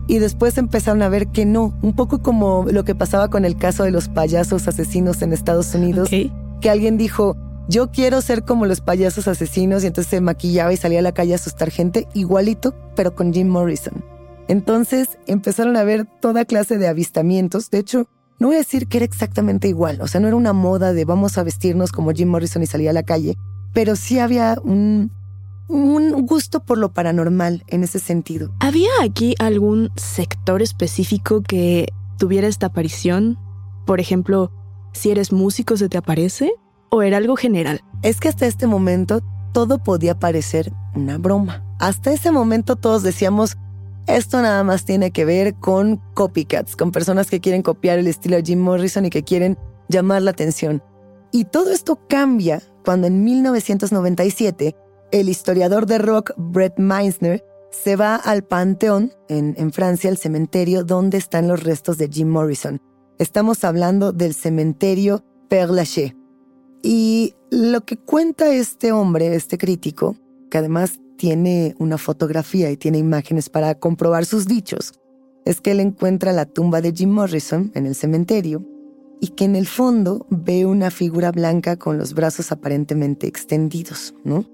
Y 0.08 0.20
después 0.20 0.58
empezaron 0.58 1.02
a 1.02 1.10
ver 1.10 1.28
que 1.28 1.46
no, 1.46 1.74
un 1.82 1.94
poco 1.94 2.22
como 2.22 2.66
lo 2.70 2.84
que 2.84 2.96
pasaba 2.96 3.30
con 3.30 3.46
el 3.46 3.56
caso 3.56 3.84
de 3.84 3.92
los 3.92 4.10
payasos 4.10 4.68
asesinos 4.68 5.22
en 5.22 5.34
Estados 5.34 5.74
Unidos, 5.74 6.10
que 6.10 6.70
alguien 6.70 6.98
dijo, 6.98 7.38
yo 7.68 7.92
quiero 7.92 8.22
ser 8.22 8.44
como 8.44 8.66
los 8.66 8.82
payasos 8.82 9.28
asesinos 9.28 9.84
y 9.84 9.88
entonces 9.88 10.12
se 10.12 10.22
maquillaba 10.22 10.74
y 10.74 10.78
salía 10.78 11.00
a 11.00 11.04
la 11.04 11.14
calle 11.14 11.34
a 11.34 11.36
asustar 11.36 11.72
gente, 11.72 12.08
igualito, 12.14 12.74
pero 12.96 13.16
con 13.16 13.34
Jim 13.34 13.48
Morrison. 13.48 14.04
Entonces 14.48 15.18
empezaron 15.28 15.78
a 15.78 15.84
ver 15.84 16.06
toda 16.20 16.46
clase 16.46 16.78
de 16.78 16.88
avistamientos, 16.88 17.70
de 17.70 17.80
hecho, 17.80 18.08
no 18.40 18.48
voy 18.48 18.56
a 18.56 18.60
decir 18.60 18.88
que 18.88 18.98
era 18.98 19.06
exactamente 19.06 19.68
igual, 19.68 20.02
o 20.02 20.08
sea, 20.08 20.20
no 20.20 20.28
era 20.28 20.36
una 20.36 20.52
moda 20.52 20.94
de 20.94 21.06
vamos 21.06 21.38
a 21.38 21.44
vestirnos 21.44 21.92
como 21.92 22.12
Jim 22.12 22.28
Morrison 22.28 22.64
y 22.64 22.66
salir 22.66 22.90
a 22.90 22.94
la 22.94 23.04
calle, 23.04 23.38
pero 23.72 23.96
sí 23.96 24.20
había 24.20 24.58
un, 24.64 25.12
un 25.72 26.26
gusto 26.26 26.64
por 26.64 26.78
lo 26.78 26.94
paranormal 26.94 27.64
en 27.68 27.84
ese 27.84 28.00
sentido. 28.00 28.54
¿Había 28.60 28.90
aquí 29.04 29.36
algún 29.40 29.92
sector 29.96 30.62
específico 30.62 31.42
que 31.42 31.88
tuviera 32.18 32.48
esta 32.48 32.68
aparición? 32.68 33.40
Por 33.86 34.00
ejemplo, 34.00 34.52
si 34.94 35.12
eres 35.12 35.32
músico 35.32 35.78
se 35.78 35.90
te 35.90 35.98
aparece 35.98 36.54
o 36.90 37.02
era 37.02 37.18
algo 37.18 37.36
general? 37.36 37.82
Es 38.04 38.20
que 38.20 38.28
hasta 38.28 38.46
este 38.46 38.68
momento 38.68 39.22
todo 39.54 39.80
podía 39.80 40.20
parecer 40.20 40.74
una 40.94 41.18
broma. 41.18 41.64
Hasta 41.80 42.12
ese 42.12 42.32
momento 42.32 42.76
todos 42.76 43.02
decíamos, 43.02 43.58
esto 44.08 44.42
nada 44.42 44.64
más 44.64 44.86
tiene 44.86 45.12
que 45.12 45.26
ver 45.26 45.56
con 45.56 46.02
copycats, 46.14 46.76
con 46.76 46.92
personas 46.92 47.30
que 47.30 47.40
quieren 47.40 47.62
copiar 47.62 47.98
el 47.98 48.08
estilo 48.08 48.36
de 48.36 48.44
Jim 48.44 48.60
Morrison 48.60 49.06
y 49.06 49.10
que 49.10 49.24
quieren 49.24 49.58
llamar 49.88 50.22
la 50.22 50.32
atención. 50.32 50.84
Y 51.32 51.46
todo 51.46 51.72
esto 51.72 52.00
cambia 52.10 52.62
cuando 52.84 53.08
en 53.08 53.24
1997 53.24 54.76
el 55.12 55.30
historiador 55.30 55.86
de 55.86 55.98
rock 55.98 56.32
Brett 56.38 56.80
Meisner 56.80 57.44
se 57.70 57.96
va 57.96 58.16
al 58.16 58.44
Panteón, 58.44 59.14
en, 59.30 59.72
Francia, 59.72 60.10
el 60.10 60.18
cementerio 60.18 60.84
donde 60.84 61.18
están 61.18 61.48
los 61.48 61.64
restos 61.64 61.98
de 61.98 62.10
Jim 62.10 62.28
Morrison. 62.28 62.82
Estamos 63.18 63.64
hablando 63.64 64.12
del 64.12 64.34
cementerio 64.34 65.24
Père 65.50 65.72
Lachaise. 65.72 66.16
Y 66.84 67.36
lo 67.50 67.82
que 67.86 67.98
cuenta 67.98 68.54
este 68.54 68.92
hombre, 68.92 69.36
este 69.36 69.58
crítico, 69.58 70.18
que 70.50 70.58
además 70.58 71.00
tiene 71.18 71.76
una 71.80 71.98
fotografía 71.98 72.72
y 72.72 72.78
tiene 72.78 72.98
imágenes 72.98 73.50
para 73.50 73.76
comprobar 73.76 74.26
sus 74.26 74.48
dichos, 74.48 74.94
es 75.46 75.62
que 75.62 75.72
él 75.72 75.80
encuentra 75.80 76.34
la 76.34 76.46
tumba 76.46 76.82
de 76.82 76.92
Jim 76.92 77.12
Morrison 77.12 77.72
en 77.74 77.86
el 77.86 77.96
cementerio 77.96 78.66
y 79.22 79.30
que 79.30 79.46
en 79.46 79.56
el 79.56 79.68
fondo 79.68 80.26
ve 80.30 80.66
una 80.66 80.92
figura 80.92 81.32
blanca 81.32 81.78
con 81.78 81.98
los 81.98 82.14
brazos 82.14 82.52
aparentemente 82.52 83.28
extendidos, 83.28 84.14
¿no? 84.24 84.46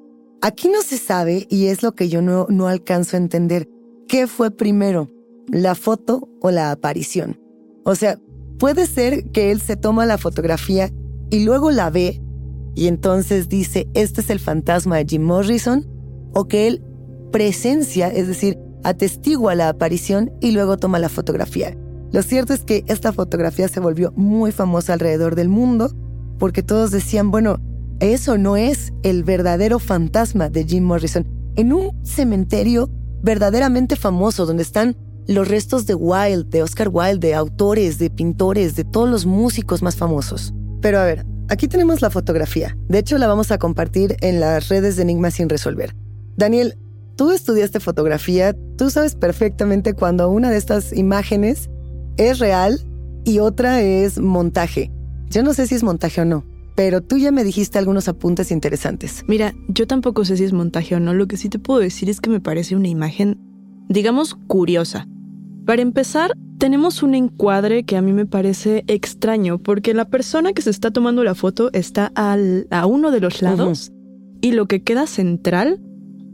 Aquí 0.41 0.69
no 0.69 0.81
se 0.81 0.97
sabe, 0.97 1.47
y 1.49 1.67
es 1.67 1.81
lo 1.83 1.95
que 1.95 2.09
yo 2.09 2.21
no, 2.21 2.45
no 2.49 2.67
alcanzo 2.67 3.17
a 3.17 3.19
entender, 3.19 3.67
¿qué 4.07 4.27
fue 4.27 4.51
primero, 4.51 5.09
la 5.47 5.75
foto 5.75 6.29
o 6.41 6.51
la 6.51 6.71
aparición? 6.71 7.39
O 7.83 7.95
sea, 7.95 8.19
puede 8.59 8.85
ser 8.85 9.31
que 9.31 9.51
él 9.51 9.61
se 9.61 9.75
toma 9.75 10.05
la 10.05 10.17
fotografía 10.17 10.91
y 11.29 11.43
luego 11.43 11.71
la 11.71 11.89
ve 11.89 12.21
y 12.75 12.88
entonces 12.88 13.49
dice, 13.49 13.88
este 13.95 14.21
es 14.21 14.29
el 14.29 14.39
fantasma 14.39 14.97
de 14.97 15.05
Jim 15.07 15.23
Morrison, 15.23 15.88
o 16.33 16.47
que 16.47 16.67
él 16.67 16.83
presencia, 17.31 18.07
es 18.07 18.27
decir, 18.27 18.59
atestigua 18.83 19.55
la 19.55 19.69
aparición 19.69 20.31
y 20.41 20.51
luego 20.51 20.77
toma 20.77 20.99
la 20.99 21.09
fotografía. 21.09 21.75
Lo 22.11 22.21
cierto 22.21 22.53
es 22.53 22.63
que 22.63 22.83
esta 22.88 23.11
fotografía 23.11 23.67
se 23.67 23.79
volvió 23.79 24.13
muy 24.15 24.51
famosa 24.51 24.93
alrededor 24.93 25.33
del 25.33 25.49
mundo 25.49 25.91
porque 26.38 26.61
todos 26.61 26.91
decían, 26.91 27.31
bueno, 27.31 27.59
eso 27.99 28.37
no 28.37 28.57
es 28.57 28.93
el 29.03 29.23
verdadero 29.23 29.79
fantasma 29.79 30.49
de 30.49 30.65
Jim 30.65 30.83
Morrison. 30.83 31.25
En 31.55 31.73
un 31.73 32.05
cementerio 32.05 32.89
verdaderamente 33.23 33.95
famoso 33.95 34.45
donde 34.45 34.63
están 34.63 34.95
los 35.27 35.47
restos 35.47 35.85
de 35.85 35.95
Wilde, 35.95 36.49
de 36.49 36.63
Oscar 36.63 36.89
Wilde, 36.91 37.27
de 37.27 37.35
autores, 37.35 37.97
de 37.99 38.09
pintores, 38.09 38.75
de 38.75 38.83
todos 38.83 39.09
los 39.09 39.25
músicos 39.25 39.81
más 39.81 39.95
famosos. 39.95 40.53
Pero 40.81 40.99
a 40.99 41.05
ver, 41.05 41.25
aquí 41.49 41.67
tenemos 41.67 42.01
la 42.01 42.09
fotografía. 42.09 42.77
De 42.87 42.99
hecho, 42.99 43.17
la 43.17 43.27
vamos 43.27 43.51
a 43.51 43.57
compartir 43.57 44.15
en 44.21 44.39
las 44.39 44.69
redes 44.69 44.95
de 44.95 45.01
Enigma 45.01 45.31
sin 45.31 45.49
resolver. 45.49 45.95
Daniel, 46.37 46.77
tú 47.15 47.31
estudiaste 47.31 47.79
fotografía, 47.79 48.55
tú 48.77 48.89
sabes 48.89 49.15
perfectamente 49.15 49.95
cuando 49.95 50.29
una 50.29 50.51
de 50.51 50.57
estas 50.57 50.93
imágenes 50.93 51.69
es 52.17 52.39
real 52.39 52.79
y 53.25 53.39
otra 53.39 53.81
es 53.81 54.19
montaje. 54.19 54.91
Yo 55.29 55.43
no 55.43 55.53
sé 55.53 55.67
si 55.67 55.75
es 55.75 55.83
montaje 55.83 56.21
o 56.21 56.25
no, 56.25 56.45
pero 56.78 57.01
tú 57.01 57.17
ya 57.17 57.32
me 57.32 57.43
dijiste 57.43 57.80
algunos 57.80 58.07
apuntes 58.07 58.51
interesantes. 58.51 59.25
Mira, 59.28 59.55
yo 59.67 59.88
tampoco 59.88 60.23
sé 60.25 60.38
si 60.38 60.43
es 60.43 60.53
montaje 60.53 60.93
o 60.93 60.99
no, 60.99 61.15
lo 61.15 61.28
que 61.28 61.36
sí 61.36 61.49
te 61.49 61.57
puedo 61.57 61.80
decir 61.80 62.07
es 62.07 62.21
que 62.21 62.30
me 62.30 62.39
parece 62.39 62.75
una 62.75 62.88
imagen, 62.88 63.39
digamos, 63.89 64.36
curiosa. 64.45 65.07
Para 65.65 65.82
empezar, 65.82 66.34
tenemos 66.59 67.01
un 67.01 67.15
encuadre 67.15 67.84
que 67.84 67.97
a 67.97 68.03
mí 68.03 68.13
me 68.13 68.28
parece 68.28 68.84
extraño 68.86 69.57
porque 69.57 69.95
la 69.95 70.05
persona 70.05 70.53
que 70.53 70.61
se 70.61 70.69
está 70.69 70.91
tomando 70.91 71.23
la 71.23 71.34
foto 71.34 71.71
está 71.73 72.11
al, 72.13 72.67
a 72.69 72.86
uno 72.86 73.09
de 73.09 73.21
los 73.21 73.41
lados 73.41 73.91
y 74.39 74.51
lo 74.51 74.67
que 74.67 74.84
queda 74.84 75.07
central 75.07 75.82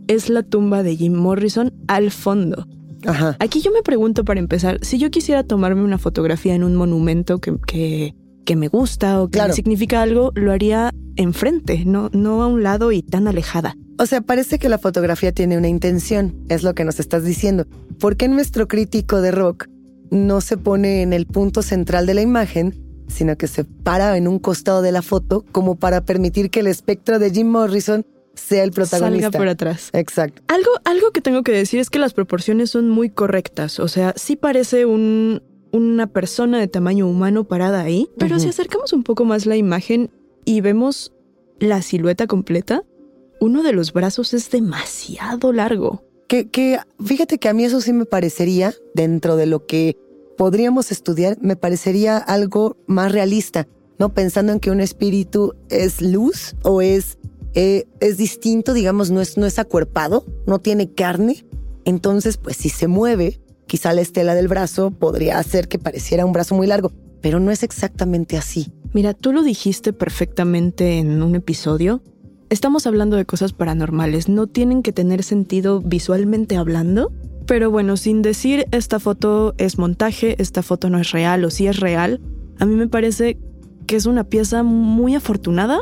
es 0.10 0.30
la 0.30 0.44
tumba 0.44 0.84
de 0.84 0.98
Jim 0.98 1.14
Morrison 1.14 1.74
al 1.88 2.12
fondo. 2.12 2.68
Ajá. 3.06 3.38
Aquí 3.40 3.62
yo 3.62 3.72
me 3.72 3.82
pregunto 3.82 4.26
para 4.26 4.42
empezar, 4.42 4.80
si 4.82 4.98
yo 4.98 5.10
quisiera 5.10 5.46
tomarme 5.46 5.84
una 5.84 5.98
fotografía 5.98 6.54
en 6.54 6.66
un 6.66 6.76
monumento 6.76 7.40
que, 7.40 7.56
que, 7.66 8.14
que 8.46 8.56
me 8.56 8.68
gusta 8.68 9.22
o 9.22 9.28
que 9.28 9.34
Claro. 9.38 9.50
me 9.50 9.56
significa 9.56 10.02
algo, 10.02 10.32
lo 10.36 10.52
haría 10.52 10.92
enfrente, 11.16 11.84
no, 11.86 12.10
no 12.14 12.44
a 12.44 12.48
un 12.48 12.64
lado 12.64 12.92
y 12.92 13.02
tan 13.02 13.28
alejada. 13.28 13.76
O 14.00 14.06
sea, 14.06 14.22
parece 14.22 14.58
que 14.60 14.70
la 14.70 14.80
fotografía 14.80 15.32
tiene 15.32 15.58
una 15.58 15.68
intención, 15.68 16.36
es 16.50 16.64
lo 16.64 16.74
que 16.74 16.84
nos 16.84 17.00
estás 17.00 17.24
diciendo. 17.24 17.66
¿Por 18.00 18.18
qué 18.18 18.28
nuestro 18.28 18.68
crítico 18.68 19.22
de 19.22 19.32
rock 19.32 19.68
no 20.10 20.42
se 20.42 20.58
pone 20.58 21.02
en 21.04 21.14
el 21.14 21.26
punto 21.26 21.62
central 21.62 22.06
de 22.06 22.16
la 22.16 22.22
imagen, 22.22 22.80
sino 23.08 23.38
que 23.38 23.48
se 23.48 23.64
para 23.66 24.18
en 24.18 24.28
un 24.28 24.40
costado 24.40 24.82
de 24.82 24.92
la 24.92 25.02
foto 25.02 25.46
como 25.52 25.76
para 25.76 26.02
permitir 26.06 26.50
que 26.50 26.62
el 26.62 26.68
espectro 26.68 27.20
de 27.20 27.30
Jim 27.32 27.48
Morrison 27.48 28.06
sea 28.34 28.64
el 28.64 28.72
protagonista? 28.72 29.28
Salga 29.28 29.38
por 29.38 29.48
atrás. 29.48 29.90
Exacto. 29.94 30.42
Algo, 30.48 30.72
algo 30.86 31.12
que 31.12 31.22
tengo 31.22 31.44
que 31.44 31.52
decir 31.52 31.80
es 31.80 31.92
que 31.92 32.00
las 32.00 32.14
proporciones 32.14 32.72
son 32.72 32.90
muy 32.90 33.10
correctas. 33.12 33.80
O 33.80 33.88
sea, 33.88 34.14
sí 34.18 34.36
parece 34.36 34.86
un, 34.88 35.44
una 35.74 36.08
persona 36.08 36.60
de 36.60 36.68
tamaño 36.68 37.08
humano 37.08 37.44
parada 37.44 37.82
ahí, 37.82 38.08
pero 38.18 38.40
si 38.40 38.48
acercamos 38.48 38.94
un 38.94 39.04
poco 39.04 39.26
más 39.26 39.46
la 39.46 39.58
imagen 39.58 40.12
y 40.46 40.62
vemos 40.62 41.12
la 41.60 41.82
silueta 41.82 42.28
completa, 42.28 42.84
uno 43.42 43.64
de 43.64 43.74
los 43.74 43.92
brazos 43.92 44.34
es 44.34 44.52
demasiado 44.52 45.52
largo. 45.52 46.04
Que, 46.28 46.48
que 46.48 46.80
fíjate 47.04 47.40
que 47.40 47.50
a 47.50 47.54
mí 47.54 47.66
eso 47.66 47.82
sí 47.82 47.92
me 47.92 48.06
parecería, 48.06 48.74
dentro 48.94 49.36
de 49.36 49.48
lo 49.48 49.66
que 49.66 49.98
podríamos 50.38 50.92
estudiar, 50.92 51.38
me 51.42 51.56
parecería 51.56 52.18
algo 52.18 52.78
más 52.86 53.12
realista, 53.12 53.68
¿no? 53.98 54.14
Pensando 54.14 54.54
en 54.54 54.60
que 54.60 54.72
un 54.72 54.80
espíritu 54.80 55.56
es 55.70 56.02
luz 56.02 56.56
o 56.62 56.82
es, 56.82 57.18
eh, 57.56 57.86
es 58.00 58.18
distinto, 58.18 58.74
digamos, 58.74 59.10
no 59.10 59.22
es, 59.22 59.38
no 59.38 59.48
es 59.48 59.58
acuerpado, 59.58 60.24
no 60.46 60.60
tiene 60.60 60.92
carne. 60.92 61.46
Entonces, 61.84 62.38
pues 62.38 62.58
si 62.58 62.70
se 62.70 62.88
mueve, 62.88 63.42
quizá 63.68 63.94
la 63.94 64.02
estela 64.02 64.36
del 64.36 64.48
brazo 64.48 64.92
podría 64.92 65.40
hacer 65.40 65.68
que 65.68 65.80
pareciera 65.80 66.26
un 66.26 66.34
brazo 66.34 66.56
muy 66.56 66.68
largo, 66.68 66.92
pero 67.22 67.40
no 67.40 67.52
es 67.52 67.64
exactamente 67.64 68.38
así. 68.38 68.72
Mira, 68.94 69.14
tú 69.14 69.34
lo 69.34 69.44
dijiste 69.44 69.94
perfectamente 69.94 71.00
en 71.00 71.24
un 71.24 71.36
episodio. 71.36 72.04
Estamos 72.50 72.86
hablando 72.86 73.18
de 73.18 73.26
cosas 73.26 73.54
paranormales, 73.54 74.30
no 74.30 74.48
tienen 74.48 74.84
que 74.84 74.92
tener 74.92 75.24
sentido 75.24 75.82
visualmente 75.82 76.56
hablando. 76.56 77.12
Pero 77.46 77.72
bueno, 77.72 77.98
sin 77.98 78.22
decir 78.22 78.68
esta 78.72 79.00
foto 79.00 79.54
es 79.58 79.78
montaje, 79.78 80.36
esta 80.42 80.64
foto 80.64 80.90
no 80.90 81.00
es 81.00 81.12
real 81.12 81.44
o 81.44 81.50
si 81.50 81.68
es 81.68 81.80
real, 81.80 82.22
a 82.60 82.66
mí 82.66 82.76
me 82.76 82.88
parece 82.88 83.38
que 83.86 83.96
es 83.96 84.06
una 84.06 84.24
pieza 84.24 84.64
muy 84.64 85.16
afortunada 85.16 85.82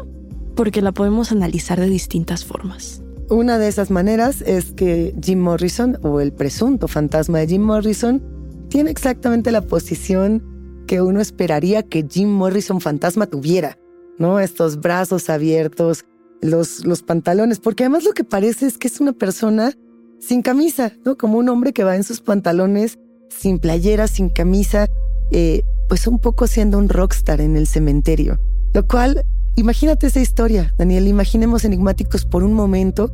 porque 0.56 0.82
la 0.82 0.92
podemos 0.92 1.32
analizar 1.32 1.80
de 1.80 1.88
distintas 1.88 2.46
formas. 2.46 3.04
Una 3.32 3.58
de 3.58 3.70
esas 3.70 3.92
maneras 3.92 4.42
es 4.42 4.74
que 4.74 5.16
Jim 5.24 5.40
Morrison, 5.40 5.98
o 6.02 6.20
el 6.20 6.34
presunto 6.34 6.90
fantasma 6.90 7.40
de 7.40 7.48
Jim 7.48 7.62
Morrison, 7.62 8.22
tiene 8.68 8.92
exactamente 8.92 9.54
la 9.54 9.62
posición 9.62 10.84
que 10.86 11.02
uno 11.02 11.22
esperaría 11.22 11.82
que 11.82 12.06
Jim 12.12 12.28
Morrison 12.28 12.82
fantasma 12.82 13.28
tuviera, 13.28 13.78
¿no? 14.18 14.42
Estos 14.42 14.82
brazos 14.82 15.30
abiertos, 15.30 16.04
los, 16.42 16.86
los 16.86 17.04
pantalones, 17.04 17.62
porque 17.62 17.86
además 17.86 18.04
lo 18.04 18.12
que 18.12 18.26
parece 18.26 18.66
es 18.66 18.78
que 18.78 18.90
es 18.90 19.00
una 19.00 19.14
persona 19.14 19.72
sin 20.20 20.42
camisa, 20.42 20.92
¿no? 21.06 21.18
Como 21.18 21.38
un 21.38 21.48
hombre 21.48 21.72
que 21.72 21.86
va 21.86 21.96
en 21.96 22.04
sus 22.04 22.20
pantalones, 22.20 23.00
sin 23.30 23.60
playera, 23.60 24.08
sin 24.08 24.28
camisa, 24.28 24.88
eh, 25.32 25.62
pues 25.88 26.06
un 26.06 26.20
poco 26.20 26.48
siendo 26.48 26.78
un 26.78 26.90
rockstar 26.90 27.40
en 27.40 27.56
el 27.56 27.66
cementerio. 27.66 28.38
Lo 28.74 28.86
cual, 28.90 29.24
imagínate 29.56 30.08
esa 30.08 30.20
historia, 30.20 30.74
Daniel, 30.78 31.08
imaginemos 31.08 31.66
enigmáticos 31.66 32.26
por 32.26 32.44
un 32.44 32.54
momento 32.54 33.12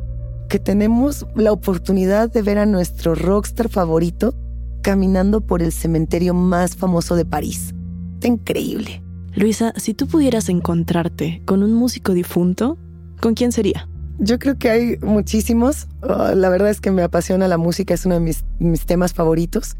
que 0.48 0.58
tenemos 0.58 1.26
la 1.34 1.52
oportunidad 1.52 2.30
de 2.30 2.42
ver 2.42 2.58
a 2.58 2.66
nuestro 2.66 3.14
rockstar 3.14 3.68
favorito 3.68 4.34
caminando 4.82 5.40
por 5.42 5.62
el 5.62 5.72
cementerio 5.72 6.34
más 6.34 6.76
famoso 6.76 7.16
de 7.16 7.24
París. 7.24 7.74
Está 8.14 8.28
increíble. 8.28 9.02
Luisa, 9.34 9.72
si 9.76 9.94
tú 9.94 10.06
pudieras 10.06 10.48
encontrarte 10.48 11.42
con 11.44 11.62
un 11.62 11.74
músico 11.74 12.12
difunto, 12.12 12.78
¿con 13.20 13.34
quién 13.34 13.52
sería? 13.52 13.88
Yo 14.18 14.38
creo 14.38 14.58
que 14.58 14.70
hay 14.70 14.96
muchísimos. 15.00 15.86
Oh, 16.00 16.34
la 16.34 16.48
verdad 16.48 16.70
es 16.70 16.80
que 16.80 16.90
me 16.90 17.02
apasiona 17.02 17.46
la 17.46 17.58
música, 17.58 17.94
es 17.94 18.04
uno 18.06 18.16
de 18.16 18.20
mis, 18.20 18.44
mis 18.58 18.86
temas 18.86 19.12
favoritos. 19.12 19.76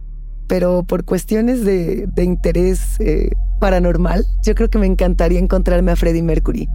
Pero 0.49 0.83
por 0.83 1.05
cuestiones 1.05 1.65
de, 1.65 2.07
de 2.07 2.25
interés 2.25 2.99
eh, 3.01 3.31
paranormal, 3.61 4.25
yo 4.43 4.55
creo 4.55 4.69
que 4.71 4.79
me 4.79 4.87
encantaría 4.87 5.39
encontrarme 5.39 5.93
a 5.93 5.97
Freddie 5.97 6.23
Mercury. 6.23 6.69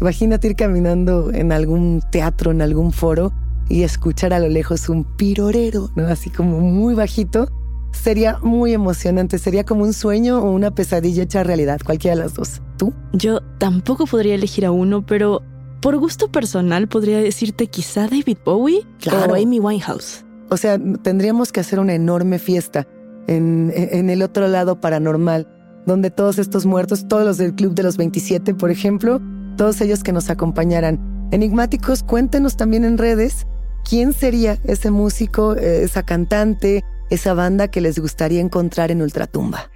Imagínate 0.00 0.48
ir 0.48 0.56
caminando 0.56 1.32
en 1.32 1.50
algún 1.52 2.02
teatro, 2.12 2.50
en 2.50 2.60
algún 2.62 2.92
foro 2.92 3.32
y 3.68 3.82
escuchar 3.82 4.32
a 4.34 4.38
lo 4.40 4.48
lejos 4.48 4.88
un 4.88 5.04
pirorero, 5.16 5.90
¿no? 5.96 6.06
Así 6.06 6.30
como 6.30 6.60
muy 6.60 6.94
bajito. 6.94 7.48
Sería 7.92 8.38
muy 8.42 8.72
emocionante, 8.72 9.38
sería 9.38 9.64
como 9.64 9.84
un 9.84 9.92
sueño 9.92 10.40
o 10.42 10.50
una 10.50 10.72
pesadilla 10.72 11.22
hecha 11.22 11.44
realidad, 11.44 11.80
cualquiera 11.84 12.16
de 12.16 12.22
las 12.24 12.34
dos. 12.34 12.60
¿Tú? 12.76 12.92
Yo 13.12 13.40
tampoco 13.58 14.04
podría 14.06 14.34
elegir 14.34 14.66
a 14.66 14.72
uno, 14.72 15.06
pero 15.06 15.42
por 15.80 15.96
gusto 15.98 16.30
personal 16.32 16.88
podría 16.88 17.18
decirte 17.18 17.68
quizá 17.68 18.08
David 18.08 18.38
Bowie 18.44 18.84
Claro. 18.98 19.32
o 19.32 19.36
Amy 19.36 19.60
Winehouse. 19.60 20.24
O 20.50 20.56
sea, 20.56 20.76
tendríamos 21.02 21.52
que 21.52 21.60
hacer 21.60 21.78
una 21.78 21.94
enorme 21.94 22.40
fiesta 22.40 22.86
en, 23.26 23.72
en 23.74 24.10
el 24.10 24.22
otro 24.22 24.48
lado 24.48 24.80
paranormal, 24.80 25.48
donde 25.86 26.10
todos 26.10 26.38
estos 26.38 26.66
muertos, 26.66 27.06
todos 27.08 27.24
los 27.24 27.38
del 27.38 27.54
Club 27.54 27.74
de 27.74 27.82
los 27.82 27.96
27, 27.96 28.54
por 28.54 28.70
ejemplo, 28.70 29.20
todos 29.56 29.80
ellos 29.80 30.02
que 30.02 30.12
nos 30.12 30.30
acompañaran. 30.30 31.28
Enigmáticos, 31.30 32.02
cuéntenos 32.02 32.56
también 32.56 32.84
en 32.84 32.98
redes 32.98 33.46
quién 33.88 34.12
sería 34.12 34.58
ese 34.64 34.90
músico, 34.90 35.54
eh, 35.56 35.84
esa 35.84 36.02
cantante, 36.02 36.84
esa 37.10 37.34
banda 37.34 37.68
que 37.68 37.80
les 37.80 37.98
gustaría 37.98 38.40
encontrar 38.40 38.90
en 38.90 39.02
Ultratumba. 39.02 39.70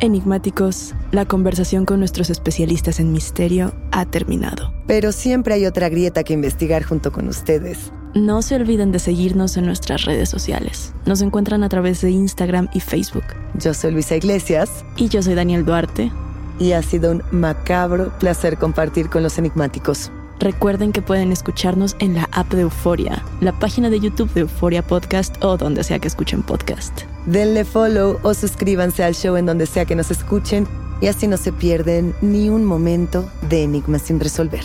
Enigmáticos, 0.00 0.94
la 1.12 1.26
conversación 1.26 1.84
con 1.84 1.98
nuestros 1.98 2.30
especialistas 2.30 3.00
en 3.00 3.12
misterio 3.12 3.74
ha 3.92 4.06
terminado. 4.06 4.72
Pero 4.86 5.12
siempre 5.12 5.54
hay 5.54 5.66
otra 5.66 5.90
grieta 5.90 6.24
que 6.24 6.32
investigar 6.32 6.82
junto 6.84 7.12
con 7.12 7.28
ustedes. 7.28 7.92
No 8.14 8.42
se 8.42 8.56
olviden 8.56 8.90
de 8.90 8.98
seguirnos 8.98 9.56
en 9.56 9.66
nuestras 9.66 10.04
redes 10.04 10.28
sociales. 10.28 10.92
Nos 11.06 11.22
encuentran 11.22 11.62
a 11.62 11.68
través 11.68 12.00
de 12.00 12.10
Instagram 12.10 12.68
y 12.74 12.80
Facebook. 12.80 13.22
Yo 13.54 13.72
soy 13.72 13.92
Luisa 13.92 14.16
Iglesias 14.16 14.84
Y 14.96 15.08
yo 15.08 15.22
soy 15.22 15.34
Daniel 15.34 15.64
Duarte. 15.64 16.10
y 16.58 16.72
ha 16.72 16.82
sido 16.82 17.12
un 17.12 17.22
macabro 17.30 18.12
placer 18.18 18.58
compartir 18.58 19.08
con 19.08 19.22
los 19.22 19.38
enigmáticos. 19.38 20.10
Recuerden 20.40 20.92
que 20.92 21.02
pueden 21.02 21.32
escucharnos 21.32 21.96
en 22.00 22.14
la 22.14 22.28
app 22.32 22.52
de 22.52 22.62
Euforia, 22.62 23.22
la 23.40 23.52
página 23.58 23.90
de 23.90 24.00
YouTube 24.00 24.32
de 24.34 24.40
Euforia 24.40 24.82
Podcast 24.82 25.36
o 25.42 25.56
donde 25.56 25.84
sea 25.84 25.98
que 25.98 26.08
escuchen 26.08 26.42
podcast. 26.42 27.02
Denle 27.26 27.64
follow 27.64 28.18
o 28.22 28.34
suscríbanse 28.34 29.04
al 29.04 29.14
show 29.14 29.36
en 29.36 29.46
donde 29.46 29.66
sea 29.66 29.84
que 29.84 29.94
nos 29.94 30.10
escuchen 30.10 30.66
y 31.00 31.06
así 31.06 31.28
no 31.28 31.36
se 31.36 31.52
pierden 31.52 32.14
ni 32.22 32.48
un 32.50 32.64
momento 32.64 33.30
de 33.48 33.62
enigmas 33.62 34.02
sin 34.02 34.18
resolver. 34.20 34.64